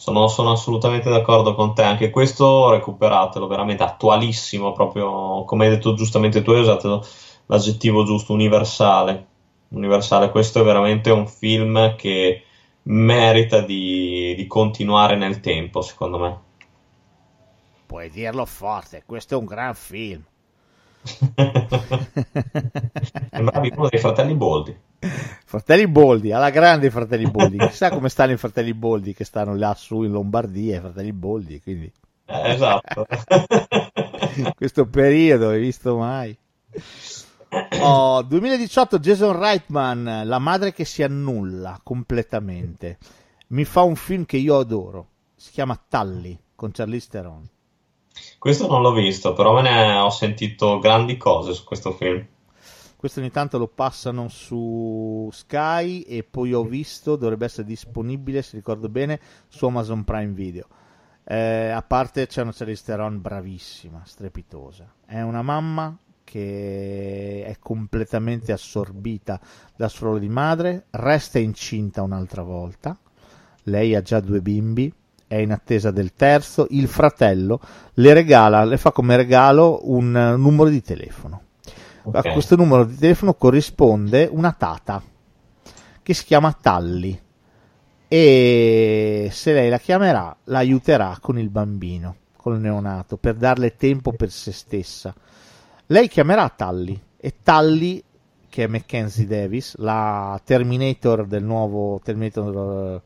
[0.02, 5.94] Sono, sono, assolutamente d'accordo con te, anche questo recuperatelo, veramente attualissimo, proprio come hai detto
[5.94, 7.06] giustamente tu, hai usato
[7.46, 9.28] l'aggettivo giusto, universale.
[9.68, 12.44] Universale, questo è veramente un film che
[12.82, 16.40] merita di, di continuare nel tempo, secondo me.
[17.86, 20.26] Puoi dirlo forte, questo è un gran film.
[23.30, 24.76] Sembravi uno dei fratelli Boldi.
[25.46, 27.58] Fratelli Boldi, alla grande fratelli Boldi.
[27.58, 31.62] Chissà come stanno i fratelli Boldi che stanno là su in Lombardia, i fratelli Boldi,
[31.62, 31.92] quindi...
[32.26, 33.06] Eh, esatto.
[34.56, 36.38] Questo periodo, hai visto mai?
[37.82, 42.98] Oh, 2018 Jason Reitman, La madre che si annulla completamente.
[43.48, 45.08] Mi fa un film che io adoro.
[45.36, 47.50] Si chiama Tully con Charlize Theron.
[48.38, 52.26] Questo non l'ho visto, però me ne ho sentito grandi cose su questo film.
[53.02, 58.56] Questo ogni tanto lo passano su Sky e poi ho visto, dovrebbe essere disponibile, se
[58.56, 60.68] ricordo bene, su Amazon Prime Video.
[61.24, 64.86] Eh, a parte c'è una Charlize Theron bravissima, strepitosa.
[65.04, 69.40] È una mamma che è completamente assorbita
[69.76, 72.96] dal suo ruolo di madre, resta incinta un'altra volta.
[73.64, 74.94] Lei ha già due bimbi,
[75.26, 76.68] è in attesa del terzo.
[76.70, 77.60] Il fratello
[77.96, 81.46] le regala, le fa come regalo un numero di telefono
[82.04, 82.32] Okay.
[82.32, 85.02] A questo numero di telefono corrisponde una tata
[86.02, 87.20] che si chiama Talli
[88.08, 93.76] e se lei la chiamerà la aiuterà con il bambino, con il neonato, per darle
[93.76, 95.14] tempo per se stessa.
[95.88, 98.04] Lei chiamerà Talli e Talli
[98.52, 103.02] che è Mackenzie Davis, la Terminator del nuovo Terminator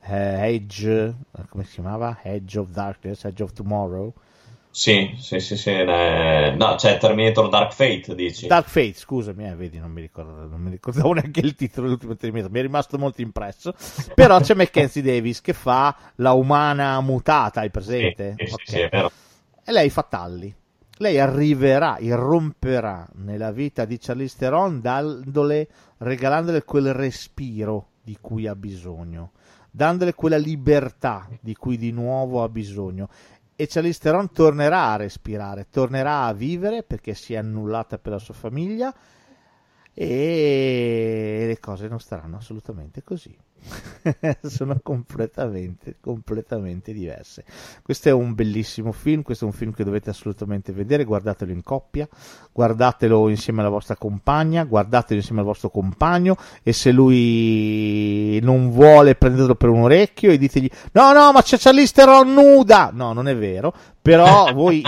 [0.00, 1.14] eh, Edge,
[1.48, 2.18] come si chiamava?
[2.22, 4.12] Edge of Darkness, Edge of Tomorrow.
[4.72, 5.70] Sì, sì, sì, sì.
[5.70, 8.46] eh, No, c'è Terminator Dark Fate, dici.
[8.46, 12.16] Dark Fate, scusami, eh, vedi, non mi, ricordo, non mi ricordavo neanche il titolo dell'ultimo
[12.16, 13.74] Terminator, mi è rimasto molto impresso.
[14.14, 18.40] Però c'è Mackenzie Davis che fa la umana mutata, hai presente?
[18.44, 18.62] sì, sì, Ok.
[18.64, 19.12] sì, è vero.
[19.64, 20.54] E lei fa talli.
[20.98, 25.68] Lei arriverà, irromperà nella vita di Charlize Theron dandole,
[25.98, 29.32] regalandole quel respiro di cui ha bisogno,
[29.70, 33.08] dandole quella libertà di cui di nuovo ha bisogno.
[33.60, 34.00] E Charlize
[34.32, 38.90] tornerà a respirare, tornerà a vivere perché si è annullata per la sua famiglia
[39.92, 43.36] e le cose non staranno assolutamente così.
[44.42, 47.44] Sono completamente, completamente diverse.
[47.82, 51.62] Questo è un bellissimo film, questo è un film che dovete assolutamente vedere, guardatelo in
[51.62, 52.08] coppia,
[52.52, 59.14] guardatelo insieme alla vostra compagna, guardatelo insieme al vostro compagno e se lui non vuole
[59.14, 62.90] prendetelo per un orecchio e ditegli no no ma c'è Charlize Theron nuda!
[62.92, 64.82] No, non è vero, però voi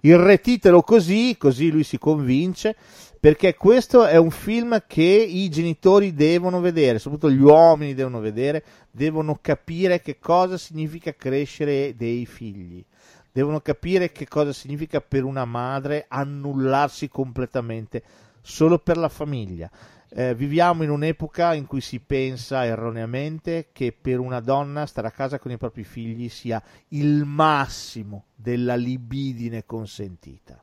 [0.00, 2.74] irretitelo così, così lui si convince
[3.20, 8.62] perché questo è un film che i genitori devono vedere, soprattutto gli uomini devono vedere,
[8.90, 12.84] devono capire che cosa significa crescere dei figli,
[13.32, 18.02] devono capire che cosa significa per una madre annullarsi completamente
[18.40, 19.68] solo per la famiglia.
[20.10, 25.10] Eh, viviamo in un'epoca in cui si pensa erroneamente che per una donna stare a
[25.10, 30.62] casa con i propri figli sia il massimo della libidine consentita.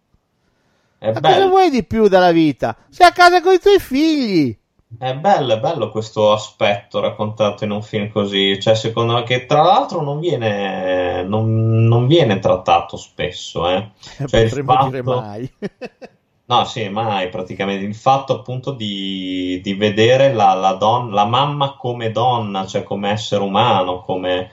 [0.97, 2.75] È Ma cosa bello, vuoi di più dalla vita?
[2.89, 4.57] Sei a casa con i tuoi figli.
[4.97, 8.59] è bello, è bello questo aspetto raccontato in un film così.
[8.59, 13.91] Cioè, secondo me, che tra l'altro non viene, non, non viene trattato spesso, eh.
[14.25, 15.53] Cioè, Potremmo fatto- dire mai.
[16.47, 17.83] No, sì, mai praticamente.
[17.85, 23.09] Il fatto appunto di, di vedere la, la, don- la mamma come donna, cioè come
[23.09, 24.51] essere umano, come,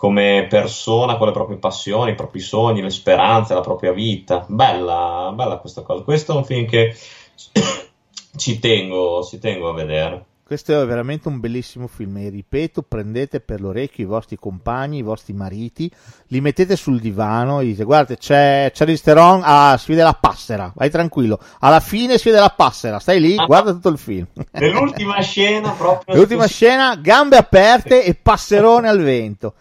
[0.00, 4.46] come persona con le proprie passioni, i propri sogni, le speranze, la propria vita.
[4.48, 6.02] Bella, bella questa cosa.
[6.02, 6.96] Questo è un film che
[8.34, 10.24] ci tengo, ci tengo a vedere.
[10.42, 15.02] Questo è veramente un bellissimo film e ripeto, prendete per l'orecchio i vostri compagni, i
[15.02, 15.92] vostri mariti,
[16.28, 20.72] li mettete sul divano e dite guardate c'è Charlize Theron, ah, si vede la passera,
[20.74, 23.44] vai tranquillo, alla fine si vede la passera, stai lì, Ah.
[23.44, 24.26] guarda tutto il film.
[24.52, 26.16] Nell'ultima scena proprio...
[26.16, 29.54] L'ultima scena, gambe aperte e passerone al vento.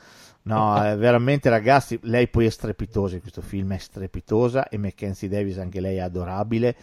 [0.49, 5.29] No, è veramente ragazzi, lei poi è strepitosa in questo film, è strepitosa e Mackenzie
[5.29, 6.75] Davis anche lei è adorabile,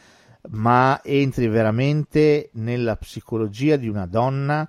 [0.51, 4.69] ma entri veramente nella psicologia di una donna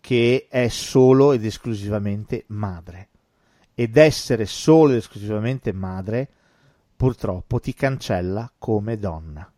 [0.00, 3.08] che è solo ed esclusivamente madre.
[3.74, 6.28] Ed essere solo ed esclusivamente madre
[6.96, 9.52] purtroppo ti cancella come donna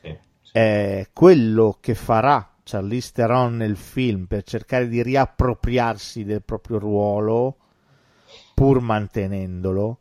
[0.00, 0.50] Sì, sì.
[0.52, 7.56] è quello che farà Charlize Theron nel film per cercare di riappropriarsi del proprio ruolo
[8.58, 9.98] pur mantenendolo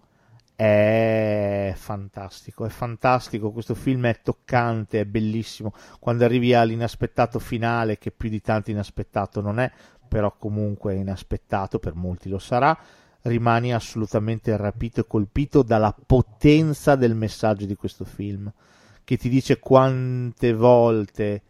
[0.55, 8.09] è fantastico, è fantastico, questo film è toccante, è bellissimo, quando arrivi all'inaspettato finale, che
[8.09, 9.71] più di tanto inaspettato non è,
[10.07, 12.75] però comunque inaspettato, per molti lo sarà,
[13.21, 18.51] rimani assolutamente rapito e colpito dalla potenza del messaggio di questo film,
[19.03, 21.43] che ti dice quante volte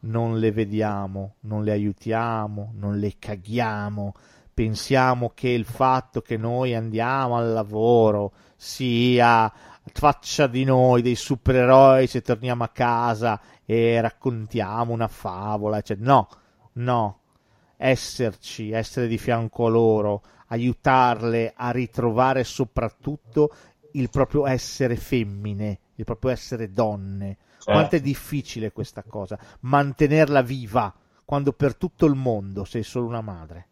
[0.00, 4.14] non le vediamo, non le aiutiamo, non le caghiamo,
[4.60, 9.50] pensiamo che il fatto che noi andiamo al lavoro sia
[9.90, 16.28] faccia di noi dei supereroi se torniamo a casa e raccontiamo una favola, cioè, no,
[16.74, 17.20] no,
[17.78, 23.54] esserci, essere di fianco a loro, aiutarle a ritrovare soprattutto
[23.92, 27.38] il proprio essere femmine, il proprio essere donne.
[27.52, 27.72] Certo.
[27.72, 30.94] Quanto è difficile questa cosa, mantenerla viva
[31.24, 33.68] quando per tutto il mondo sei solo una madre.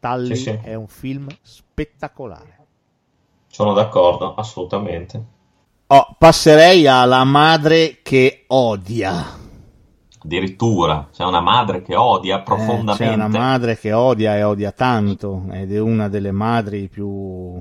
[0.00, 0.58] Tully Sì, sì.
[0.62, 2.56] è un film spettacolare.
[3.48, 5.24] Sono d'accordo, assolutamente.
[5.88, 9.36] Oh, passerei alla madre che odia.
[10.20, 13.04] Addirittura c'è una madre che odia Eh, profondamente.
[13.04, 17.60] c'è una madre che odia e odia tanto ed è una delle madri più,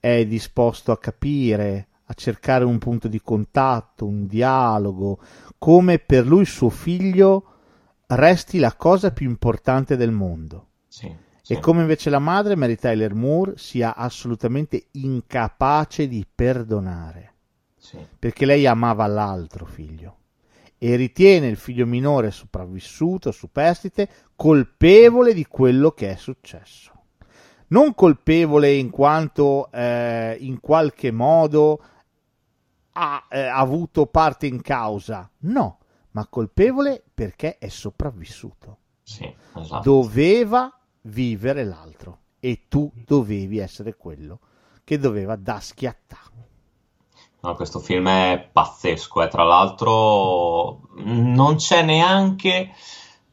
[0.00, 5.20] è disposto a capire, a cercare un punto di contatto, un dialogo,
[5.56, 7.52] come per lui suo figlio
[8.06, 10.68] resti la cosa più importante del mondo.
[10.88, 11.52] Sì, sì.
[11.52, 17.34] E come invece la madre, Mary Tyler Moore, sia assolutamente incapace di perdonare.
[17.76, 17.98] Sì.
[18.18, 20.16] Perché lei amava l'altro figlio
[20.78, 26.92] e ritiene il figlio minore sopravvissuto, superstite, colpevole di quello che è successo.
[27.68, 31.82] Non colpevole in quanto eh, in qualche modo
[32.92, 35.78] ha eh, avuto parte in causa, no,
[36.16, 38.78] ma colpevole perché è sopravvissuto.
[39.02, 39.82] Sì, esatto.
[39.82, 44.38] Doveva vivere l'altro e tu dovevi essere quello
[44.82, 46.24] che doveva da schiattare.
[47.40, 52.70] No, questo film è pazzesco e tra l'altro non c'è neanche...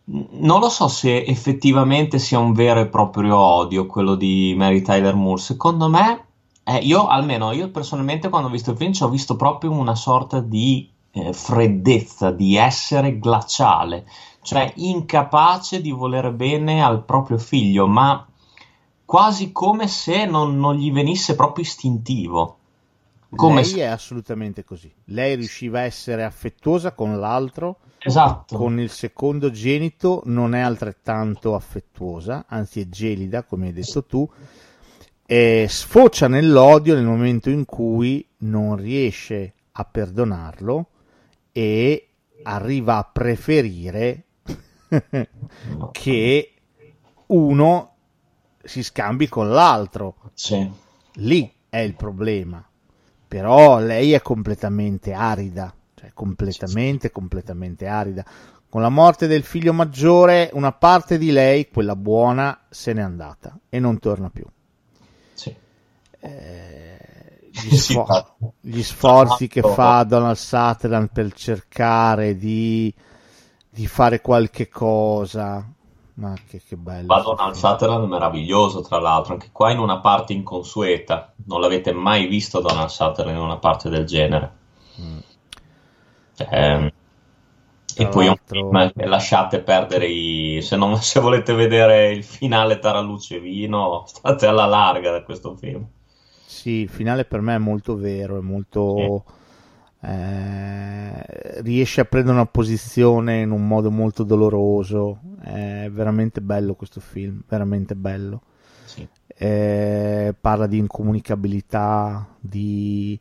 [0.05, 5.15] Non lo so se effettivamente sia un vero e proprio odio quello di Mary Tyler
[5.15, 5.39] Moore.
[5.39, 6.25] Secondo me,
[6.65, 9.95] eh, io almeno io personalmente quando ho visto il film ci ho visto proprio una
[9.95, 14.05] sorta di eh, freddezza, di essere glaciale,
[14.41, 18.27] cioè incapace di volere bene al proprio figlio, ma
[19.05, 22.57] quasi come se non, non gli venisse proprio istintivo.
[23.35, 23.79] Come Lei se...
[23.79, 24.91] è assolutamente così.
[25.05, 27.77] Lei riusciva a essere affettuosa con l'altro.
[27.99, 28.57] Esatto.
[28.57, 34.29] Con il secondo genito non è altrettanto affettuosa, anzi è gelida, come hai detto tu,
[35.25, 40.87] e sfocia nell'odio nel momento in cui non riesce a perdonarlo
[41.53, 42.09] e
[42.43, 44.25] arriva a preferire
[45.91, 46.53] che
[47.27, 47.95] uno
[48.63, 50.31] si scambi con l'altro.
[50.33, 50.69] Sì.
[51.15, 52.65] Lì è il problema.
[53.27, 58.23] Però lei è completamente arida, cioè completamente, completamente arida.
[58.69, 63.57] Con la morte del figlio maggiore, una parte di lei, quella buona, se n'è andata
[63.69, 64.45] e non torna più.
[65.33, 65.55] Sì.
[66.19, 66.97] Eh,
[67.61, 72.93] gli, sfor- gli sforzi che fa Donald Sutherland per cercare di,
[73.69, 75.63] di fare qualche cosa.
[76.15, 77.07] Ma che, che bello.
[77.07, 81.33] Ma Donald Sutherland è meraviglioso, tra l'altro, anche qua in una parte inconsueta.
[81.45, 84.51] Non l'avete mai visto Donald Sutherland in una parte del genere.
[84.99, 85.17] Mm.
[86.37, 86.93] Eh,
[87.95, 90.59] e poi un film lasciate perdere i...
[90.61, 95.23] Se, non, se volete vedere il finale tra luce e vino, state alla larga da
[95.23, 95.87] questo film.
[96.53, 99.25] Sì, il finale per me è molto vero, è molto...
[100.05, 105.19] Eh, riesce a prendere una posizione in un modo molto doloroso.
[105.41, 108.43] È veramente bello questo film, veramente bello.
[108.85, 109.07] Sì.
[109.27, 113.19] Eh, parla di incomunicabilità, di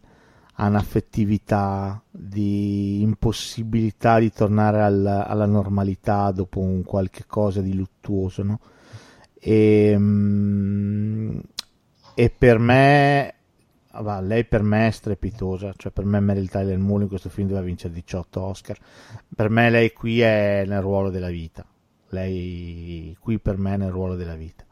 [0.55, 8.61] anaffettività, di impossibilità di tornare al, alla normalità dopo un qualche cosa di luttuoso, no?
[9.45, 11.39] E, mm,
[12.15, 13.35] e per me
[14.01, 17.49] va, lei per me è strepitosa cioè per me Meryl Tyler Moore in questo film
[17.49, 18.79] doveva vincere 18 Oscar.
[19.35, 21.65] Per me lei qui è nel ruolo della vita.
[22.09, 24.65] Lei qui per me è nel ruolo della vita.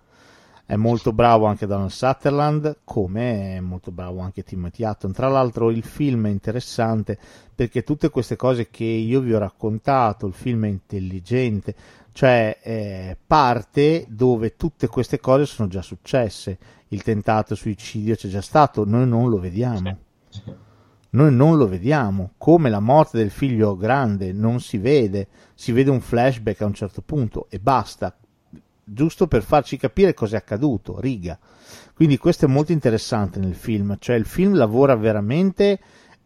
[0.70, 5.12] È molto bravo anche Donald Sutherland come è molto bravo anche Timothy Hutton.
[5.12, 7.18] Tra l'altro il film è interessante
[7.52, 11.74] perché tutte queste cose che io vi ho raccontato il film è intelligente
[12.12, 16.58] cioè eh, parte dove tutte queste cose sono già successe.
[16.88, 19.98] Il tentato suicidio c'è già stato, noi non lo vediamo.
[21.12, 25.90] Noi non lo vediamo, come la morte del figlio grande non si vede, si vede
[25.90, 28.16] un flashback a un certo punto e basta,
[28.84, 31.36] giusto per farci capire cosa è accaduto, riga.
[31.94, 35.80] Quindi questo è molto interessante nel film, cioè il film lavora veramente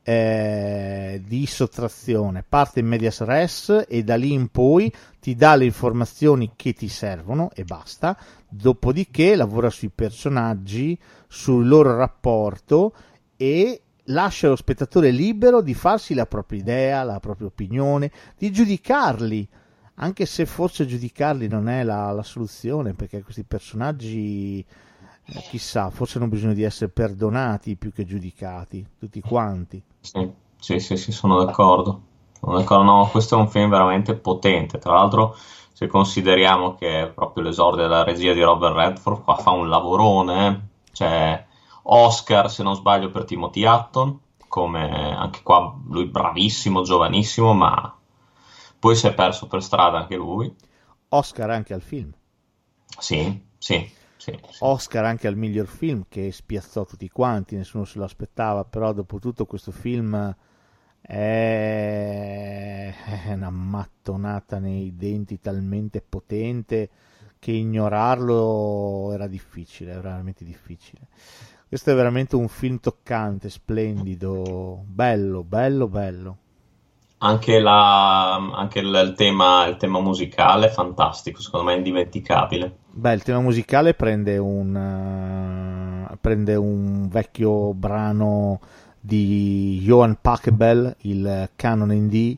[0.05, 5.65] eh, di sottrazione, parte in medias res e da lì in poi ti dà le
[5.65, 8.17] informazioni che ti servono e basta,
[8.49, 10.97] dopodiché lavora sui personaggi,
[11.27, 12.95] sul loro rapporto
[13.37, 19.49] e lascia lo spettatore libero di farsi la propria idea, la propria opinione, di giudicarli
[19.97, 24.65] anche se forse giudicarli non è la, la soluzione, perché questi personaggi,
[25.27, 29.83] eh, chissà, forse hanno bisogno di essere perdonati più che giudicati, tutti quanti.
[30.01, 32.03] Sì, sì, sì, sì, sono d'accordo.
[32.39, 32.85] Sono d'accordo.
[32.85, 34.79] No, questo è un film veramente potente.
[34.79, 35.37] Tra l'altro,
[35.73, 40.47] se consideriamo che è proprio l'esordio della regia di Robert Redford, qua fa un lavorone.
[40.47, 40.61] eh.
[40.93, 41.47] Cioè,
[41.85, 44.19] Oscar, se non sbaglio, per Timothy Hutton,
[44.49, 47.97] come anche qua lui bravissimo, giovanissimo, ma
[48.79, 50.55] poi si è perso per strada anche lui.
[51.09, 52.13] Oscar anche al film.
[52.99, 53.91] Sì, sì,
[54.33, 54.39] sì.
[54.61, 59.19] Oscar anche al miglior film che spiazzò tutti quanti, nessuno se lo aspettava, però dopo
[59.19, 60.35] tutto questo film
[61.01, 62.95] è,
[63.27, 66.89] è una mattonata nei denti talmente potente
[67.39, 71.09] che ignorarlo era difficile, era veramente difficile.
[71.69, 76.39] Questo è veramente un film toccante, splendido, bello, bello, bello.
[77.27, 82.77] Anche, la, anche il, il tema, il tema musicale è fantastico, secondo me è indimenticabile.
[82.91, 88.61] Beh, il tema musicale prende un, uh, prende un vecchio brano
[89.01, 92.37] di Johann Pachelbel, il Canon in D,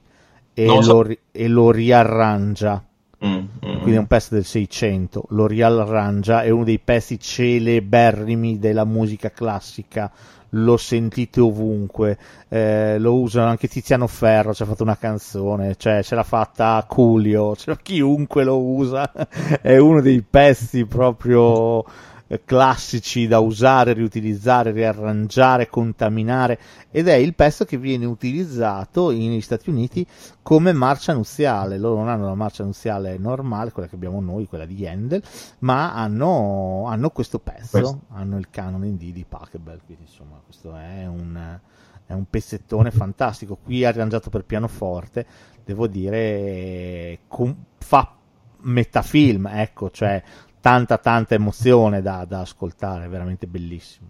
[0.55, 2.83] e, lo, e lo riarrangia.
[3.25, 8.59] Mm, mm, Quindi è un pezzo del 600, lo riarrangia, è uno dei pezzi celeberrimi
[8.59, 10.11] della musica classica,
[10.51, 12.19] lo sentite ovunque,
[12.49, 16.85] eh, lo usano anche Tiziano Ferro, ci ha fatto una canzone, cioè ce l'ha fatta
[16.89, 19.11] Culio, cioè, chiunque lo usa,
[19.61, 21.85] è uno dei pezzi proprio
[22.29, 26.59] eh, classici da usare, riutilizzare, riarrangiare, contaminare
[26.91, 30.07] ed è il pezzo che viene utilizzato negli Stati Uniti
[30.43, 31.79] come marcia nuziale.
[31.79, 35.23] Loro non hanno la marcia nuziale normale, quella che abbiamo noi, quella di Handel,
[35.61, 38.01] ma hanno, hanno questo pezzo, Questo.
[38.11, 41.59] hanno il canon in D di Pachelbel, quindi insomma questo è un,
[42.07, 43.59] è un pezzettone fantastico.
[43.63, 45.27] Qui arrangiato per pianoforte,
[45.65, 48.15] devo dire, com- fa
[48.59, 50.23] metafilm, ecco, cioè
[50.67, 54.09] tanta tanta emozione da, da ascoltare, veramente bellissimo.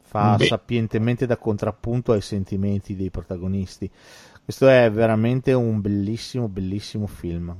[0.00, 0.46] Fa Beh.
[0.46, 3.90] sapientemente da contrappunto ai sentimenti dei protagonisti.
[4.42, 7.54] Questo è veramente un bellissimo, bellissimo film.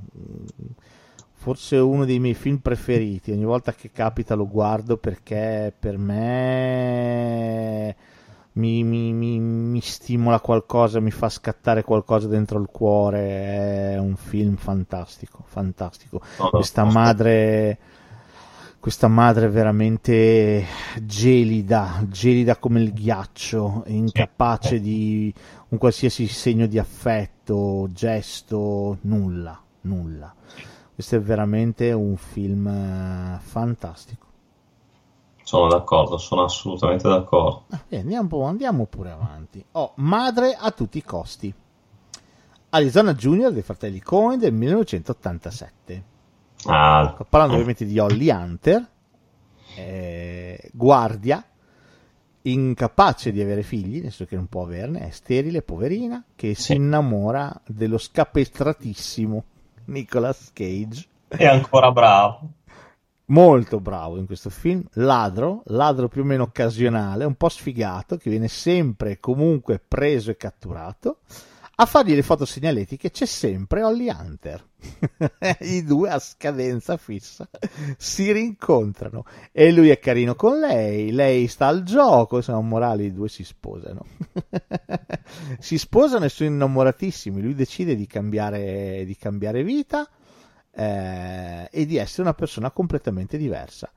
[1.34, 3.30] Forse uno dei miei film preferiti.
[3.30, 7.94] Ogni volta che capita lo guardo perché per me
[8.54, 13.92] mi, mi- mi- mi stimola qualcosa, mi fa scattare qualcosa dentro il cuore.
[13.94, 16.20] È un film fantastico, fantastico.
[16.38, 17.78] No, no, Questa madre,
[18.78, 20.64] questa madre veramente
[21.02, 25.32] gelida, gelida come il ghiaccio, incapace di
[25.68, 30.34] un qualsiasi segno di affetto, gesto, nulla, nulla.
[30.94, 34.31] Questo è veramente un film eh, fantastico.
[35.44, 37.64] Sono d'accordo, sono assolutamente d'accordo.
[37.88, 39.64] Eh, andiamo, andiamo pure avanti.
[39.72, 41.52] Oh, madre a tutti i costi.
[42.70, 46.04] Arizona Junior dei fratelli Cohen del 1987.
[46.66, 48.88] Ah, Sto parlando ovviamente di Holly Hunter,
[49.76, 51.44] eh, guardia,
[52.42, 56.62] incapace di avere figli, nel senso che non può averne, è sterile, poverina, che si
[56.62, 56.74] Sì.
[56.74, 59.44] innamora dello scapestratissimo
[59.86, 62.40] Nicolas Cage, è ancora bravo.
[63.32, 68.30] Molto bravo in questo film, ladro, ladro più o meno occasionale, un po' sfigato, che
[68.30, 71.18] viene sempre e comunque preso e catturato.
[71.76, 74.62] A fargli le foto segnaletiche c'è sempre Holly Hunter.
[75.60, 77.48] I due a scadenza fissa
[77.96, 83.12] si rincontrano e lui è carino con lei, lei sta al gioco, sono morali, i
[83.12, 84.04] due si sposano.
[85.58, 87.40] si sposano e sono innamoratissimi.
[87.40, 90.08] Lui decide di cambiare, di cambiare vita
[90.74, 93.90] eh, e di essere una persona completamente diversa.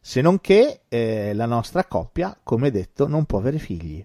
[0.00, 4.04] Se non che eh, la nostra coppia, come detto, non può avere figli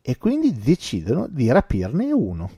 [0.00, 2.50] e quindi decidono di rapirne uno.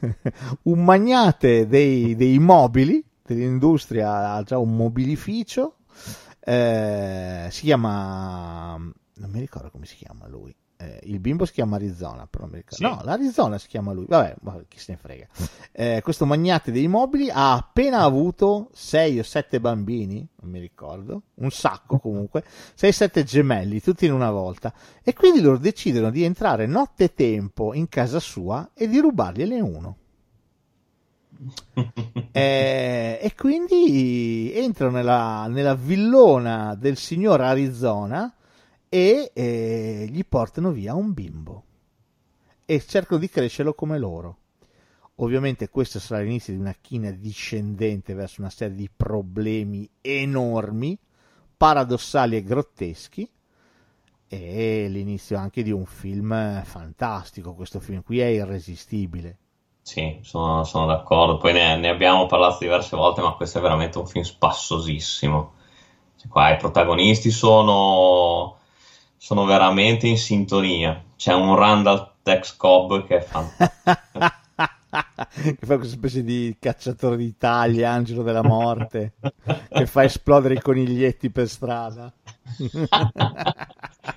[0.62, 5.76] un magnate dei, dei mobili, dell'industria, ha già un mobilificio,
[6.40, 10.54] eh, si chiama, non mi ricordo come si chiama lui.
[10.84, 12.76] Eh, il bimbo si chiama Arizona, però non mi ricordo.
[12.76, 12.82] Sì.
[12.82, 14.04] No, l'Arizona si chiama lui.
[14.06, 15.26] Vabbè, vabbè, chi se ne frega.
[15.72, 21.22] Eh, questo magnate dei mobili ha appena avuto 6 o 7 bambini, non mi ricordo,
[21.36, 22.44] un sacco comunque,
[22.78, 24.74] 6-7 gemelli, tutti in una volta.
[25.02, 29.96] E quindi loro decidono di entrare notte tempo in casa sua e di rubargliene uno.
[32.36, 38.34] Eh, e quindi entrano nella, nella villona del signor Arizona
[38.94, 41.64] e eh, gli portano via un bimbo
[42.64, 44.36] e cercano di crescerlo come loro.
[45.16, 50.96] Ovviamente questo sarà l'inizio di una china discendente verso una serie di problemi enormi,
[51.56, 53.28] paradossali e grotteschi
[54.28, 57.54] e l'inizio anche di un film fantastico.
[57.54, 59.38] Questo film qui è irresistibile,
[59.82, 61.36] Sì, sono, sono d'accordo.
[61.36, 65.52] Poi ne, ne abbiamo parlato diverse volte, ma questo è veramente un film spassosissimo.
[66.16, 68.58] Cioè, qua i protagonisti sono,
[69.24, 71.02] sono veramente in sintonia.
[71.16, 74.02] C'è un Randall Tex Cobb che è fantastico.
[75.32, 79.14] che fa questa specie di cacciatore d'Italia, angelo della morte,
[79.70, 82.12] che fa esplodere i coniglietti per strada.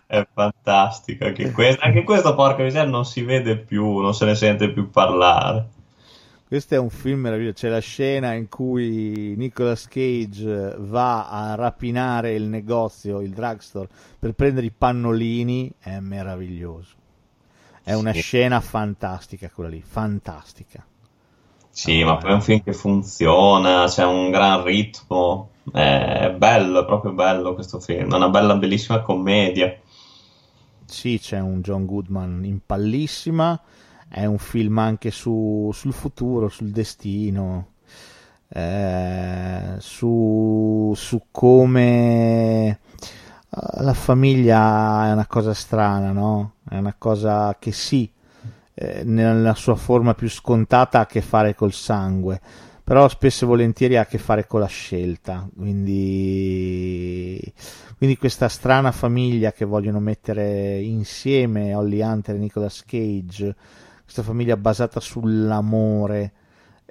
[0.07, 4.35] è fantastico anche questo, anche questo porca miseria non si vede più, non se ne
[4.35, 5.69] sente più parlare.
[6.47, 12.35] Questo è un film meraviglioso, c'è la scena in cui Nicolas Cage va a rapinare
[12.35, 16.95] il negozio, il drugstore, per prendere i pannolini, è meraviglioso.
[17.83, 18.21] È una sì.
[18.21, 20.85] scena fantastica quella lì, fantastica.
[21.69, 26.81] Sì, allora, ma poi è un film che funziona, c'è un gran ritmo, è bello,
[26.81, 29.77] è proprio bello questo film, è una bella, bellissima commedia.
[30.85, 33.61] Sì, c'è un John Goodman in pallissima,
[34.09, 37.73] è un film anche su, sul futuro, sul destino,
[38.49, 42.77] eh, su, su come eh,
[43.49, 46.53] la famiglia è una cosa strana, no?
[46.67, 48.09] È una cosa che sì,
[48.73, 52.39] eh, nella sua forma più scontata ha a che fare col sangue,
[52.83, 55.47] però spesso e volentieri ha a che fare con la scelta.
[55.55, 57.41] Quindi,
[57.97, 63.55] quindi questa strana famiglia che vogliono mettere insieme Holly Hunter e Nicolas Cage,
[64.07, 66.31] questa famiglia basata sull'amore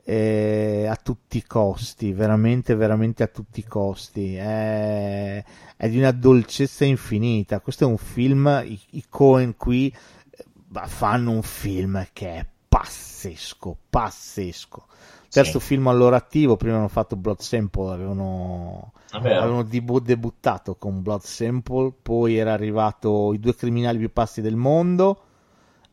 [0.05, 4.37] eh, a tutti i costi, veramente, veramente a tutti i costi.
[4.37, 5.43] È,
[5.77, 7.61] è di una dolcezza infinita.
[7.61, 10.45] Questo è un film, i, i Cohen qui eh,
[10.85, 14.87] fanno un film che è pazzesco, pazzesco.
[15.31, 15.67] Terzo sì.
[15.67, 21.95] film al loro attivo, prima hanno fatto Blood Sample, avevano, avevano debuttato con Blood Sample,
[22.03, 25.23] poi era arrivato I due criminali più pazzi del mondo,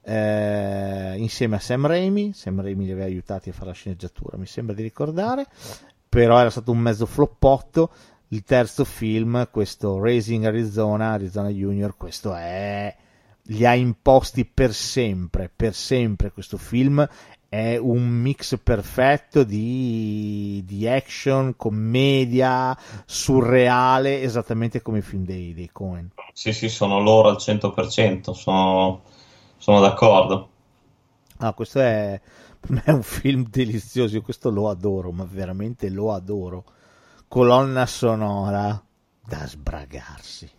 [0.03, 4.45] eh, insieme a Sam Raimi, Sam Raimi li aveva aiutati a fare la sceneggiatura, mi
[4.45, 5.47] sembra di ricordare,
[6.07, 7.91] però era stato un mezzo floppotto,
[8.29, 12.95] il terzo film, questo Raising Arizona, Arizona Junior, questo è
[13.47, 17.07] li ha imposti per sempre, per sempre questo film.
[17.49, 22.75] È un mix perfetto di, di action, commedia,
[23.05, 26.09] surreale, esattamente come i film dei, dei Cohen.
[26.33, 29.03] Sì, sì, sono loro al 100%, sono,
[29.63, 30.49] sono d'accordo.
[31.37, 32.19] Ah, questo è,
[32.83, 36.65] è un film delizioso, io questo lo adoro, ma veramente lo adoro
[37.29, 38.83] colonna sonora
[39.25, 40.49] da sbragarsi.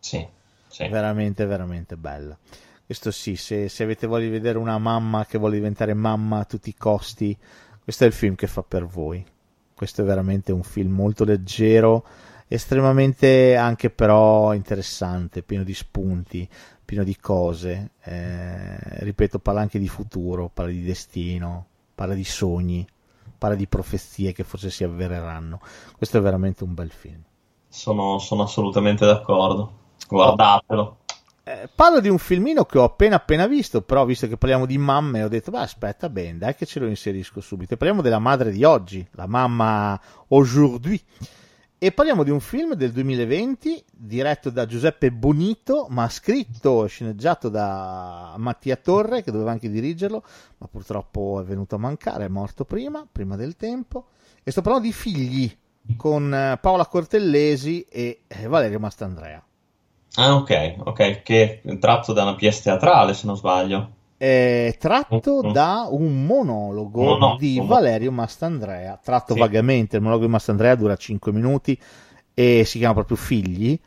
[0.00, 0.26] Sì,
[0.66, 0.88] sì.
[0.88, 2.36] Veramente, veramente bella.
[2.84, 6.44] Questo sì, se, se, avete voglia di vedere una mamma che vuole diventare mamma a
[6.44, 7.38] tutti i costi,
[7.84, 9.24] questo è il film che fa per voi.
[9.72, 12.04] Questo è veramente un film molto leggero,
[12.48, 16.48] estremamente anche però interessante, pieno di spunti,
[16.90, 17.92] pieno di cose.
[18.02, 22.84] Eh, ripeto, parla anche di futuro, parla di destino, parla di sogni
[23.38, 25.60] parla di profezie che forse si avvereranno.
[25.96, 27.22] Questo è veramente un bel film.
[27.68, 29.72] Sono, sono assolutamente d'accordo.
[30.06, 30.98] Guardatelo.
[31.44, 34.76] Eh, parlo di un filmino che ho appena appena visto, però visto che parliamo di
[34.76, 37.78] mamme ho detto, beh aspetta bene, dai che ce lo inserisco subito.
[37.78, 41.02] Parliamo della madre di oggi, la mamma aujourd'hui.
[41.82, 47.48] E parliamo di un film del 2020 diretto da Giuseppe Bonito, ma scritto e sceneggiato
[47.48, 50.22] da Mattia Torre, che doveva anche dirigerlo,
[50.58, 54.08] ma purtroppo è venuto a mancare, è morto prima, prima del tempo.
[54.42, 55.56] E sto parlando di Figli,
[55.96, 59.42] con eh, Paola Cortellesi e eh, Valerio Mastandrea.
[60.16, 65.40] Ah, ok, ok, che è tratto da una pièce teatrale, se non sbaglio è tratto
[65.40, 65.52] mm-hmm.
[65.52, 67.58] da un monologo no, no, di.
[67.64, 69.38] Valerio Mastandrea, tratto sì.
[69.38, 71.80] vagamente, il monologo di Mastandrea dura 5 minuti
[72.34, 73.80] e si chiama proprio Figli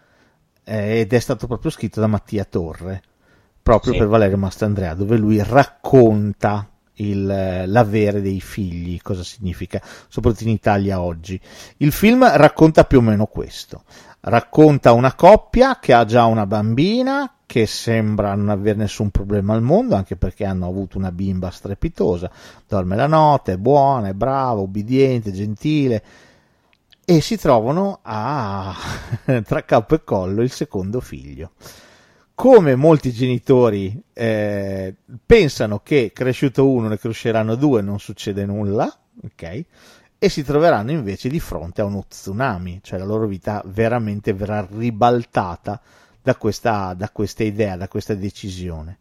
[0.63, 3.03] eh, ed è stato proprio scritto da Mattia Torre,
[3.61, 3.99] proprio sì.
[3.99, 10.99] per Valerio Mastandrea, dove lui racconta il, l'avere dei figli, cosa significa, soprattutto in Italia
[10.99, 11.39] oggi.
[11.77, 13.83] Il film racconta più o meno questo.
[14.25, 19.61] Racconta una coppia che ha già una bambina che sembra non avere nessun problema al
[19.61, 22.31] mondo, anche perché hanno avuto una bimba strepitosa,
[22.65, 26.03] dorme la notte, è buona, è brava, obbediente, gentile,
[27.03, 28.73] e si trovano a
[29.43, 31.51] tra capo e collo il secondo figlio.
[32.33, 34.95] Come molti genitori eh,
[35.25, 38.91] pensano che cresciuto uno ne cresceranno due, non succede nulla,
[39.21, 39.65] ok?
[40.23, 44.65] E si troveranno invece di fronte a uno tsunami, cioè la loro vita veramente verrà
[44.71, 45.81] ribaltata
[46.21, 48.99] da questa, da questa idea, da questa decisione.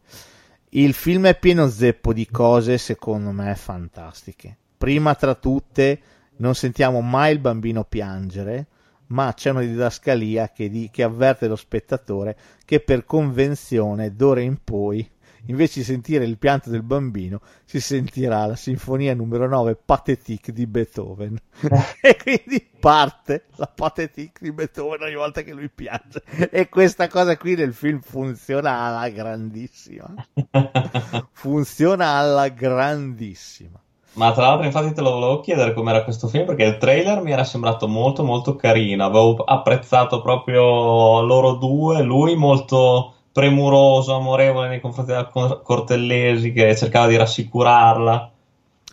[0.70, 4.57] Il film è pieno zeppo di cose, secondo me, fantastiche.
[4.77, 6.01] Prima tra tutte,
[6.39, 8.66] non sentiamo mai il bambino piangere,
[9.12, 14.59] ma c'è una didascalia che, di, che avverte lo spettatore che per convenzione, d'ora in
[14.65, 15.09] poi,
[15.47, 20.66] invece di sentire il pianto del bambino, si sentirà la sinfonia numero 9 Pathétique di
[20.66, 21.36] Beethoven.
[22.01, 26.23] e quindi parte la Pathétique di Beethoven ogni volta che lui piange.
[26.51, 30.14] E questa cosa qui nel film funziona alla grandissima.
[31.32, 33.81] funziona alla grandissima.
[34.14, 37.32] Ma tra l'altro, infatti, te lo volevo chiedere com'era questo film perché il trailer mi
[37.32, 39.05] era sembrato molto, molto carino.
[39.05, 47.09] Avevo apprezzato proprio loro due, lui molto premuroso, amorevole nei confronti della Cortellesi che cercava
[47.09, 48.31] di rassicurarla.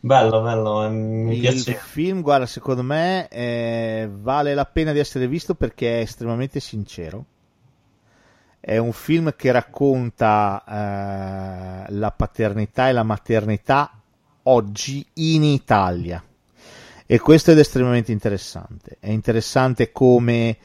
[0.01, 1.71] Bello, bello, eh, mi il piace.
[1.71, 6.61] Il film, guarda, secondo me eh, vale la pena di essere visto perché è estremamente
[6.61, 7.25] sincero.
[8.61, 13.91] È un film che racconta eh, la paternità e la maternità
[14.43, 16.23] oggi in Italia.
[17.05, 18.97] E questo è estremamente interessante.
[18.99, 20.57] È interessante come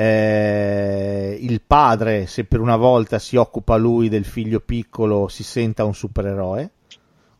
[0.00, 5.82] eh, il padre, se per una volta si occupa lui del figlio piccolo, si senta
[5.82, 6.70] un supereroe,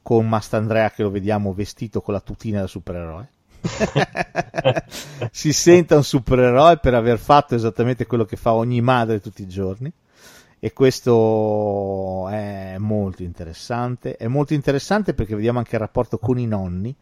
[0.02, 3.28] con Mastandrea che lo vediamo vestito con la tutina da supereroe.
[5.30, 9.48] si senta un supereroe per aver fatto esattamente quello che fa ogni madre tutti i
[9.48, 9.92] giorni
[10.58, 14.16] e questo è molto interessante.
[14.16, 16.92] È molto interessante perché vediamo anche il rapporto con i nonni.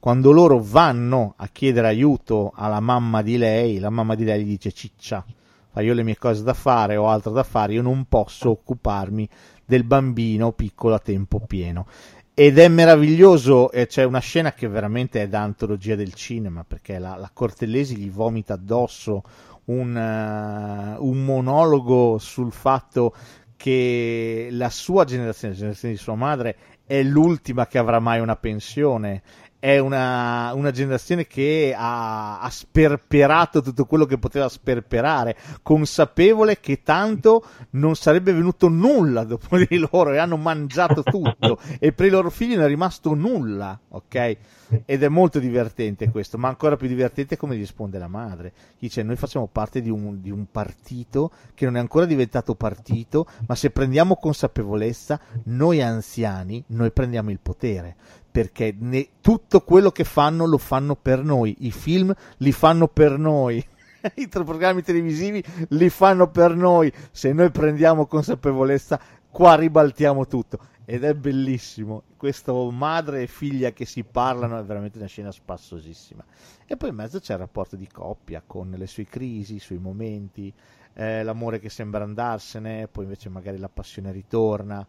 [0.00, 4.48] Quando loro vanno a chiedere aiuto alla mamma di lei, la mamma di lei gli
[4.48, 5.22] dice ciccia,
[5.70, 9.28] fa io le mie cose da fare, ho altro da fare, io non posso occuparmi
[9.66, 11.86] del bambino piccolo a tempo pieno.
[12.32, 16.98] Ed è meraviglioso, e c'è una scena che veramente è da antologia del cinema, perché
[16.98, 19.22] la, la Cortellesi gli vomita addosso
[19.66, 23.14] un, uh, un monologo sul fatto
[23.54, 26.56] che la sua generazione, la generazione di sua madre,
[26.86, 29.22] è l'ultima che avrà mai una pensione.
[29.60, 36.82] È una, una generazione che ha, ha, sperperato tutto quello che poteva sperperare, consapevole che
[36.82, 42.10] tanto non sarebbe venuto nulla dopo di loro e hanno mangiato tutto e per i
[42.10, 44.36] loro figli non è rimasto nulla, ok?
[44.84, 48.52] ed è molto divertente questo, ma ancora più divertente come risponde la madre.
[48.78, 53.26] Dice: Noi facciamo parte di un, di un, partito che non è ancora diventato partito,
[53.46, 57.96] ma se prendiamo consapevolezza, noi anziani, noi prendiamo il potere.
[58.30, 63.18] Perché ne, tutto quello che fanno lo fanno per noi, i film li fanno per
[63.18, 63.64] noi.
[64.14, 66.92] I programmi televisivi li fanno per noi.
[67.10, 69.00] Se noi prendiamo consapevolezza,
[69.30, 70.58] qua ribaltiamo tutto
[70.90, 72.02] ed è bellissimo.
[72.16, 76.24] Questo madre e figlia che si parlano è veramente una scena spassosissima.
[76.66, 79.78] E poi in mezzo c'è il rapporto di coppia con le sue crisi, i suoi
[79.78, 80.52] momenti,
[80.94, 84.84] eh, l'amore che sembra andarsene, poi invece magari la passione ritorna,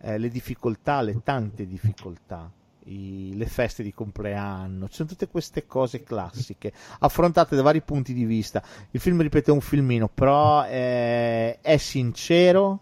[0.00, 2.52] eh, le difficoltà, le tante difficoltà.
[2.88, 8.14] I, le feste di compleanno, ci sono tutte queste cose classiche affrontate da vari punti
[8.14, 8.62] di vista.
[8.90, 12.80] Il film, ripeto, è un filmino, però è, è sincero,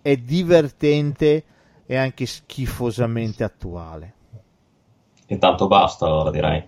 [0.00, 1.44] è divertente
[1.86, 4.14] e anche schifosamente attuale.
[5.26, 6.64] E tanto basta allora direi.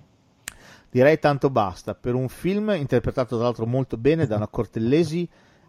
[0.90, 5.28] Direi tanto basta per un film interpretato tra l'altro molto bene da una Cortellesi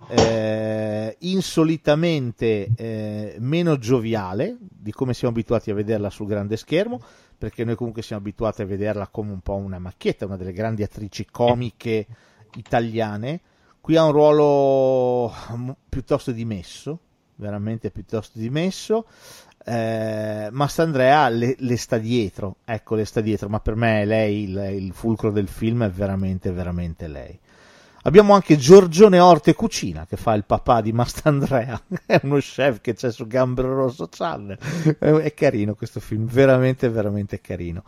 [0.10, 7.02] eh, insolitamente eh, meno gioviale di come siamo abituati a vederla sul grande schermo
[7.42, 10.84] perché noi comunque siamo abituati a vederla come un po' una macchietta, una delle grandi
[10.84, 12.06] attrici comiche
[12.56, 13.42] italiane.
[13.82, 15.34] Qui ha un ruolo
[15.90, 17.00] piuttosto dimesso,
[17.38, 19.08] veramente piuttosto dimesso.
[19.66, 24.58] Eh, Mastandrea le, le, sta dietro, ecco, le sta dietro, ma per me lei il,
[24.76, 27.40] il fulcro del film è veramente, veramente lei.
[28.04, 32.96] Abbiamo anche Giorgione Orte Cucina che fa il papà di Mastandrea, è uno chef che
[32.96, 34.58] c'è su Gambero Rosso Channel.
[34.98, 37.84] È carino questo film, veramente, veramente carino.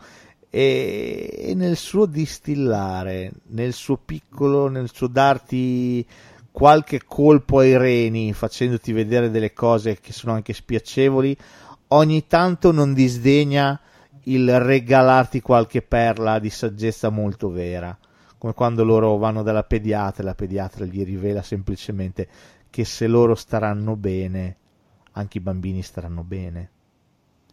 [0.50, 6.06] E, nel suo distillare, nel suo piccolo, nel suo darti
[6.52, 11.36] qualche colpo ai reni facendoti vedere delle cose che sono anche spiacevoli,
[11.88, 13.80] ogni tanto non disdegna
[14.26, 17.98] il regalarti qualche perla di saggezza molto vera,
[18.44, 22.28] come quando loro vanno dalla pediatra e la pediatra gli rivela semplicemente
[22.68, 24.56] che se loro staranno bene,
[25.12, 26.70] anche i bambini staranno bene.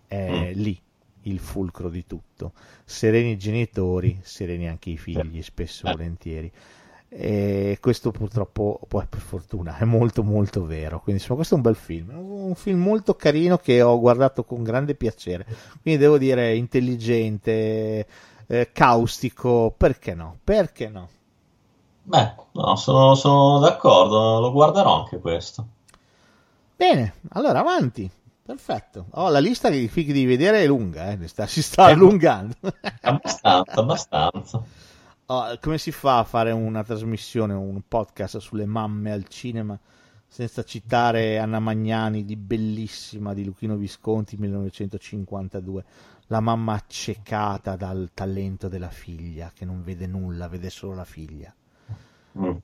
[0.05, 0.59] È mm.
[0.59, 0.77] lì
[1.21, 2.51] il fulcro di tutto.
[2.83, 5.91] Sereni i genitori, sereni anche i figli, spesso e eh.
[5.93, 6.51] volentieri
[7.13, 11.63] e questo purtroppo poi per fortuna è molto molto vero quindi insomma questo è un
[11.63, 15.45] bel film un film molto carino che ho guardato con grande piacere
[15.81, 18.07] quindi devo dire intelligente
[18.51, 21.07] eh, caustico perché no perché no
[22.03, 25.65] beh no sono, sono d'accordo lo guarderò anche questo
[26.75, 28.11] bene allora avanti
[28.43, 29.05] Perfetto.
[29.11, 31.17] Oh, la lista che fighi di vedere è lunga, eh?
[31.47, 32.55] si sta eh, allungando.
[33.01, 34.63] abbastanza, abbastanza.
[35.27, 39.79] Oh, come si fa a fare una trasmissione, un podcast sulle mamme al cinema
[40.27, 45.85] senza citare Anna Magnani di bellissima di Luchino Visconti 1952
[46.31, 51.53] la mamma accecata dal talento della figlia che non vede nulla vede solo la figlia.
[52.39, 52.55] Mm.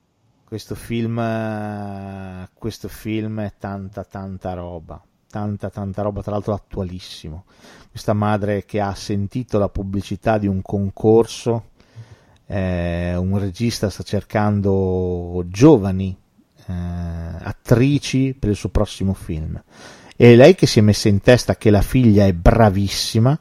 [0.44, 5.00] questo film eh, questo film è tanta tanta roba.
[5.30, 7.44] Tanta tanta roba tra l'altro attualissimo.
[7.90, 11.66] Questa madre che ha sentito la pubblicità di un concorso
[12.46, 16.16] eh, un regista sta cercando giovani
[16.66, 19.62] eh, attrici per il suo prossimo film.
[20.16, 23.38] E lei che si è messa in testa che la figlia è bravissima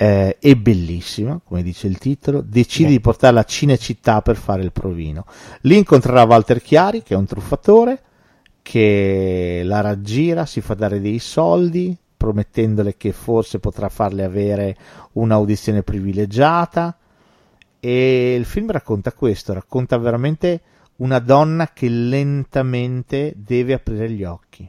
[0.00, 2.94] eh, è bellissima, come dice il titolo, decide Beh.
[2.94, 5.26] di portarla a Cinecittà per fare il provino.
[5.62, 8.02] Lì incontrerà Walter Chiari, che è un truffatore,
[8.62, 14.74] che la raggira, si fa dare dei soldi, promettendole che forse potrà farle avere
[15.12, 16.96] un'audizione privilegiata.
[17.78, 20.62] E il film racconta questo, racconta veramente
[20.96, 24.66] una donna che lentamente deve aprire gli occhi.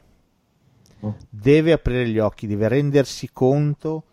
[1.30, 4.04] Deve aprire gli occhi, deve rendersi conto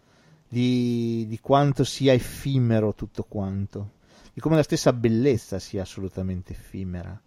[0.49, 3.91] di, di quanto sia effimero tutto quanto,
[4.33, 7.21] di come la stessa bellezza sia assolutamente effimera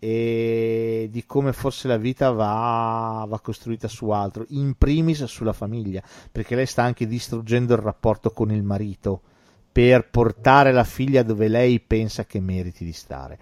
[0.00, 6.02] e di come forse la vita va, va costruita su altro, in primis sulla famiglia,
[6.30, 9.22] perché lei sta anche distruggendo il rapporto con il marito
[9.72, 13.38] per portare la figlia dove lei pensa che meriti di stare.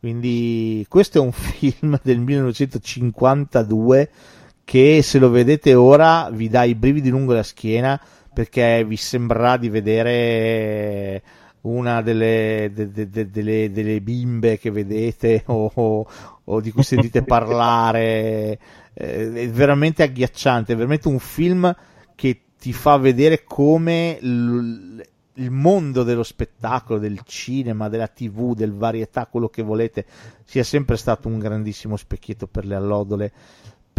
[0.00, 4.10] Quindi questo è un film del 1952
[4.64, 8.00] che se lo vedete ora vi dà i brividi lungo la schiena
[8.40, 11.22] perché vi sembrerà di vedere
[11.62, 16.06] una delle, de- de- de- delle- delle bimbe che vedete o, o-
[16.44, 18.58] o di cui sentite parlare.
[18.94, 21.74] Eh, È veramente agghiacciante, è veramente un film
[22.14, 25.02] che ti fa vedere come l-
[25.34, 30.04] il mondo dello spettacolo, del cinema, della tv, del varietà, quello che volete,
[30.44, 33.32] sia sempre stato un grandissimo specchietto per le allodole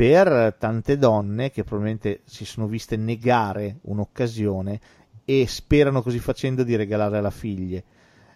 [0.02, 4.80] per tante donne che probabilmente si sono viste negare un'occasione
[5.24, 7.84] e sperano così facendo di regalare alla figlia,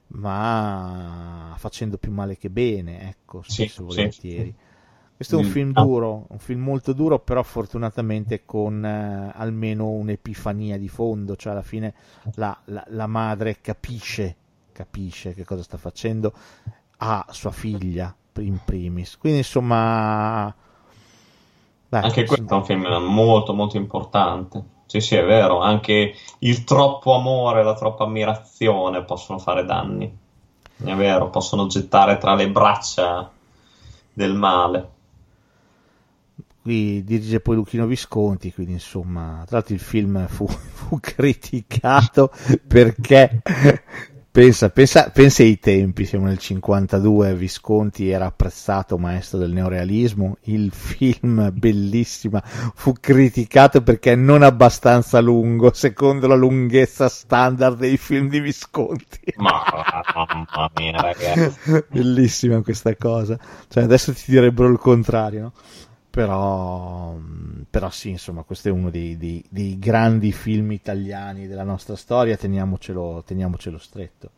[0.09, 3.95] ma facendo più male che bene, ecco, Sì, spesso sì.
[3.95, 4.55] volentieri.
[5.15, 5.81] Questo è un Mm, film ah.
[5.81, 11.63] duro, un film molto duro, però fortunatamente con eh, almeno un'epifania di fondo, cioè alla
[11.63, 11.95] fine
[12.35, 14.35] la, la- la madre capisce,
[14.71, 16.31] capisce che cosa sta facendo
[16.97, 19.17] a sua figlia in primis.
[19.17, 20.53] Quindi insomma...
[21.99, 24.63] beh, Anche questo è un film molto molto importante.
[24.85, 30.17] Sì, sì, è vero, anche il troppo amore, la troppa ammirazione possono fare danni.
[30.77, 33.31] È vero, possono gettare tra le braccia
[34.13, 34.89] del male.
[36.61, 42.31] Qui dirige poi Luchino Visconti, quindi insomma, tra l'altro il film fu, fu criticato
[42.67, 43.41] perché
[44.35, 50.73] pensa, pensa, pensa ai tempi, siamo nel 52, Visconti era apprezzato maestro del neorealismo, il
[50.73, 58.41] film bellissima fu criticato perché non abbastanza lungo, secondo la lunghezza standard dei film di
[58.41, 59.21] Visconti.
[59.37, 59.63] Ma
[60.13, 61.85] mamma mia, ragazzi.
[61.87, 63.39] Bellissima questa cosa.
[63.69, 65.53] Cioè, adesso ti direbbero il contrario, no?
[66.15, 67.13] Però,
[67.69, 72.37] però sì, insomma, questo è uno dei, dei- dei grandi film italiani della nostra storia,
[72.37, 74.29] teniamocelo, teniamocelo stretto.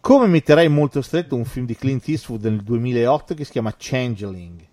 [0.00, 4.64] Come metterei molto stretto un film di Clint Eastwood del 2008 che si chiama Changeling.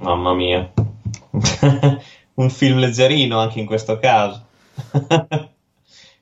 [0.00, 0.70] Mamma mia.
[2.34, 4.44] Un film leggerino anche in questo caso.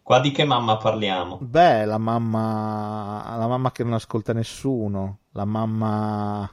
[0.05, 1.39] Qua di che mamma parliamo?
[1.41, 6.49] Beh, la mamma, la mamma che non ascolta nessuno, la mamma,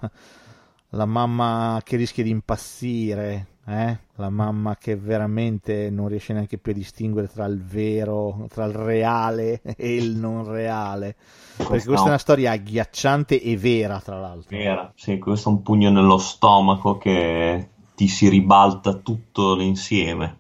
[0.94, 3.98] la mamma che rischia di impazzire, eh?
[4.16, 8.74] la mamma che veramente non riesce neanche più a distinguere tra il vero, tra il
[8.74, 11.16] reale e il non reale.
[11.56, 14.56] Perché questa è una storia agghiacciante e vera, tra l'altro.
[14.56, 20.38] Vera, sì, questo è un pugno nello stomaco che ti si ribalta tutto l'insieme.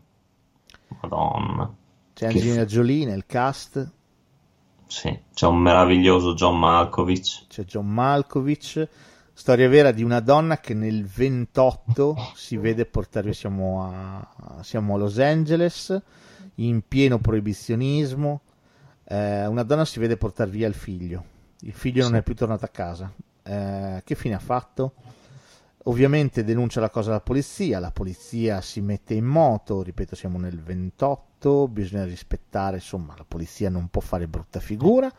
[1.01, 1.73] Madonna.
[2.13, 3.91] C'è Che Angelina Jolie nel cast,
[4.85, 7.47] Sì, c'è un meraviglioso John Malkovich.
[7.47, 8.88] c'è John Malkovich,
[9.34, 14.97] storia vera di una donna che nel 28 si vede portare siamo a, siamo a
[14.97, 15.99] Los Angeles,
[16.55, 18.41] in pieno proibizionismo,
[19.05, 21.23] eh, una donna si vede portare via il figlio,
[21.61, 22.18] il figlio non Sì.
[22.18, 23.11] è più tornato a casa,
[23.45, 24.93] Eh, che fine ha fatto?
[25.85, 30.61] Ovviamente denuncia la cosa alla polizia, la polizia si mette in moto, ripeto siamo nel
[30.61, 35.11] 28, bisogna rispettare, insomma la polizia non può fare brutta figura,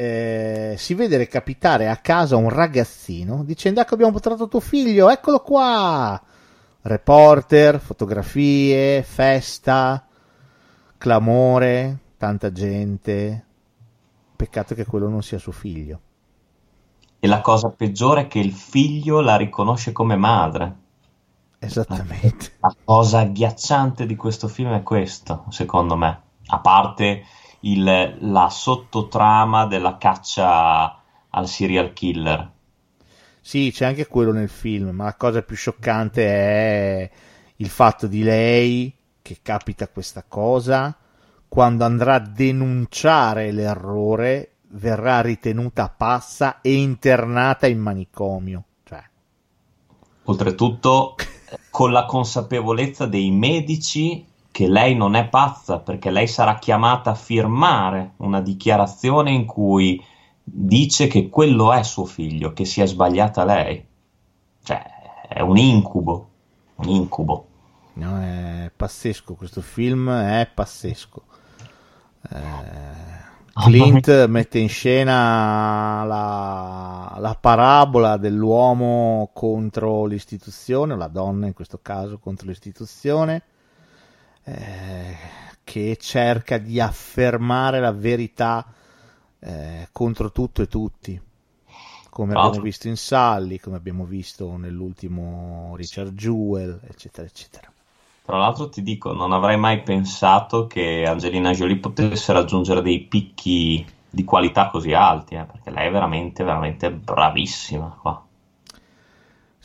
[0.00, 5.40] eh, si vede recapitare a casa un ragazzino dicendo ecco abbiamo portato tuo figlio, eccolo
[5.40, 6.22] qua,
[6.82, 10.06] reporter, fotografie, festa,
[10.96, 13.44] clamore, tanta gente,
[14.36, 16.00] peccato che quello non sia suo figlio.
[17.18, 20.76] E la cosa peggiore è che il figlio la riconosce come madre.
[21.58, 22.52] Esattamente.
[22.60, 26.22] La cosa agghiacciante di questo film è questo, secondo me.
[26.46, 27.24] A parte
[27.60, 32.50] il- la sottotrama della caccia al serial killer.
[33.40, 37.10] Sì, c'è anche quello nel film, ma la cosa più scioccante è
[37.56, 40.96] il fatto di lei che capita questa cosa,
[41.48, 48.64] quando andrà a denunciare l'errore, verrà ritenuta pazza e internata in manicomio.
[48.84, 49.02] Cioè,
[50.26, 51.16] Oltretutto,
[51.70, 54.27] con la consapevolezza dei medici
[54.58, 60.04] che lei non è pazza, perché lei sarà chiamata a firmare una dichiarazione in cui
[60.42, 63.86] dice che quello è suo figlio, che si è sbagliata lei.
[64.64, 64.84] Cioè,
[65.28, 66.28] è un incubo,
[66.74, 67.46] un incubo.
[67.92, 71.22] no, è pazzesco questo film, è pazzesco.
[72.28, 81.78] Eh, Clint mette in scena la, la parabola dell'uomo contro l'istituzione, la donna in questo
[81.80, 83.44] caso contro l'istituzione,
[84.48, 85.16] eh,
[85.64, 88.64] che cerca di affermare la verità
[89.40, 91.20] eh, contro tutto e tutti,
[92.08, 97.70] come Tra abbiamo visto in Sally, come abbiamo visto nell'ultimo Richard Jewell, eccetera, eccetera.
[98.24, 103.86] Tra l'altro ti dico, non avrei mai pensato che Angelina Jolie potesse raggiungere dei picchi
[104.10, 108.22] di qualità così alti, eh, perché lei è veramente, veramente bravissima qua.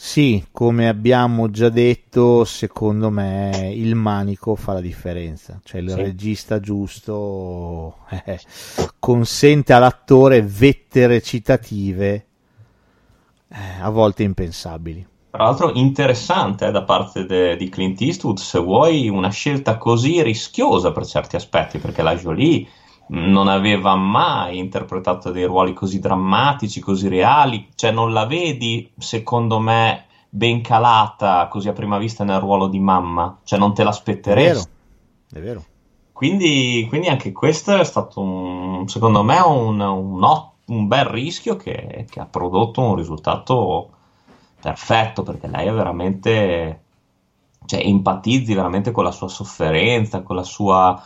[0.05, 5.95] Sì, come abbiamo già detto, secondo me il manico fa la differenza, cioè il Sì.
[5.95, 8.38] regista giusto eh,
[8.99, 12.25] consente all'attore vette recitative
[13.47, 15.07] eh, a volte impensabili.
[15.31, 20.21] Tra l'altro interessante eh, da parte de- di Clint Eastwood, se vuoi, una scelta così
[20.21, 22.67] rischiosa per certi aspetti, perché la Jolie
[23.07, 29.59] non aveva mai interpretato dei ruoli così drammatici, così reali, cioè non la vedi, secondo
[29.59, 33.84] me, ben calata così a prima vista nel ruolo di mamma, cioè non te
[34.25, 34.69] È vero, l'aspetteresti.
[35.31, 35.65] è vero.
[36.11, 42.05] Quindi, quindi anche questo è stato, un- secondo me, un, un un bel rischio che,
[42.09, 43.89] che ha prodotto un risultato
[44.61, 46.84] perfetto, perché lei è veramente,
[47.65, 51.03] cioè, empatizzi veramente con la sua sofferenza, con la sua,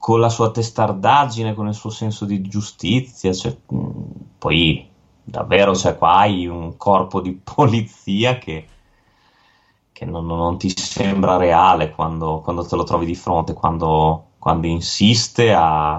[0.00, 3.32] con la sua testardaggine, con il suo senso di giustizia.
[3.32, 4.00] cioè, mh,
[4.38, 4.88] poi
[5.22, 8.66] davvero, cioè, qua hai un corpo di polizia che,
[9.92, 14.30] che non, non- non ti sembra reale quando, quando te lo trovi di fronte, quando,
[14.38, 15.94] quando insiste a,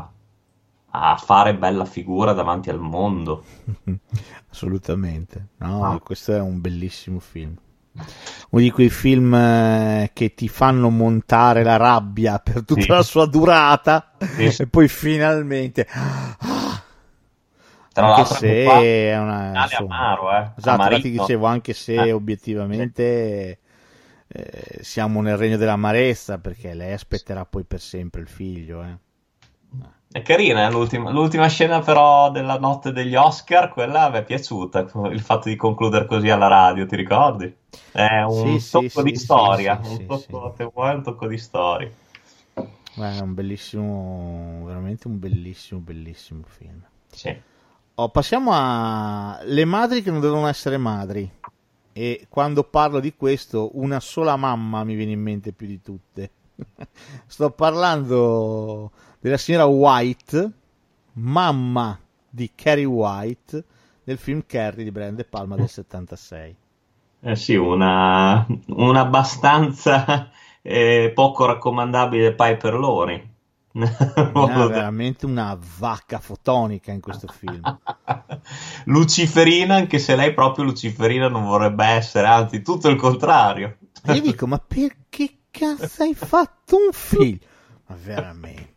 [0.94, 3.44] a fare bella figura davanti al mondo.
[4.49, 5.49] Assolutamente.
[5.57, 5.99] No, Ah.
[5.99, 7.56] questo è un bellissimo film.
[7.93, 12.88] Uno di quei film eh, che ti fanno montare la rabbia per tutta Sì.
[12.88, 14.63] la sua durata Sì.
[14.63, 15.85] e poi finalmente
[17.93, 20.51] Tra anche l'altro, se qua, è una insomma, amaro, eh.
[20.57, 22.11] esatto, infatti dicevo anche se Eh.
[22.13, 23.59] obiettivamente
[24.27, 28.97] eh, siamo nel regno dell'amarezza perché lei aspetterà poi per sempre il figlio eh.
[30.12, 34.86] È carina, eh, l'ultima, l'ultima scena però della notte degli Oscar, quella mi è piaciuta,
[35.12, 37.54] il fatto di concludere così alla radio, ti ricordi?
[37.92, 41.92] È un Sì, tocco sì, di sì, storia, un tocco, vuoi, un tocco di storia.
[42.94, 46.82] Beh, è un bellissimo veramente un bellissimo bellissimo film
[47.12, 47.42] Sì.
[47.96, 51.30] Oh, passiamo a le madri che non devono essere madri.
[51.94, 56.32] E quando parlo di questo, una sola mamma mi viene in mente più di tutte.
[57.28, 60.52] Sto parlando della signora White,
[61.14, 63.64] mamma di Carrie White,
[64.03, 66.56] del film Carrie di Brian De Palma del 76.
[67.23, 70.31] Eh sì, una, una abbastanza
[70.64, 73.30] eh, poco raccomandabile Piper Lori.
[73.72, 77.61] È veramente una vacca fotonica in questo film.
[78.85, 83.77] Luciferina, anche se lei proprio Luciferina non vorrebbe essere, anzi, tutto il contrario.
[84.07, 87.38] Io dico, ma perché cazzo hai fatto un film?
[87.85, 88.70] Ma veramente.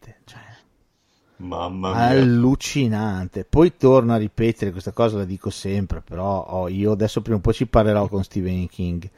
[1.45, 2.01] Mamma mia.
[2.07, 3.45] allucinante.
[3.45, 7.41] Poi torno a ripetere questa cosa, la dico sempre, però oh, io adesso prima o
[7.41, 9.09] poi ci parlerò con Stephen King.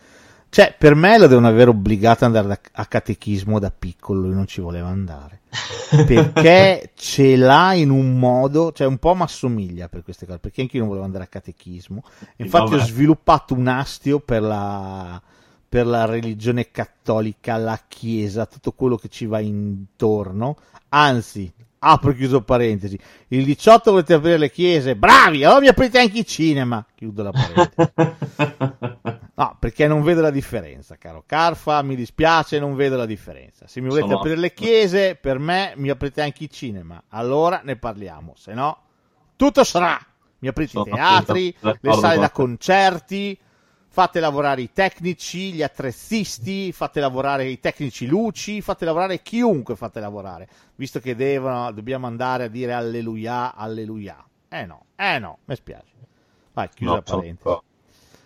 [0.49, 4.35] Cioè, per me lo devono aver obbligato ad andare da- a catechismo da piccolo, lui
[4.35, 5.41] non ci voleva andare.
[6.07, 10.63] Perché ce l'ha in un modo, cioè un po' mi assomiglia per queste cose, perché
[10.63, 12.03] anche io non volevo andare a catechismo.
[12.37, 12.83] Infatti Vabbè.
[12.83, 15.21] ho sviluppato un astio per la,
[15.69, 20.57] per la religione cattolica, la chiesa, tutto quello che ci va intorno.
[20.89, 21.53] Anzi,
[21.89, 22.99] apro chiuso parentesi,
[23.29, 27.31] il 18 volete aprire le chiese, bravi, allora mi aprite anche i cinema, chiudo la
[27.31, 27.93] parentesi.
[29.39, 33.67] No, perché non vedo la differenza, caro Carfa, mi dispiace, non vedo la differenza.
[33.67, 37.61] Se mi volete Sono- aprire le chiese, per me mi aprite anche i cinema, allora
[37.63, 38.79] ne parliamo, se no
[39.37, 39.99] tutto sarà.
[40.39, 43.39] Mi aprite Sono i teatri, le sale da concerti,
[43.97, 50.01] fate lavorare i tecnici, gli attrezzisti, fate lavorare i tecnici luci, fate lavorare chiunque fate
[50.01, 54.23] lavorare, visto che devono, dobbiamo andare a dire alleluia, alleluia.
[54.51, 55.95] Eh no, eh no, mi spiace.
[56.53, 57.59] Vai, chiusa No, parentesi.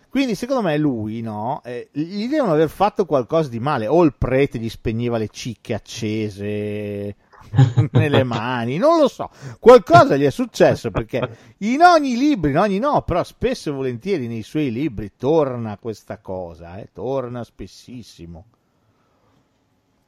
[0.09, 1.63] Quindi, secondo me, lui, no?
[1.65, 3.87] eh, gli devono aver fatto qualcosa di male.
[3.87, 7.15] O il prete gli spegneva le cicche accese
[7.93, 9.31] nelle mani, non lo so.
[9.59, 14.27] Qualcosa gli è successo perché in ogni libro, in ogni no, però spesso e volentieri
[14.27, 18.45] nei suoi libri torna questa cosa, eh, torna spessissimo.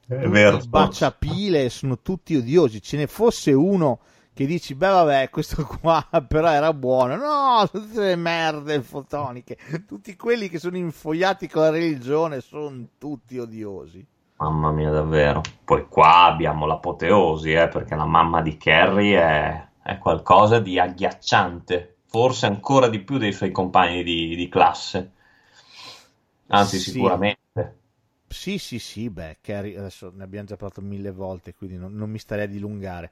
[0.07, 0.61] È vero.
[0.69, 2.83] baciapile sono tutti odiosi.
[2.83, 4.01] Ce ne fosse uno
[4.35, 7.17] che dici, beh, vabbè, questo qua però era buono.
[7.17, 9.57] No, tutte le merde fotoniche,
[9.87, 14.07] tutti quelli che sono infogliati con la religione sono tutti odiosi.
[14.43, 15.40] Mamma mia, davvero.
[15.64, 21.98] Poi qua abbiamo l'apoteosi, eh, perché la mamma di Carrie è, è qualcosa di agghiacciante,
[22.06, 25.12] forse ancora di più dei suoi compagni di, di classe.
[26.51, 26.78] Anzi, Sì.
[26.78, 27.81] sicuramente.
[28.28, 32.10] Sì, sì, sì, beh, Carrie, adesso ne abbiamo già parlato mille volte, quindi non, non
[32.10, 33.10] mi starei a dilungare.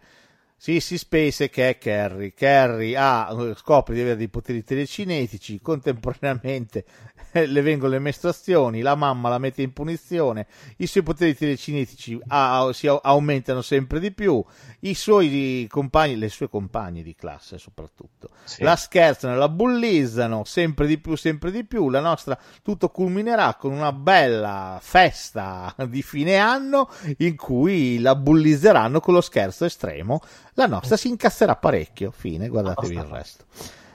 [0.63, 2.35] Sì, si spese che è Carrie.
[2.35, 6.85] Carrie ha, scopre di avere dei poteri telecinetici, contemporaneamente
[7.33, 10.47] eh, le vengono le mestruazioni, la mamma la mette in punizione,
[10.77, 14.45] i suoi poteri telecinetici ah, si au- aumentano sempre di più,
[14.81, 18.63] i suoi compagni, le sue compagne di classe soprattutto, Sì.
[18.63, 21.89] la scherzano, la bullizzano sempre di più, sempre di più.
[21.89, 29.01] La nostra tutto culminerà con una bella festa di fine anno in cui la bullizzeranno
[29.01, 30.21] con lo scherzo estremo.
[30.61, 32.11] La nostra si incasserà parecchio.
[32.11, 33.45] Fine, guardatevi il resto.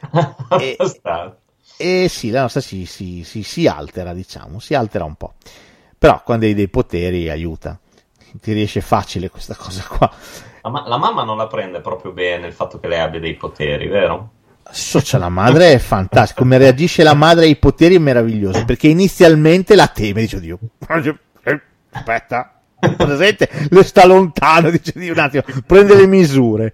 [0.59, 0.77] E-.
[1.77, 5.35] E sì, la nostra si, si, si, si altera, diciamo, si altera un po'.
[5.95, 7.79] Però quando hai dei poteri aiuta.
[8.41, 10.11] Ti riesce facile questa cosa qua.
[10.63, 13.35] La, ma- la mamma non la prende proprio bene il fatto che lei abbia dei
[13.35, 14.31] poteri, vero?
[14.71, 16.41] Socia, la madre è fantastica.
[16.41, 18.65] Come reagisce la madre ai poteri è meraviglioso.
[18.65, 20.57] Perché inizialmente la teme, dice Dio.
[21.91, 22.54] Aspetta,
[22.97, 26.73] presente, le sta lontano, dice Dio un attimo, prende le misure.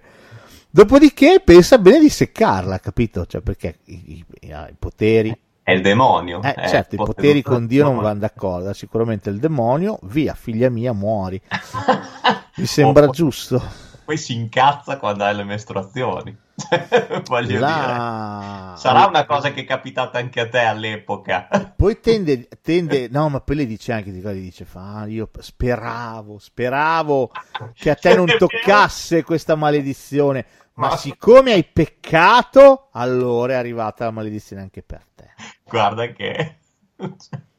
[0.70, 3.26] Dopodiché pensa bene di seccarla, capito?
[3.26, 5.36] Cioè, perché i, i- i poteri.
[5.64, 6.42] È il demonio.
[6.42, 8.72] Eh, è certo, i poteri con Dio non vanno d'accordo.
[8.72, 11.40] Sicuramente il demonio, via, figlia mia, muori.
[12.56, 13.62] Mi sembra Oh, giusto.
[14.04, 16.36] Poi si incazza quando hai le mestruazioni.
[17.26, 17.58] Voglio dire.
[17.60, 18.74] La...
[18.76, 21.48] Sarà una cosa che è capitata anche a te all'epoca.
[21.76, 26.38] Poi tende, tende, no, ma poi le dice anche, gli dice, fa, "Ah, io speravo,
[26.38, 27.30] speravo
[27.74, 34.04] che a te non toccasse questa maledizione, ma Ma- siccome hai peccato, allora è arrivata
[34.04, 35.30] la maledizione anche per te.
[35.64, 36.56] Guarda che...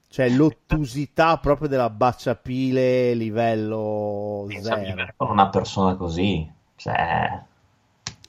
[0.10, 5.08] Cioè l'ottusità proprio della baciapile livello Pensa zero.
[5.18, 6.50] con una persona così.
[6.76, 7.52] Cioè...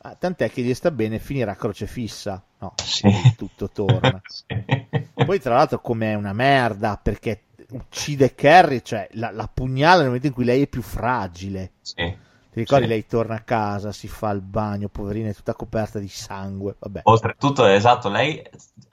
[0.07, 2.43] Ah, tant'è che gli sta bene, finirà crocefissa.
[2.59, 3.09] No, Sì.
[3.37, 4.21] tutto torna.
[4.29, 4.45] Sì.
[5.25, 10.07] Poi, tra l'altro, come è una merda perché uccide Carrie, cioè la, la pugnala nel
[10.07, 11.73] momento in cui lei è più fragile.
[11.81, 11.95] Sì.
[12.55, 12.85] Ti ricordi?
[12.85, 12.91] Sì.
[12.91, 16.77] Lei torna a casa, si fa il bagno, poverina, è tutta coperta di sangue.
[16.79, 18.43] Vabbè, Oltretutto, esatto, lei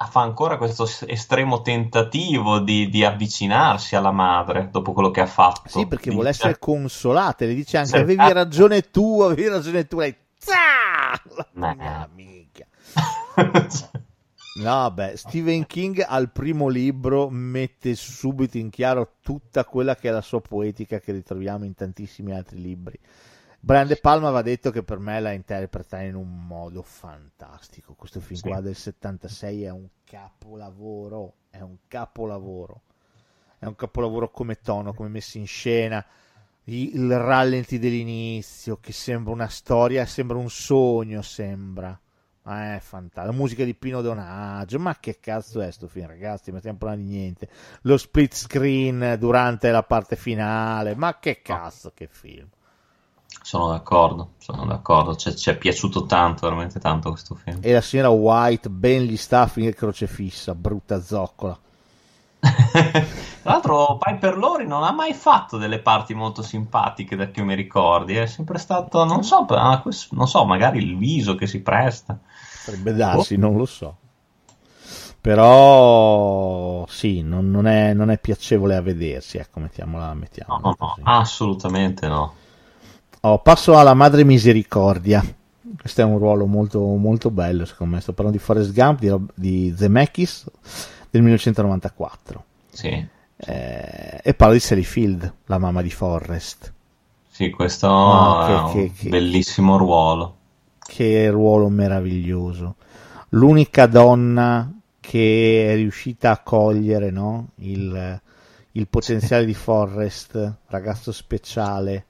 [0.09, 5.63] fa ancora questo estremo tentativo di, di avvicinarsi alla madre dopo quello che ha fatto.
[5.65, 7.43] sì, perché Di- vuole essere consolata.
[7.45, 7.97] Le dice anche.
[7.97, 9.99] Avevi ragione tu, avevi ragione tu.
[9.99, 11.21] Lei, Zah!
[11.35, 12.67] La pugnala, minchia.
[14.53, 20.11] No, beh, Stephen King al primo libro mette subito in chiaro tutta quella che è
[20.11, 22.99] la sua poetica che ritroviamo in tantissimi altri libri.
[23.61, 27.93] Brian De Palma va detto che per me la interpreta in un modo fantastico.
[27.93, 28.47] Questo film Sì.
[28.49, 32.81] qua del 76 è un capolavoro, è un capolavoro.
[33.57, 36.05] È un capolavoro come tono, come messo in scena,
[36.65, 41.99] il rallenti dell'inizio che sembra una storia, sembra un sogno, sembra.
[42.43, 43.25] Ma è fantastico.
[43.25, 44.79] La musica di Pino Donaggio.
[44.79, 46.51] Ma che cazzo è sto film, ragazzi?
[46.51, 47.49] Ma stiamo parlando di niente.
[47.81, 50.95] Lo split screen durante la parte finale.
[50.95, 52.47] Ma che cazzo, che film.
[53.43, 55.15] Sono d'accordo, sono d'accordo.
[55.15, 57.59] Ci ci è piaciuto tanto, veramente tanto questo film.
[57.61, 61.57] E la signora White ben gli sta a finire crocefissa, brutta zoccola.
[63.41, 67.55] Tra l'altro, Piper Lori non ha mai fatto delle parti molto simpatiche, da che mi
[67.55, 68.15] ricordi.
[68.15, 69.45] È sempre stato, non so,
[69.81, 72.19] questo- non so, magari il viso che si presta.
[72.63, 73.97] Potrebbe darsi, non lo so.
[75.19, 80.95] Però sì, non, non è, non è piacevole a vedersi, ecco, mettiamola, mettiamola No, no,
[80.97, 82.33] no, assolutamente no.
[83.21, 85.23] Oh, passo alla Madre Misericordia.
[85.79, 88.01] Questo è un ruolo molto, molto bello, secondo me.
[88.01, 90.45] Sto parlando di Forrest Gump, di, di Zemeckis
[91.09, 92.43] del 1994.
[92.71, 93.07] Sì,
[93.43, 96.73] Eh, e parlo di Sally Field, la mamma di Forrest.
[97.27, 100.35] sì, questo Ah, è che- un che- che- bellissimo ruolo.
[100.79, 102.75] Che ruolo meraviglioso.
[103.29, 104.69] l'unica donna
[104.99, 107.49] che è riuscita a cogliere no?
[107.57, 108.21] il,
[108.73, 112.05] il potenziale di Forrest, ragazzo speciale,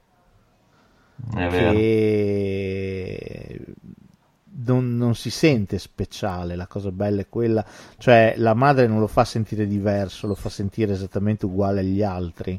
[1.34, 1.72] È vero.
[4.64, 7.64] Non, non si sente speciale, la cosa bella è quella,
[7.98, 12.58] cioè la madre non lo fa sentire diverso, lo fa sentire esattamente uguale agli altri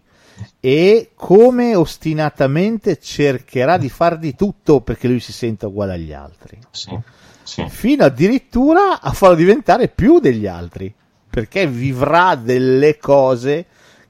[0.60, 6.58] e come ostinatamente cercherà di far di tutto perché lui si senta uguale agli altri,
[6.72, 6.98] Sì,
[7.44, 7.66] sì.
[7.70, 10.92] fino addirittura a farlo diventare più degli altri,
[11.30, 13.66] perché vivrà delle cose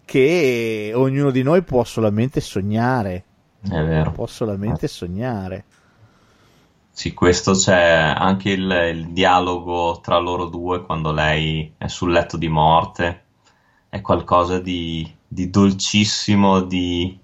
[0.05, 3.23] che ognuno di noi può solamente sognare,
[3.61, 4.11] È vero.
[4.11, 5.65] può solamente sognare.
[6.95, 7.73] Sì, questo c'è
[8.15, 13.23] anche il, il dialogo tra loro due quando lei è sul letto di morte.
[13.89, 17.19] È qualcosa di, di dolcissimo, di,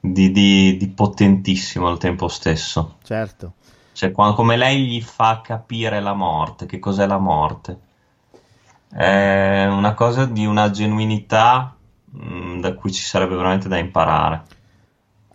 [0.00, 2.98] di, di- di potentissimo al tempo stesso.
[3.02, 3.54] Certo.
[3.92, 7.80] Cioè, qua- come lei gli fa capire la morte, che cos'è la morte.
[8.88, 11.76] È una cosa di una genuinità,
[12.16, 14.44] mm, da cui ci sarebbe veramente da imparare.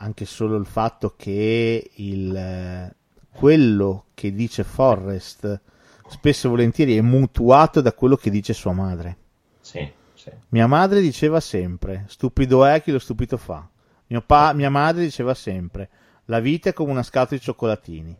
[0.01, 2.95] anche solo il fatto che il, eh,
[3.39, 5.61] quello che dice Forrest
[6.09, 9.17] spesso e volentieri è mutuato da quello che dice sua madre.
[9.61, 10.29] Sì, sì.
[10.49, 13.65] Mia madre diceva sempre: stupido è chi lo stupito fa.
[14.07, 15.89] Mio pa- mia madre diceva sempre:
[16.25, 18.17] la vita è come una scatola di cioccolatini.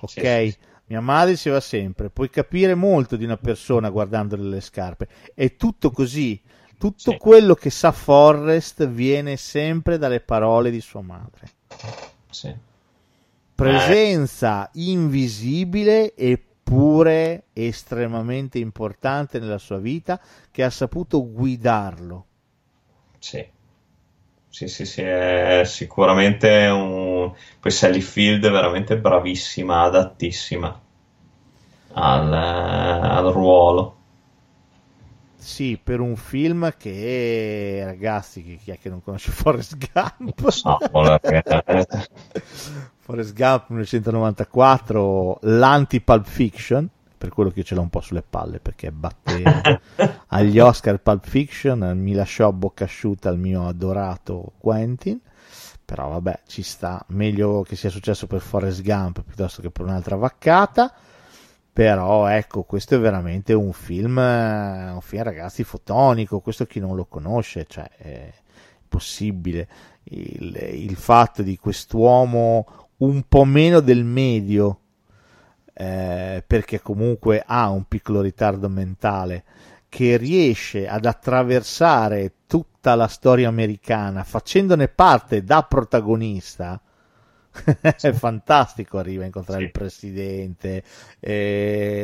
[0.00, 0.10] Ok?
[0.10, 0.56] Sì.
[0.86, 5.08] Mia madre diceva sempre: puoi capire molto di una persona guardandole le scarpe.
[5.34, 6.42] È tutto così.
[6.78, 11.48] Tutto quello che sa Forrest viene sempre dalle parole di sua madre
[12.30, 12.54] Sì.
[13.58, 20.20] Presenza invisibile eppure estremamente importante nella sua vita
[20.52, 22.26] che ha saputo guidarlo.
[23.18, 23.44] Sì,
[24.48, 27.32] sì, sì, sì, è sicuramente un...
[27.58, 30.80] Poi Sally Field è veramente bravissima, adattissima
[31.94, 33.97] al, al ruolo.
[35.48, 40.46] Sì, per un film che, ragazzi, chi è che non conosce Forrest Gump?
[40.62, 40.78] No,
[42.98, 48.92] Forrest Gump 1994, l'anti-Pulp Fiction, per quello che ce l'ho un po' sulle palle, perché
[48.92, 49.80] batte
[50.28, 55.18] agli Oscar Pulp Fiction, mi lasciò a bocca asciutta il mio adorato Quentin,
[55.82, 60.14] però vabbè, ci sta, meglio che sia successo per Forrest Gump piuttosto che per un'altra
[60.14, 60.92] vaccata,
[61.78, 66.96] però ecco, questo è veramente un film, eh, un film ragazzi fotonico, questo chi non
[66.96, 68.32] lo conosce, cioè è
[68.88, 69.68] possibile,
[70.06, 74.80] il, il fatto di quest'uomo un po' meno del medio,
[75.72, 79.44] eh, perché comunque ha un piccolo ritardo mentale,
[79.88, 86.82] che riesce ad attraversare tutta la storia americana facendone parte da protagonista.
[88.00, 89.64] È fantastico, arriva a incontrare Sì.
[89.66, 90.82] il presidente,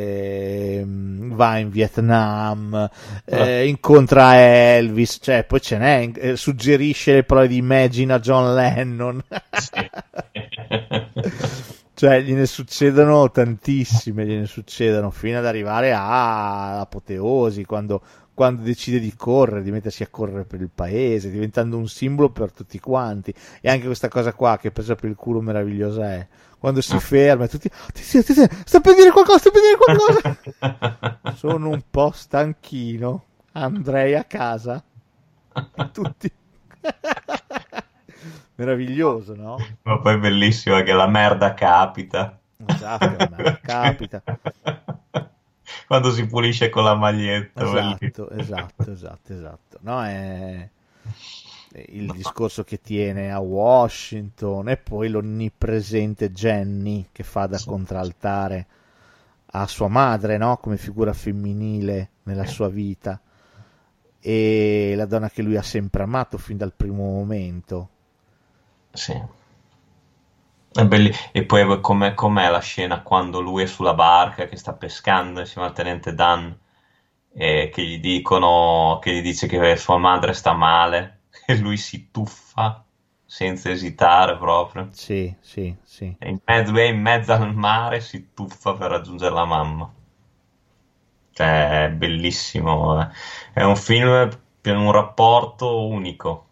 [0.05, 2.89] ehm, va in Vietnam,
[3.25, 8.53] eh, incontra Elvis, cioè poi ce n'è, eh, suggerisce le parole di Imagine a John
[8.53, 9.23] Lennon.
[9.51, 9.89] Sì.
[11.97, 18.01] Cioè, gliene succedono tantissime, gliene succedono fino ad arrivare all'apoteosi, quando,
[18.35, 22.51] quando decide di correre, di mettersi a correre per il paese, diventando un simbolo per
[22.51, 23.33] tutti quanti.
[23.61, 26.27] E anche questa cosa qua, che presa per il culo meravigliosa è,
[26.59, 31.31] quando si ferma e tutti, attenzione, attenzione, sta per dire qualcosa, sta per dire qualcosa.
[31.35, 34.83] Sono un po' stanchino, andrei a casa.
[35.93, 36.29] Tutti.
[38.55, 39.57] Meraviglioso, no?
[39.83, 42.37] Ma poi è bellissimo che la merda capita.
[42.65, 44.21] Esatto, la merda capita.
[45.87, 47.63] Quando si pulisce con la maglietta.
[47.63, 49.77] Esatto, esatto, esatto, esatto.
[49.81, 50.69] No, è
[51.75, 58.65] è il discorso che tiene a Washington e poi l'onnipresente Jenny che fa da contraltare
[59.47, 60.55] a sua madre, no?
[60.55, 63.19] Come figura femminile nella sua vita
[64.21, 67.89] e la donna che lui ha sempre amato fin dal primo momento.
[68.93, 69.21] Sì.
[70.75, 74.73] È belli- E poi com'è, com'è la scena quando lui è sulla barca che sta
[74.73, 76.55] pescando insieme al tenente Dan
[77.33, 82.11] e che gli dicono, che gli dice che sua madre sta male e lui si
[82.11, 82.83] tuffa
[83.25, 84.89] senza esitare proprio.
[84.91, 86.15] Sì, sì, sì.
[86.19, 89.91] E in mezzo, è in mezzo al mare si tuffa per raggiungere la mamma.
[91.31, 92.99] Cioè, è bellissimo.
[93.01, 93.09] eh.
[93.53, 94.29] È un film
[94.61, 96.47] per un rapporto unico,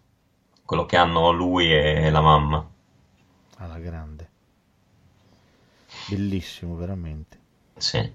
[0.65, 2.67] quello che hanno lui e la mamma.
[3.63, 4.29] Alla grande.
[6.09, 7.39] Bellissimo, veramente.
[7.77, 8.13] Sì.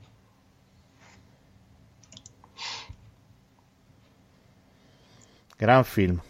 [5.56, 6.20] Gran film.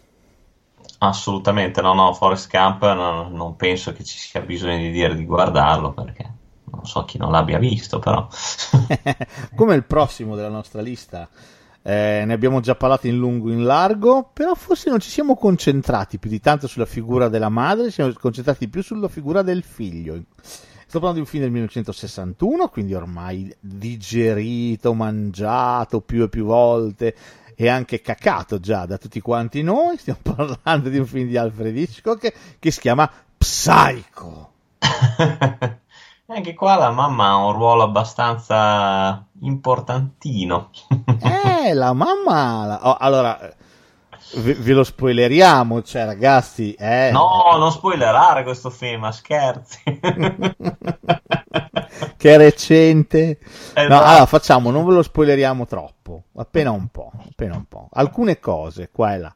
[0.99, 5.25] Assolutamente, no, no, Forrest Gump no- non penso che ci sia bisogno di dire di
[5.25, 6.33] guardarlo perché
[6.71, 8.25] non so chi non l'abbia visto, però.
[9.53, 11.27] Come il prossimo della nostra lista.
[11.89, 15.35] Eh, ne abbiamo già parlato in lungo e in largo, però forse non ci siamo
[15.35, 19.63] concentrati più di tanto sulla figura della madre, ci siamo concentrati più sulla figura del
[19.63, 20.21] figlio.
[20.39, 27.15] Sto parlando di un film del 1961, quindi ormai digerito, mangiato più e più volte
[27.55, 29.97] e anche cacato già da tutti quanti noi.
[29.97, 30.19] Stiamo
[30.61, 34.51] parlando di un film di Alfred Hitchcock che si chiama Psycho.
[36.31, 40.69] Anche qua la mamma ha un ruolo abbastanza importantino.
[41.23, 42.65] eh, la mamma...
[42.67, 42.87] La...
[42.87, 43.39] Oh, allora,
[44.35, 46.73] ve, ve, lo spoileriamo, cioè ragazzi...
[46.73, 47.09] Eh...
[47.11, 49.81] No, non spoilerare questo film, scherzi.
[52.15, 53.39] che è recente.
[53.73, 57.89] Eh, no, allora facciamo, non ve lo spoileriamo troppo, appena un po', appena un po'.
[57.93, 59.33] Alcune cose, qua e là.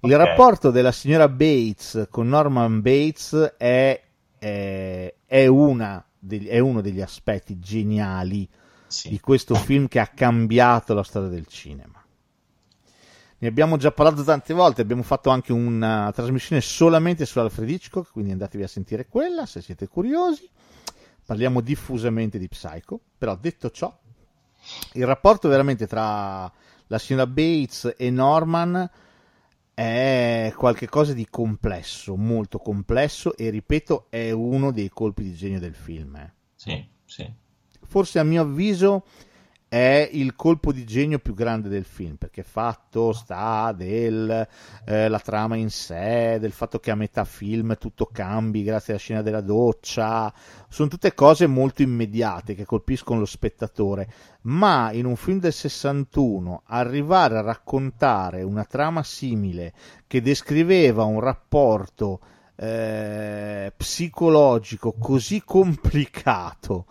[0.00, 0.26] Il okay.
[0.26, 3.98] rapporto della signora Bates con Norman Bates è,
[4.38, 8.48] è, è una degli, è uno degli aspetti geniali
[8.86, 9.08] sì.
[9.08, 12.02] di questo film che ha cambiato la storia del cinema.
[13.38, 18.12] Ne abbiamo già parlato tante volte, abbiamo fatto anche una trasmissione solamente su Alfred Hitchcock,
[18.12, 20.48] quindi andatevi a sentire quella se siete curiosi.
[21.26, 23.94] Parliamo diffusamente di Psycho, però detto ciò,
[24.92, 26.50] il rapporto veramente tra
[26.86, 28.88] la signora Bates e Norman
[29.74, 35.74] è qualcosa di complesso, molto complesso e ripeto è uno dei colpi di genio del
[35.74, 36.14] film.
[36.16, 36.32] Eh.
[36.54, 37.30] Sì, sì.
[37.86, 39.04] Forse a mio avviso
[39.74, 44.46] è il colpo di genio più grande del film, perché fatto sta della
[44.84, 49.22] eh, trama in sé, del fatto che a metà film tutto cambi grazie alla scena
[49.22, 50.32] della doccia,
[50.68, 54.08] sono tutte cose molto immediate che colpiscono lo spettatore,
[54.42, 59.72] ma in un film del 61 arrivare a raccontare una trama simile
[60.06, 62.20] che descriveva un rapporto
[62.54, 66.86] eh, psicologico così complicato,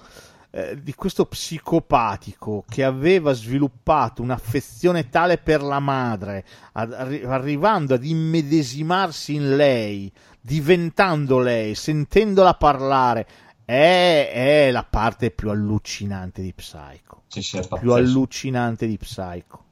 [0.55, 8.05] eh, di questo psicopatico che aveva sviluppato un'affezione tale per la madre, ad, arrivando ad
[8.05, 13.27] immedesimarsi in lei, diventando lei, sentendola parlare,
[13.65, 17.23] è, è la parte più allucinante di Psycho.
[17.29, 19.63] Sì, sì, più allucinante di Psycho.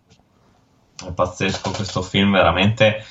[1.05, 3.05] È pazzesco questo film, veramente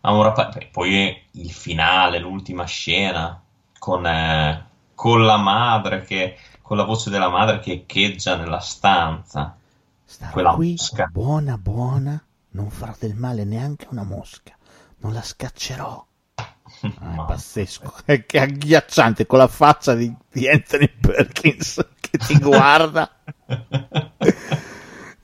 [0.00, 0.58] rapporto.
[0.72, 3.42] Poi il finale, l'ultima scena
[3.78, 6.38] con, eh, con la madre che
[6.70, 9.56] con la voce della madre che echeggia nella stanza.
[10.04, 11.10] Starò Quella qui, mosca.
[11.10, 14.56] buona, buona, non farò del male neanche una mosca,
[14.98, 16.06] non la scaccerò.
[17.00, 22.38] Ah, è pazzesco, è che agghiacciante con la faccia di, di Anthony Perkins che ti
[22.38, 23.10] guarda.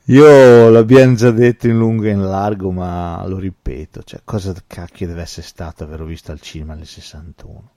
[0.06, 5.06] Io l'abbiamo già detto in lungo e in largo, ma lo ripeto, cioè, cosa cacchio
[5.06, 7.70] deve essere stato averlo visto al cinema nel 61?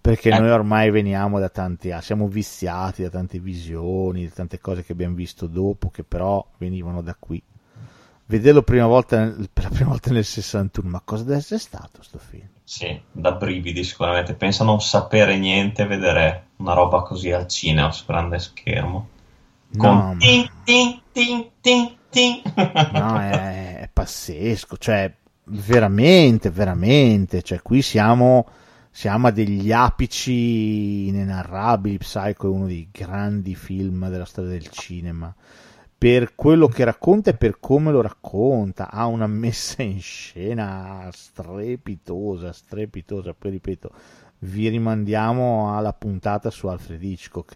[0.00, 0.38] Perché eh.
[0.38, 4.92] noi ormai veniamo da tanti, ah, siamo viziati da tante visioni, da tante cose che
[4.92, 7.42] abbiamo visto dopo, che però venivano da qui.
[8.24, 12.18] Vederlo prima volta, per la prima volta nel 61, ma cosa deve essere stato sto
[12.18, 12.48] film?
[12.64, 14.34] Sì, da brividi sicuramente.
[14.34, 19.08] Pensa a non sapere niente vedere una roba così al cinema su grande schermo.
[19.76, 22.42] Con no, tin, tin, tin, tin, tin.
[22.92, 25.12] no è, è pazzesco, cioè
[25.44, 28.46] veramente, veramente, cioè qui siamo
[28.90, 31.98] siamo a degli apici inenarrabili.
[31.98, 35.34] Psycho è uno dei grandi film della storia del cinema.
[35.96, 42.52] Per quello che racconta e per come lo racconta, ha una messa in scena strepitosa,
[42.52, 43.34] strepitosa.
[43.34, 43.90] Poi ripeto,
[44.40, 47.54] vi rimandiamo alla puntata su Alfred Hitchcock.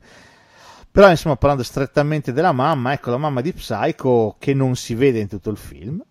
[0.90, 5.18] Però insomma, parlando strettamente della mamma, ecco la mamma di Psycho che non si vede
[5.18, 6.04] in tutto il film,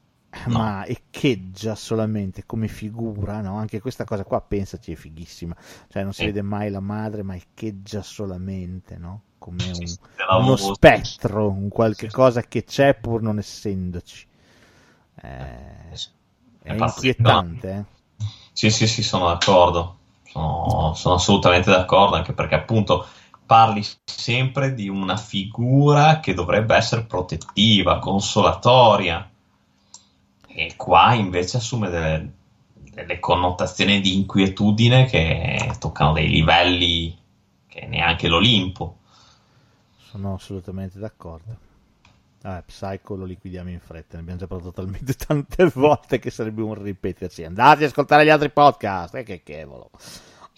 [0.46, 0.58] no.
[0.58, 3.58] ma echeggia solamente come figura, no?
[3.58, 5.56] Anche questa cosa qua, pensaci, è fighissima.
[5.90, 6.26] Cioè, non si eh.
[6.28, 9.22] vede mai la madre, ma echeggia solamente, no?
[9.38, 14.26] Come un, uno spettro, un qualche cosa che c'è pur non essendoci.
[15.22, 15.98] Eh, è,
[16.62, 18.26] è inquietante, eh?
[18.54, 19.98] Sì, sì, sì, sono d'accordo.
[20.24, 23.06] Sono, sono assolutamente d'accordo, anche perché appunto
[23.46, 29.30] parli sempre di una figura che dovrebbe essere protettiva, consolatoria,
[30.54, 32.34] e qua invece assume delle,
[32.74, 37.18] delle connotazioni di inquietudine che toccano dei livelli
[37.68, 38.98] che neanche l'Olimpo.
[39.98, 41.58] Sono assolutamente d'accordo.
[42.44, 46.62] Ah, Psycho lo liquidiamo in fretta, ne abbiamo già parlato talmente tante volte che sarebbe
[46.62, 47.44] un ripetersi.
[47.44, 49.90] Andate ad ascoltare gli altri podcast, eh, che cavolo.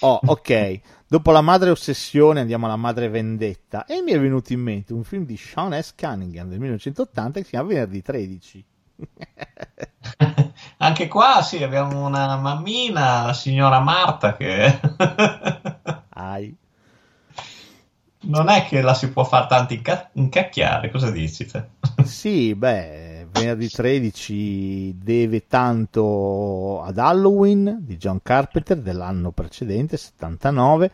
[0.02, 0.80] Oh, ok.
[1.08, 3.86] Dopo la madre ossessione andiamo alla madre vendetta.
[3.86, 5.94] E mi è venuto in mente un film di Sean S.
[5.96, 8.66] Cunningham del 1980 che si chiama Venerdì 13.
[10.78, 14.80] Anche qua sì, abbiamo una mammina, la signora Marta che...
[16.10, 16.56] Ai.
[18.28, 21.70] non è che la si può fare tanto inca- incacchiare, cosa dici te?
[22.06, 30.92] Sì, beh, venerdì 13 deve tanto ad Halloween di John Carpenter dell'anno precedente, 79,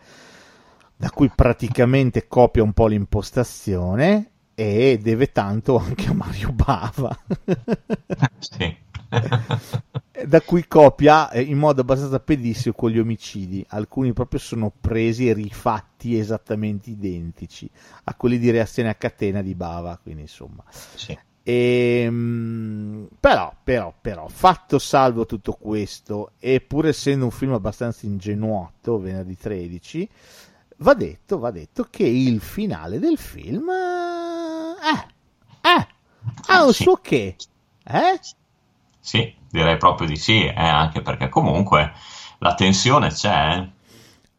[0.96, 4.31] da cui praticamente copia un po' l'impostazione
[4.62, 7.18] e deve tanto anche a Mario Bava.
[8.38, 8.76] sì.
[10.26, 13.64] da cui copia eh, in modo abbastanza pedissimo con gli omicidi.
[13.68, 17.68] Alcuni proprio sono presi e rifatti esattamente identici
[18.04, 19.98] a quelli di reazione a catena di Bava.
[20.02, 20.62] Quindi insomma.
[20.94, 21.18] Sì.
[21.42, 28.06] E, ehm, però, però, però, fatto salvo tutto questo, e pur essendo un film abbastanza
[28.06, 30.08] ingenuotto, venerdì 13,
[30.78, 33.68] va detto, va detto che il finale del film
[34.82, 35.86] eh, eh,
[36.48, 36.82] ha un Sì.
[36.82, 37.36] suo che,
[37.84, 38.20] eh?
[39.00, 41.92] Sì, direi proprio di sì, eh, anche perché comunque
[42.38, 43.56] la tensione c'è.
[43.58, 43.70] eh.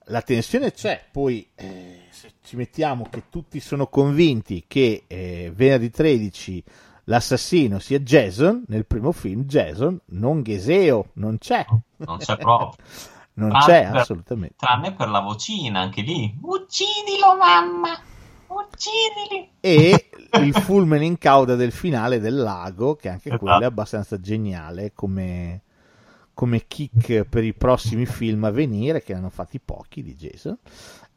[0.07, 5.89] La tensione c'è, poi eh, se ci mettiamo che tutti sono convinti che eh, venerdì
[5.89, 6.63] 13
[7.05, 11.65] l'assassino sia Jason, nel primo film Jason, non Geseo, non c'è.
[11.97, 12.85] Non c'è proprio.
[13.35, 14.55] non Tranne c'è per- assolutamente.
[14.57, 16.37] Tranne per la vocina, anche lì.
[16.41, 17.97] Uccidilo, mamma!
[18.55, 19.49] Uccidili!
[19.59, 20.09] E
[20.41, 23.45] il fulmine in cauda del finale del lago, che anche Esatto.
[23.45, 25.61] quello è abbastanza geniale come,
[26.33, 30.57] come kick per i prossimi film a venire, che ne hanno fatti pochi di Jason.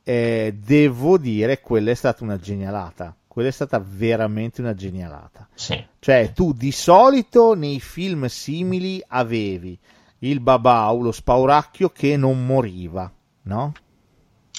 [0.03, 3.15] Eh, devo dire, quella è stata una genialata.
[3.27, 5.47] Quella è stata veramente una genialata.
[5.55, 9.79] Sì, Cioè, tu di solito nei film simili avevi
[10.21, 13.73] il babau, lo spauracchio che non moriva, no?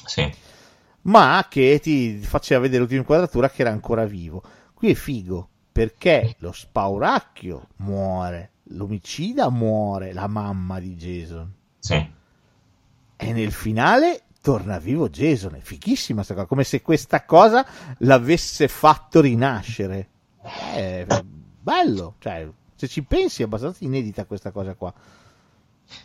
[0.06, 0.32] sì.
[1.08, 4.44] Ma che ti faceva vedere l'ultima inquadratura che era ancora vivo.
[4.74, 11.54] Qui è figo perché lo spauracchio muore, l'omicida muore, la mamma di Jason.
[11.80, 12.16] Sì.
[13.16, 15.56] E nel finale torna vivo Jason.
[15.56, 17.66] È fighissima sta cosa, come se questa cosa
[18.00, 20.10] l'avesse fatto rinascere.
[20.42, 21.06] È
[21.62, 24.94] bello, cioè, se ci pensi è abbastanza inedita questa cosa qua.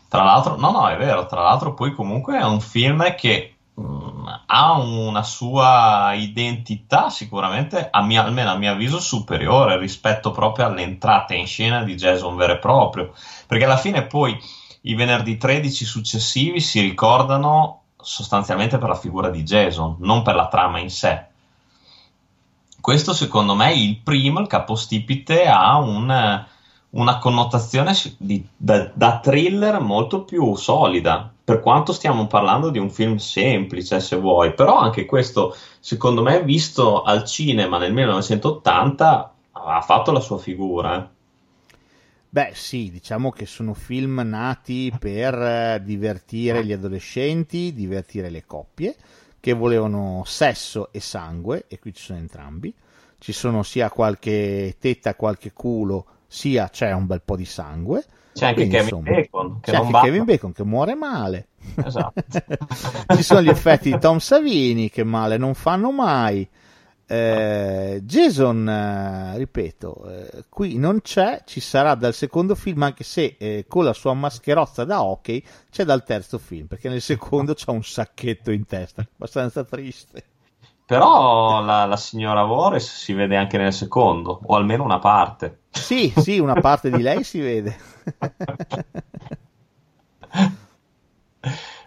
[0.08, 4.26] Tra l'altro, no, no, è vero, tra l'altro poi comunque è un film che mm,
[4.46, 10.82] ha una sua identità sicuramente, a mia- almeno a mio avviso, superiore rispetto proprio alle
[10.82, 13.12] entrate in scena di Jason vero e proprio,
[13.46, 14.38] perché alla fine poi
[14.82, 20.48] i venerdì 13 successivi si ricordano sostanzialmente per la figura di Jason, non per la
[20.48, 21.26] trama in sé.
[22.80, 26.44] Questo secondo me il primo, il capostipite, ha un,
[26.92, 32.90] una connotazione di- da, da thriller molto più solida, per quanto stiamo parlando di un
[32.90, 39.80] film semplice, se vuoi, però anche questo, secondo me, visto al cinema nel 1980, ha
[39.80, 40.98] fatto la sua figura.
[40.98, 41.08] eh.
[42.28, 48.96] Beh, sì, diciamo che sono film nati per eh, divertire gli adolescenti, divertire le coppie
[49.38, 52.72] che volevano sesso e sangue, e qui ci sono entrambi.
[53.18, 58.04] Ci sono sia qualche tetta, qualche culo, sia c'è un bel po' di sangue.
[58.32, 60.06] C'è anche Quindi, Kevin insomma, Bacon, che c'è anche basta.
[60.06, 61.48] Kevin Bacon che muore male.
[61.84, 62.22] Esatto.
[63.14, 66.48] Ci sono gli effetti di Tom Savini che male non fanno mai.
[67.04, 73.36] Eh, Jason, eh, ripeto, eh, qui non c'è, ci sarà dal secondo film, anche se
[73.38, 77.70] eh, con la sua mascherozza da hockey c'è dal terzo film, perché nel secondo c'ha
[77.70, 80.24] un sacchetto in testa, abbastanza triste.
[80.92, 85.60] Però la, la signora Vores si vede anche nel secondo, o almeno una parte.
[85.70, 87.74] Sì, sì, una parte di lei si vede.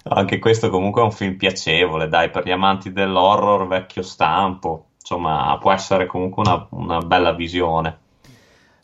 [0.07, 5.55] Anche questo comunque è un film piacevole, dai, per gli amanti dell'horror vecchio stampo, insomma,
[5.61, 7.99] può essere comunque una, una bella visione.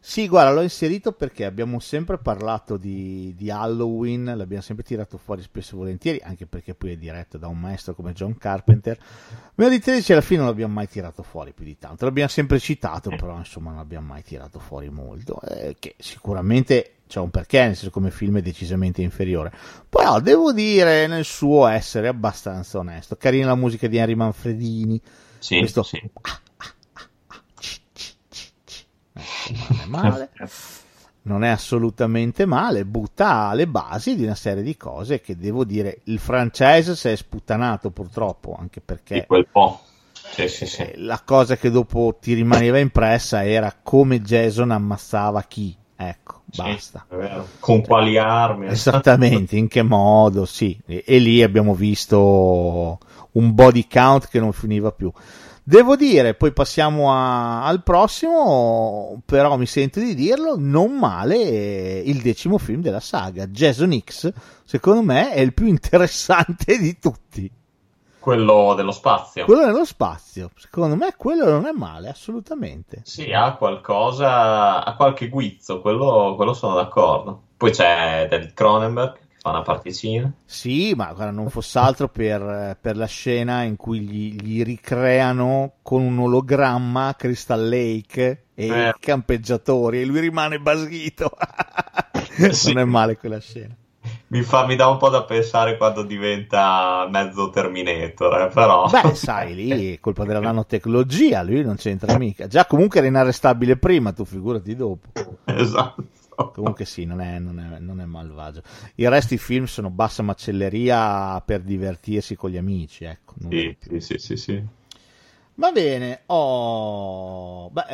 [0.03, 5.44] Sì, guarda, l'ho inserito perché abbiamo sempre parlato di, di Halloween, l'abbiamo sempre tirato fuori
[5.44, 8.98] spesso e volentieri, anche perché poi è diretto da un maestro come John Carpenter.
[9.53, 13.11] Venerdì 13 alla fine non l'abbiamo mai tirato fuori più di tanto, l'abbiamo sempre citato,
[13.11, 17.76] però insomma non l'abbiamo mai tirato fuori molto, eh, che sicuramente c'è un perché, nel
[17.76, 19.53] senso come film è decisamente inferiore.
[19.88, 23.15] Però devo dire nel suo essere abbastanza onesto.
[23.18, 24.99] Carina la musica di Henry Manfredini,
[25.38, 25.98] Sì, questo sì.
[25.98, 26.22] Ecco,
[29.69, 30.30] non è male,
[31.23, 36.02] non è assolutamente male, butta le basi di una serie di cose che devo dire,
[36.06, 39.81] il franchise si è sputtanato purtroppo, anche Di perché quel po'.
[40.14, 40.81] Sì, sì, sì.
[40.81, 46.61] eh, la cosa che dopo ti rimaneva impressa era come Jason ammazzava chi, ecco, Sì,
[46.64, 47.06] basta.
[47.10, 47.48] è vero.
[47.60, 48.68] Con quali armi?
[48.68, 50.80] Esattamente, in che modo, sì.
[50.85, 52.98] E, e lì abbiamo visto
[53.34, 55.11] un body count che non finiva più.
[55.72, 62.03] Devo dire, poi passiamo a- al prossimo, però mi sento di dirlo, non male eh,
[62.07, 64.34] il decimo film della saga, Jason X,
[64.65, 67.49] secondo me è il più interessante di tutti.
[68.19, 69.45] Quello dello spazio.
[69.45, 70.52] Quello nello spazio.
[70.57, 73.03] Secondo me quello non è male, assolutamente.
[73.06, 77.43] Sì, ha qualcosa, ha qualche guizzo, quello, quello sono d'accordo.
[77.56, 80.31] Poi c'è David Cronenberg fa una particina.
[80.45, 85.73] Sì, ma guarda, non fosse altro per, per la scena in cui gli, gli ricreano
[85.81, 88.88] con un ologramma Crystal Lake e Eh.
[88.89, 91.31] i campeggiatori e lui rimane basito.
[92.51, 92.73] Sì.
[92.73, 93.76] Non è male quella scena.
[94.27, 98.88] Mi, fa, mi dà un po' da pensare quando diventa mezzo Terminator, eh, però...
[98.88, 102.47] Beh, sai, lì è colpa della nanotecnologia, lui non c'entra mica.
[102.47, 105.09] Già comunque era inarrestabile prima, tu figurati dopo.
[105.45, 106.03] esatto.
[106.53, 108.61] Comunque sì, non è, non è- non è malvagio.
[108.95, 113.35] Il resto i film sono bassa macelleria per divertirsi con gli amici, ecco.
[113.49, 114.63] Sì, sì, sì, sì.
[115.55, 117.69] Va bene, ho...
[117.69, 117.85] beh,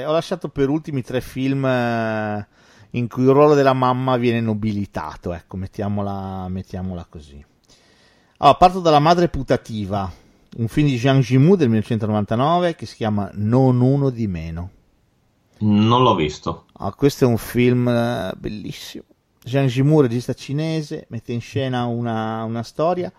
[0.00, 2.46] eh, ho lasciato per ultimi tre film eh,
[2.92, 7.44] in cui il ruolo della mamma viene nobilitato, ecco, mettiamola, mettiamola così.
[8.38, 10.10] Allora, parto dalla madre putativa,
[10.56, 14.70] un film di Jean Jimu del 1999 che si chiama Non uno di meno.
[15.58, 16.66] Non l'ho visto.
[16.74, 19.04] Ah, questo è un film eh, bellissimo.
[19.42, 23.12] Jean Jimu, regista cinese, mette in scena una, una storia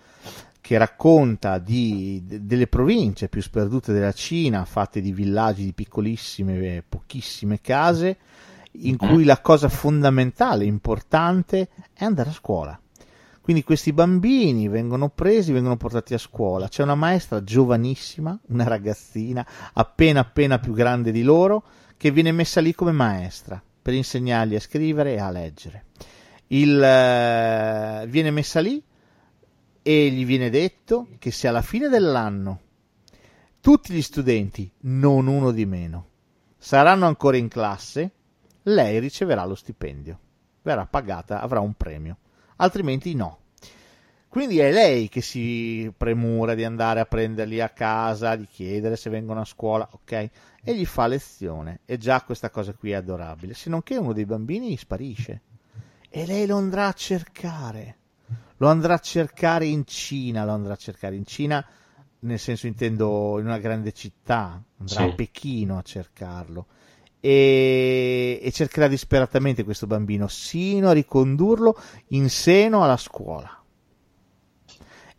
[0.59, 6.75] che racconta di, de- delle province più sperdute della Cina, fatte di villaggi di piccolissime,
[6.75, 8.17] eh, pochissime case,
[8.71, 12.79] in cui la cosa fondamentale, importante, è andare a scuola.
[13.39, 16.67] Quindi questi bambini vengono presi, vengono portati a scuola.
[16.67, 21.63] C'è una maestra giovanissima, una ragazzina appena appena più grande di loro,
[21.97, 25.85] che viene messa lì come maestra per insegnargli a scrivere e a leggere.
[26.47, 28.81] Il, eh, viene messa lì
[29.81, 32.61] e gli viene detto che se alla fine dell'anno
[33.59, 36.07] tutti gli studenti, non uno di meno,
[36.57, 38.11] saranno ancora in classe,
[38.63, 40.19] lei riceverà lo stipendio,
[40.61, 42.17] verrà pagata, avrà un premio,
[42.57, 43.39] altrimenti no.
[44.29, 49.09] Quindi è lei che si premura di andare a prenderli a casa, di chiedere se
[49.09, 50.29] vengono a scuola, ok?
[50.69, 51.79] E gli fa lezione.
[51.85, 53.53] E già questa cosa qui è adorabile.
[53.53, 55.41] Se non che uno dei bambini sparisce.
[56.09, 57.97] E lei lo andrà a cercare.
[58.57, 61.63] Lo andrà a cercare in Cina, lo andrà a cercare in Cina,
[62.19, 65.03] nel senso intendo in una grande città, andrà Sì.
[65.03, 66.65] a Pechino a cercarlo.
[67.19, 73.61] E, e cercherà disperatamente questo bambino, sino a ricondurlo in seno alla scuola.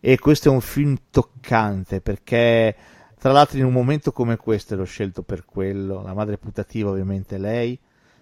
[0.01, 2.75] E questo è un film toccante perché,
[3.19, 7.35] tra l'altro, in un momento come questo, l'ho scelto per quello, la madre putativa, ovviamente,
[7.35, 7.77] è lei,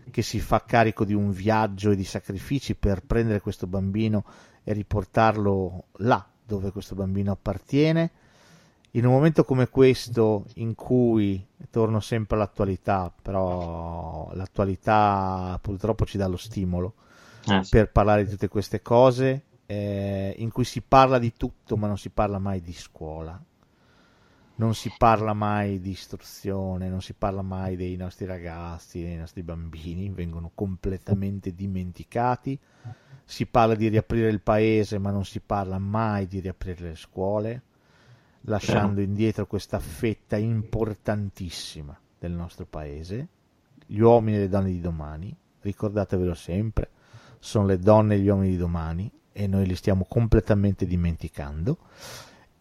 [0.09, 4.23] che si fa carico di un viaggio e di sacrifici per prendere questo bambino
[4.63, 8.11] e riportarlo là dove questo bambino appartiene.
[8.91, 16.27] In un momento come questo, in cui torno sempre all'attualità, però l'attualità purtroppo ci dà
[16.27, 16.93] lo stimolo
[17.47, 21.87] Eh, per parlare di tutte queste cose, eh, in cui si parla di tutto, ma
[21.87, 23.41] non si parla mai di scuola,
[24.57, 29.43] non si parla mai di istruzione, non si parla mai dei nostri ragazzi, dei nostri
[29.43, 32.57] bambini, vengono completamente dimenticati.
[33.23, 37.61] Si parla di riaprire il paese, ma non si parla mai di riaprire le scuole,
[38.41, 43.27] lasciando indietro questa fetta importantissima del nostro paese,
[43.85, 46.89] gli uomini e le donne di domani, ricordatevelo sempre,
[47.39, 51.77] sono le donne e gli uomini di domani e noi li stiamo completamente dimenticando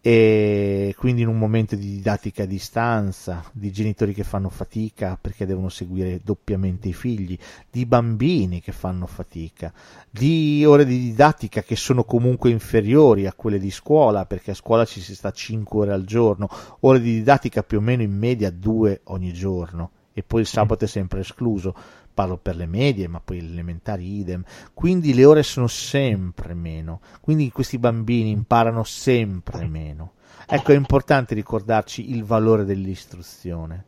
[0.07, 5.45] e quindi in un momento di didattica a distanza, di genitori che fanno fatica perché
[5.45, 7.37] devono seguire doppiamente i figli,
[7.69, 9.73] di bambini che fanno fatica,
[10.09, 14.85] di ore di didattica che sono comunque inferiori a quelle di scuola perché a scuola
[14.85, 16.47] ci si sta 5 ore al giorno,
[16.79, 20.85] ore di didattica più o meno in media 2 ogni giorno e poi il sabato
[20.85, 21.75] è sempre escluso
[22.17, 24.43] parlo per le medie, ma poi le elementari idem.
[24.73, 26.99] Quindi le ore sono sempre meno.
[27.21, 30.13] Quindi questi bambini imparano sempre meno.
[30.47, 33.85] Ecco, è importante ricordarci il valore dell'istruzione,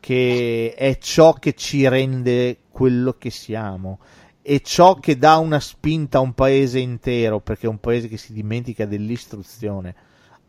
[0.00, 4.00] che è ciò che ci rende quello che siamo.
[4.42, 8.32] È ciò che dà una spinta a un paese intero, perché un paese che si
[8.32, 9.94] dimentica dell'istruzione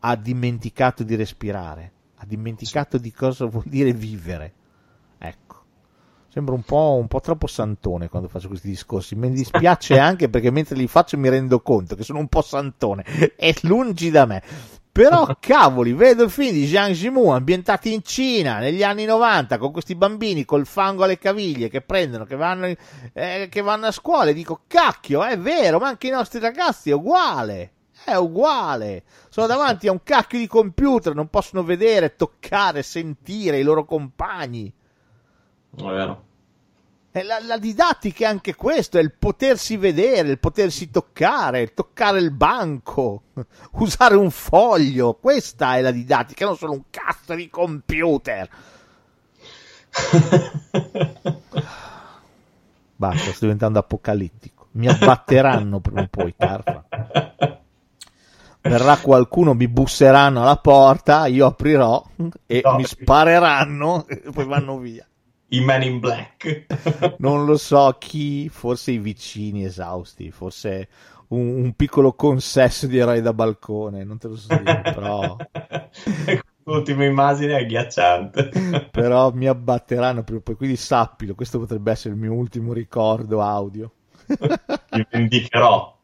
[0.00, 4.54] ha dimenticato di respirare, ha dimenticato di cosa vuol dire vivere.
[6.38, 9.16] Sembra un po', un po' troppo santone quando faccio questi discorsi.
[9.16, 13.02] Mi dispiace anche perché mentre li faccio mi rendo conto che sono un po' santone.
[13.34, 14.40] È lungi da me.
[14.92, 19.72] Però, cavoli, vedo il film di Jean Jimu ambientati in Cina negli anni 90 con
[19.72, 22.72] questi bambini col fango alle caviglie che prendono, che vanno,
[23.12, 26.90] eh, che vanno a scuola e dico, cacchio, è vero, ma anche i nostri ragazzi
[26.90, 27.72] è uguale.
[28.04, 29.02] È uguale.
[29.28, 34.72] Sono davanti a un cacchio di computer, non possono vedere, toccare, sentire i loro compagni.
[35.76, 36.26] È vero.
[37.10, 42.18] E la, la didattica è anche questo, è il potersi vedere, il potersi toccare, toccare
[42.18, 43.22] il banco,
[43.72, 48.48] usare un foglio, questa è la didattica, non solo un cazzo di computer.
[52.96, 54.66] Basta, sto diventando apocalittico.
[54.72, 56.84] Mi abbatteranno prima o poi, Carfa.
[58.60, 62.04] Verrà qualcuno, mi busseranno alla porta, io aprirò
[62.46, 62.74] e No.
[62.76, 65.06] mi spareranno e poi vanno via.
[65.48, 66.66] I Men in Black.
[67.18, 70.88] Non lo so chi, forse i vicini esausti, forse
[71.28, 75.36] un, un piccolo consesso di eroi da balcone, non te lo so dire, però,
[76.68, 78.50] L'ultima immagine è agghiacciante.
[78.92, 83.40] però mi abbatteranno prima o poi, quindi sappilo, questo potrebbe essere il mio ultimo ricordo
[83.40, 83.90] audio.
[84.26, 85.98] Ti vendicherò.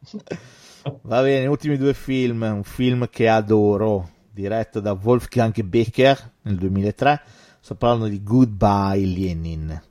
[1.03, 7.21] Va bene, ultimi due film, un film che adoro, diretto da Wolfgang Becker nel 2003,
[7.65, 9.81] sto parlando di Goodbye Lenin.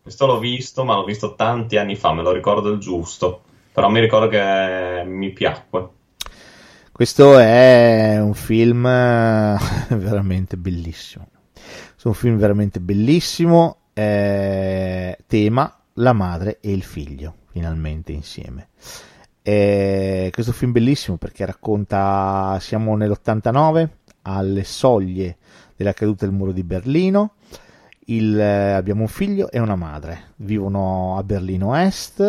[0.00, 3.42] Questo l'ho visto, ma l'ho visto tanti anni fa, me lo ricordo il giusto.
[3.70, 5.88] Però mi ricordo che mi piacque.
[6.90, 9.58] Questo è un film eh,
[9.94, 11.28] veramente bellissimo.
[11.52, 13.76] È un film veramente bellissimo.
[13.92, 18.68] eh, tema la madre e il figlio, finalmente insieme.
[19.42, 23.88] Eh, questo film bellissimo perché racconta, siamo nell'89,
[24.22, 25.36] alle soglie
[25.82, 27.34] della caduta del muro di Berlino.
[28.06, 32.20] Il, eh, abbiamo un figlio e una madre, vivono a Berlino Est.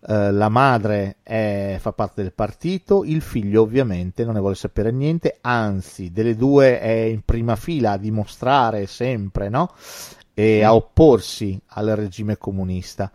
[0.00, 4.92] Eh, la madre è- fa parte del partito, il figlio ovviamente non ne vuole sapere
[4.92, 9.72] niente, anzi, delle due è in prima fila a dimostrare sempre, no?
[10.34, 13.10] E a opporsi al regime comunista.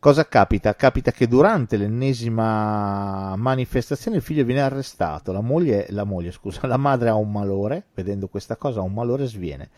[0.00, 0.74] Cosa capita?
[0.74, 6.78] Capita che durante l'ennesima manifestazione il figlio viene arrestato, la moglie, la moglie, scusa, la
[6.78, 9.68] madre ha un malore, vedendo questa cosa ha un malore, sviene.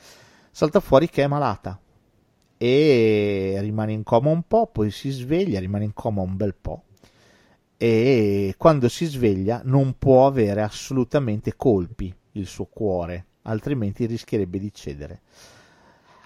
[0.52, 1.76] Salta fuori che è malata
[2.56, 6.84] e rimane in coma un po', poi si sveglia, rimane in coma un bel po'
[7.76, 14.72] e quando si sveglia non può avere assolutamente colpi il suo cuore, altrimenti rischierebbe di
[14.72, 15.22] cedere.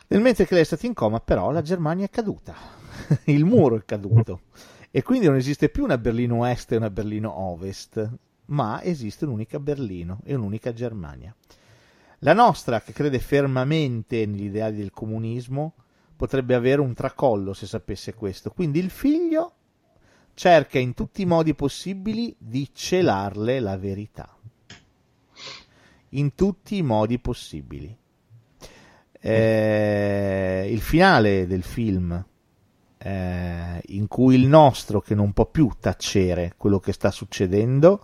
[0.09, 2.55] Nel mentre che lei è stata in coma, però, la Germania è caduta,
[3.25, 4.41] il muro è caduto
[4.91, 8.09] e quindi non esiste più una Berlino Est e una Berlino Ovest,
[8.47, 11.35] ma esiste un'unica Berlino e un'unica Germania.
[12.21, 15.75] La nostra, che crede fermamente negli ideali del comunismo,
[16.17, 18.51] potrebbe avere un tracollo se sapesse questo.
[18.51, 19.53] Quindi il figlio
[20.33, 24.35] cerca in tutti i modi possibili di celarle la verità.
[26.11, 27.95] In tutti i modi possibili.
[29.21, 32.25] Eh, il finale del film,
[32.99, 38.03] eh, in cui il nostro, che non può più tacere quello che sta succedendo,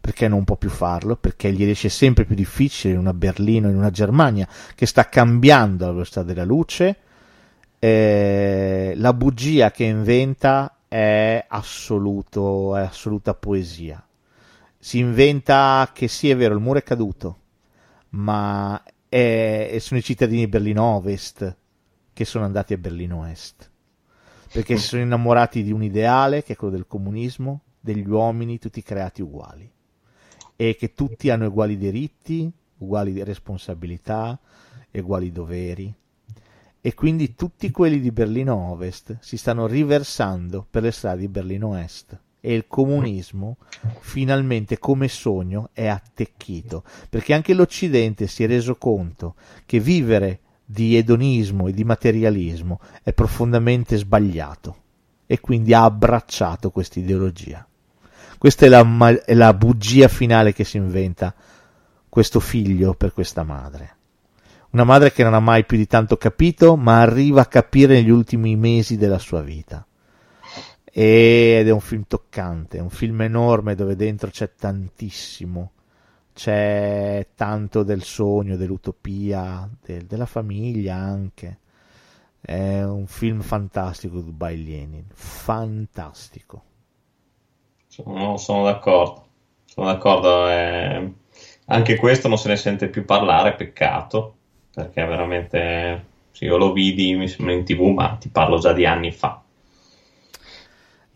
[0.00, 3.76] perché non può più farlo, perché gli riesce sempre più difficile in una Berlino, in
[3.76, 6.96] una Germania che sta cambiando la velocità della luce,
[7.78, 14.06] eh, la bugia che inventa è, assoluto, è assoluta poesia.
[14.78, 17.38] Si inventa che sì, è vero, il muro è caduto,
[18.10, 18.82] ma
[19.14, 21.56] è- sono i cittadini di Berlino Ovest
[22.12, 23.70] che sono andati a Berlino Est,
[24.52, 28.82] perché si sono innamorati di un ideale che è quello del comunismo, degli uomini tutti
[28.82, 29.70] creati uguali
[30.56, 34.36] e che tutti hanno uguali diritti, uguali responsabilità,
[34.92, 35.94] uguali doveri.
[36.80, 41.76] E quindi tutti quelli di Berlino Ovest si stanno riversando per le strade di Berlino
[41.76, 42.18] Est.
[42.46, 43.56] E il comunismo
[44.00, 49.34] finalmente come sogno è attecchito, perché anche l'Occidente si è reso conto
[49.64, 54.76] che vivere di edonismo e di materialismo è profondamente sbagliato
[55.24, 57.66] e quindi ha abbracciato questa ideologia.
[58.36, 58.84] Questa è la,
[59.24, 61.34] è la bugia finale che si inventa
[62.10, 63.96] questo figlio per questa madre.
[64.72, 68.10] Una madre che non ha mai più di tanto capito, ma arriva a capire negli
[68.10, 69.86] ultimi mesi della sua vita.
[70.96, 75.72] Ed è un film toccante, è un film enorme dove dentro c'è tantissimo.
[76.32, 81.58] C'è tanto del sogno, dell'utopia, del- della famiglia anche.
[82.40, 85.06] È un film fantastico, Dubai Lenin.
[85.14, 86.62] Fantastico.
[87.86, 89.26] Sono, sono d'accordo.
[89.64, 90.48] Sono d'accordo.
[90.48, 91.12] eh,
[91.66, 94.36] Anche questo non se ne sente più parlare, peccato,
[94.74, 96.12] perché veramente.
[96.30, 99.42] Sì, io lo vidi, mi sembra in tv, ma ti parlo già di anni fa.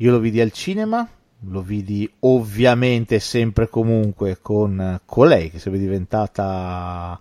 [0.01, 1.09] Io lo vidi al cinema,
[1.41, 7.19] lo vidi ovviamente sempre e comunque con colei che sarebbe diventata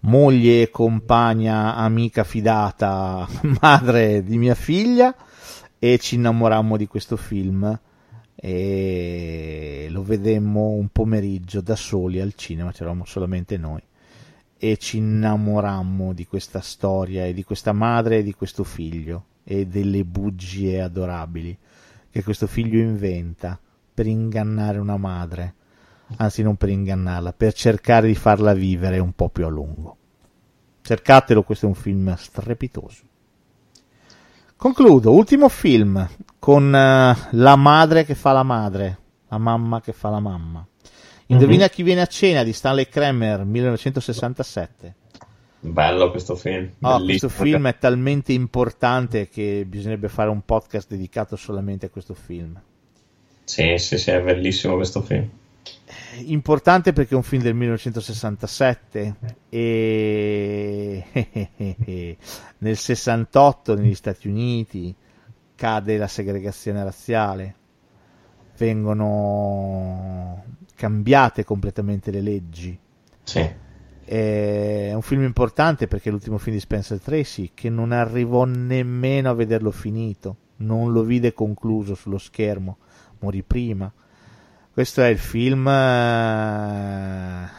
[0.00, 3.28] moglie, compagna, amica fidata,
[3.62, 5.14] madre di mia figlia
[5.78, 7.78] e ci innamorammo di questo film
[8.34, 13.82] e lo vedemmo un pomeriggio da soli al cinema, c'eravamo solamente noi
[14.58, 19.64] e ci innamorammo di questa storia e di questa madre e di questo figlio e
[19.68, 21.56] delle bugie adorabili
[22.16, 23.60] che questo figlio inventa
[23.92, 25.54] per ingannare una madre,
[26.16, 29.96] anzi non per ingannarla, per cercare di farla vivere un po' più a lungo.
[30.80, 33.02] Cercatelo, questo è un film strepitoso.
[34.56, 38.98] Concludo, ultimo film con uh, la madre che fa la madre,
[39.28, 40.66] la mamma che fa la mamma.
[41.26, 41.68] Indovina mm-hmm.
[41.68, 44.94] chi viene a cena di Stanley Kramer 1967.
[45.66, 46.70] Bello questo film.
[46.80, 52.14] Oh, questo film è talmente importante che bisognerebbe fare un podcast dedicato solamente a questo
[52.14, 52.60] film.
[53.44, 55.28] Sì, sì, sì, è bellissimo questo film.
[56.26, 59.16] Importante perché è un film del 1967
[59.48, 61.04] e
[62.58, 64.94] nel 68 negli Stati Uniti
[65.54, 67.54] cade la segregazione razziale,
[68.56, 70.44] vengono
[70.76, 72.78] cambiate completamente le leggi.
[73.24, 73.64] Sì
[74.06, 79.30] è un film importante perché è l'ultimo film di Spencer Tracy che non arrivò nemmeno
[79.30, 82.76] a vederlo finito, non lo vide concluso sullo schermo,
[83.18, 83.92] morì prima.
[84.72, 87.50] Questo è il film eh,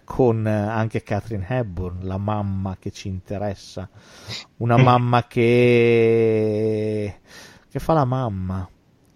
[0.04, 3.88] con anche Catherine Hepburn, la mamma che ci interessa,
[4.58, 7.20] una mamma che,
[7.70, 8.68] che fa la mamma,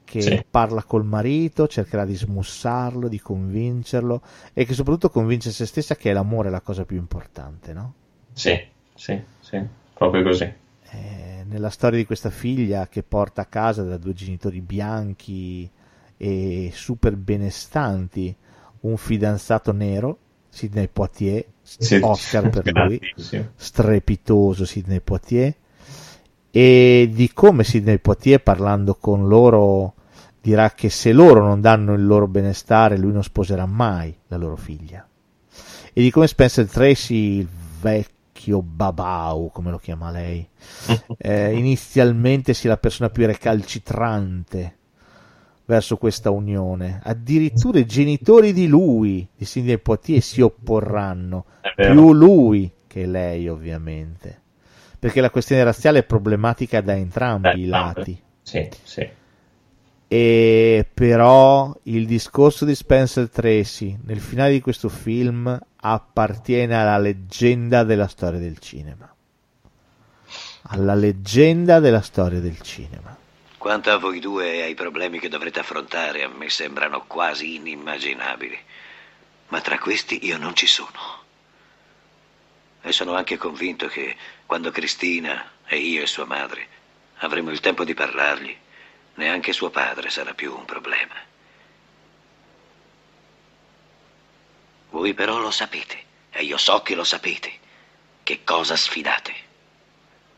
[0.08, 0.44] che sì.
[0.48, 4.22] parla col marito, cercherà di smussarlo, di convincerlo
[4.54, 7.92] e che soprattutto convince se stessa che l'amore è la cosa più importante, no?
[8.32, 8.58] Sì,
[8.94, 9.62] sì, sì,
[9.92, 10.50] proprio così.
[10.90, 15.70] Eh, nella storia di questa figlia che porta a casa da due genitori bianchi
[16.16, 18.34] e super benestanti
[18.80, 20.18] un fidanzato nero,
[20.48, 22.98] Sidney Poitier, sì, Oscar per lui,
[23.56, 25.54] strepitoso Sidney Poitier,
[26.50, 29.92] e di come Sidney Poitier parlando con loro
[30.40, 34.56] dirà che se loro non danno il loro benestare lui non sposerà mai la loro
[34.56, 35.06] figlia.
[35.92, 37.48] E di come Spencer Tracy, il
[37.80, 40.46] vecchio babau, come lo chiama lei,
[41.18, 44.76] eh, inizialmente sia la persona più recalcitrante
[45.64, 47.00] verso questa unione.
[47.02, 54.42] Addirittura i genitori di lui, di Sidney Poitier, si opporranno, più lui che lei ovviamente.
[54.98, 58.22] Perché la questione razziale è problematica da entrambi Beh, i lati.
[58.42, 59.08] Sì, sì
[60.08, 67.84] e però il discorso di Spencer Tracy nel finale di questo film appartiene alla leggenda
[67.84, 69.14] della storia del cinema.
[70.70, 73.16] Alla leggenda della storia del cinema.
[73.58, 78.58] Quanto a voi due e ai problemi che dovrete affrontare, a me sembrano quasi inimmaginabili.
[79.48, 81.16] Ma tra questi io non ci sono.
[82.80, 84.16] E sono anche convinto che
[84.46, 86.66] quando Cristina e io e sua madre
[87.18, 88.56] avremo il tempo di parlargli,
[89.18, 91.16] Neanche suo padre sarà più un problema.
[94.90, 97.58] Voi però lo sapete, e io so che lo sapete,
[98.22, 99.34] che cosa sfidate.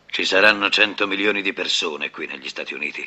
[0.07, 3.07] Ci saranno cento milioni di persone qui negli Stati Uniti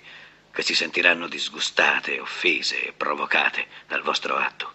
[0.51, 4.73] che si sentiranno disgustate, offese e provocate dal vostro atto.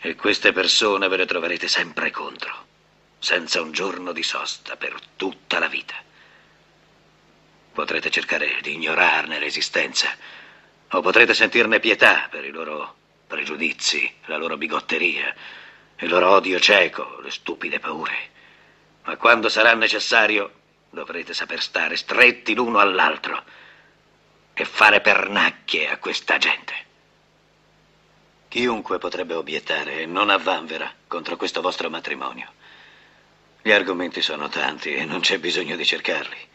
[0.00, 2.66] E queste persone ve le troverete sempre contro,
[3.20, 6.08] senza un giorno di sosta per tutta la vita.
[7.72, 10.08] Potrete cercare di ignorarne l'esistenza,
[10.90, 15.34] o potrete sentirne pietà per i loro pregiudizi, la loro bigotteria,
[15.98, 18.28] il loro odio cieco, le stupide paure.
[19.04, 20.52] Ma quando sarà necessario,
[20.90, 23.42] dovrete saper stare stretti l'uno all'altro
[24.52, 26.74] e fare pernacchie a questa gente.
[28.48, 32.52] Chiunque potrebbe obiettare, e non a vanvera, contro questo vostro matrimonio.
[33.62, 36.48] Gli argomenti sono tanti e non c'è bisogno di cercarli.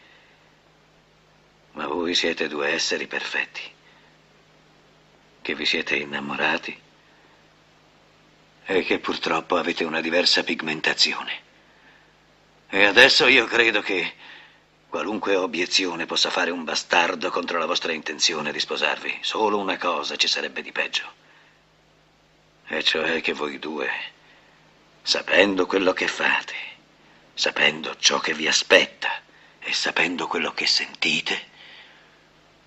[1.76, 3.60] Ma voi siete due esseri perfetti,
[5.42, 6.80] che vi siete innamorati
[8.64, 11.44] e che purtroppo avete una diversa pigmentazione.
[12.70, 14.14] E adesso io credo che
[14.88, 20.16] qualunque obiezione possa fare un bastardo contro la vostra intenzione di sposarvi, solo una cosa
[20.16, 21.12] ci sarebbe di peggio.
[22.68, 23.90] E cioè che voi due,
[25.02, 26.54] sapendo quello che fate,
[27.34, 29.20] sapendo ciò che vi aspetta
[29.58, 31.54] e sapendo quello che sentite,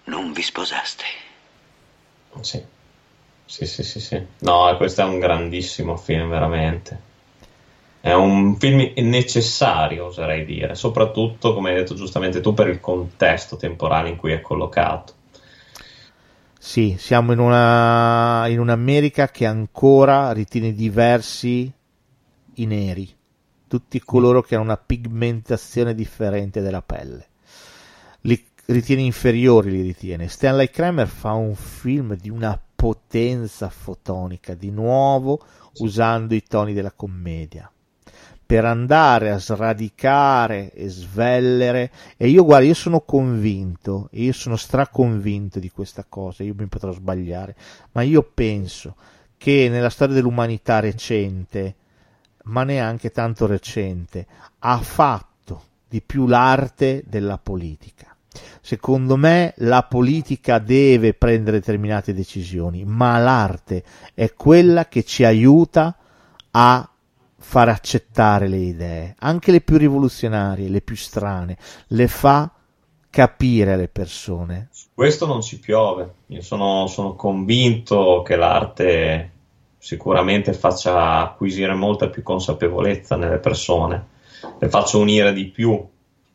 [0.09, 1.03] non vi sposaste.
[2.41, 2.61] Sì.
[3.45, 4.23] Sì, sì, sì, sì.
[4.39, 7.07] No, questo è un grandissimo film, veramente.
[7.99, 13.57] È un film necessario, oserei dire, soprattutto, come hai detto giustamente tu, per il contesto
[13.57, 15.13] temporale in cui è collocato.
[16.59, 21.71] Sì, siamo in, una, in un'America che ancora ritiene diversi
[22.55, 23.11] i neri,
[23.67, 27.28] tutti coloro che hanno una pigmentazione differente della pelle.
[28.69, 30.27] Ritiene inferiori, li ritiene.
[30.27, 35.43] Stanley Kramer fa un film di una potenza fotonica, di nuovo
[35.79, 37.71] usando i toni della commedia.
[38.49, 41.91] per andare a sradicare e svellere.
[42.17, 46.91] E io, guarda, io sono convinto, io sono straconvinto di questa cosa, io mi potrò
[46.91, 47.55] sbagliare,
[47.91, 48.95] ma io penso
[49.37, 51.75] che nella storia dell'umanità recente,
[52.45, 54.25] ma neanche tanto recente,
[54.57, 58.08] ha fatto di più l'arte della politica.
[58.69, 63.83] Secondo me la politica deve prendere determinate decisioni, ma l'arte
[64.13, 65.97] è quella che ci aiuta
[66.51, 66.87] a
[67.35, 72.51] far accettare le idee, anche le più rivoluzionarie, le più strane, le fa
[73.09, 74.67] capire alle persone.
[74.69, 76.13] Su questo non ci piove.
[76.27, 79.31] Io sono, sono convinto che l'arte
[79.79, 84.05] sicuramente faccia acquisire molta più consapevolezza nelle persone,
[84.59, 85.83] le faccia unire di più,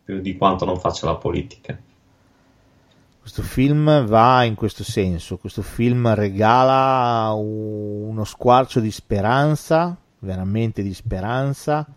[0.03, 1.79] più di quanto non faccia la politica.
[3.25, 10.93] Questo film va in questo senso, questo film regala uno squarcio di speranza veramente di
[10.93, 11.89] speranza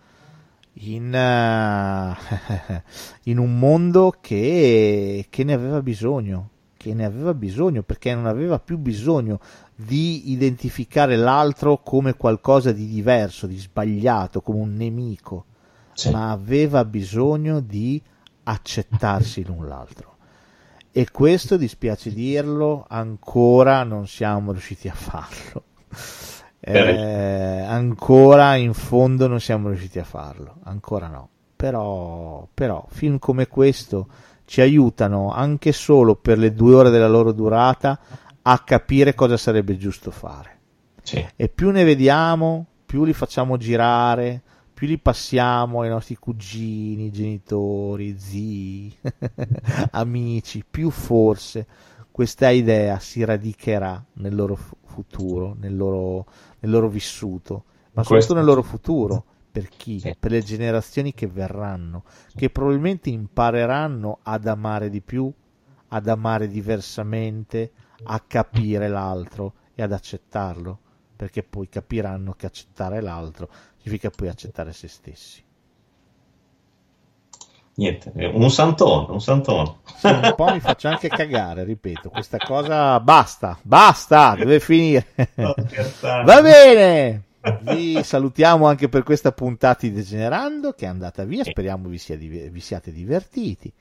[0.72, 2.80] in, uh,
[3.30, 8.58] in un mondo che, che ne aveva bisogno, che ne aveva bisogno perché non aveva
[8.58, 9.42] più bisogno
[9.76, 15.44] di identificare l'altro come qualcosa di diverso, di sbagliato, come un nemico,
[15.92, 16.10] sì.
[16.10, 18.02] ma aveva bisogno di
[18.44, 20.16] accettarsi l'un l'altro.
[20.98, 25.66] E questo, dispiace dirlo, ancora non siamo riusciti a farlo
[26.60, 31.30] eh, ancora in fondo non siamo riusciti a farlo, ancora no.
[31.56, 34.08] Però, però film come questo
[34.46, 38.00] ci aiutano anche solo per le due ore della loro durata
[38.42, 40.60] a capire cosa sarebbe giusto fare.
[41.04, 41.26] Sì.
[41.36, 44.42] E più ne vediamo, più li facciamo girare,
[44.78, 48.96] più li passiamo ai nostri cugini, genitori, zii,
[49.90, 51.66] amici, più forse
[52.12, 56.28] questa idea si radicherà nel loro futuro, nel loro,
[56.60, 57.64] nel loro vissuto,
[57.94, 59.26] ma soprattutto nel loro futuro.
[59.52, 60.00] Per chi?
[60.00, 60.16] Sì.
[60.20, 62.04] Per le generazioni che verranno,
[62.36, 65.34] che probabilmente impareranno ad amare di più,
[65.88, 67.72] ad amare diversamente,
[68.04, 70.78] a capire l'altro e ad accettarlo,
[71.16, 73.50] perché poi capiranno che accettare l'altro
[73.88, 75.44] significa poi accettare se stessi.
[77.76, 79.78] Niente, un santone, un santone.
[79.98, 85.06] Sì, un po' mi faccio anche cagare, ripeto, questa cosa basta, basta, deve finire.
[85.36, 87.24] Va bene,
[87.62, 92.16] vi salutiamo anche per questa puntata di Degenerando che è andata via, speriamo vi, sia,
[92.16, 93.72] vi siate divertiti.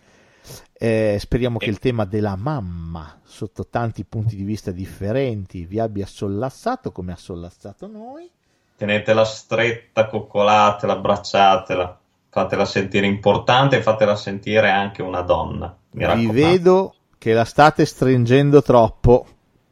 [0.79, 6.07] Eh, speriamo che il tema della mamma, sotto tanti punti di vista differenti, vi abbia
[6.07, 8.31] sollassato come ha sollassato noi.
[8.77, 11.99] Tenetela stretta, coccolatela, abbracciatela
[12.37, 15.75] fatela sentire importante e fatela sentire anche una donna.
[15.91, 19.27] Vi vedo che la state stringendo troppo.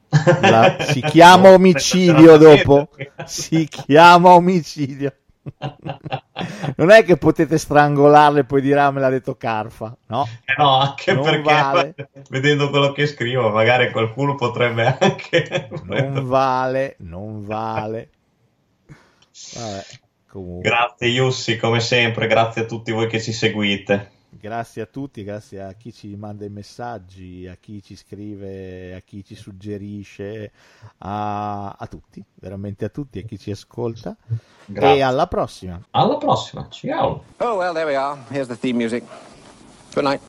[0.40, 2.88] La, si chiama omicidio dopo.
[3.26, 5.12] Si chiama omicidio.
[6.76, 10.54] non è che potete strangolarle e poi dire ah me l'ha detto Carfa no, eh
[10.56, 11.94] no anche non perché vale.
[12.30, 18.08] vedendo quello che scrivo magari qualcuno potrebbe anche non vale non vale
[19.54, 19.84] Vabbè.
[20.28, 20.68] Comunque.
[20.68, 24.10] Grazie Yussi, come sempre, grazie a tutti voi che ci seguite.
[24.30, 29.00] Grazie a tutti, grazie a chi ci manda i messaggi, a chi ci scrive, a
[29.00, 30.50] chi ci suggerisce,
[30.98, 34.16] a, a tutti, veramente a tutti, a chi ci ascolta.
[34.66, 34.98] Grazie.
[34.98, 35.80] E alla prossima.
[35.92, 37.24] Alla prossima, ciao.
[37.38, 38.18] Oh, well, there we are.
[38.28, 39.04] Here's the theme music.
[39.94, 40.20] Good night.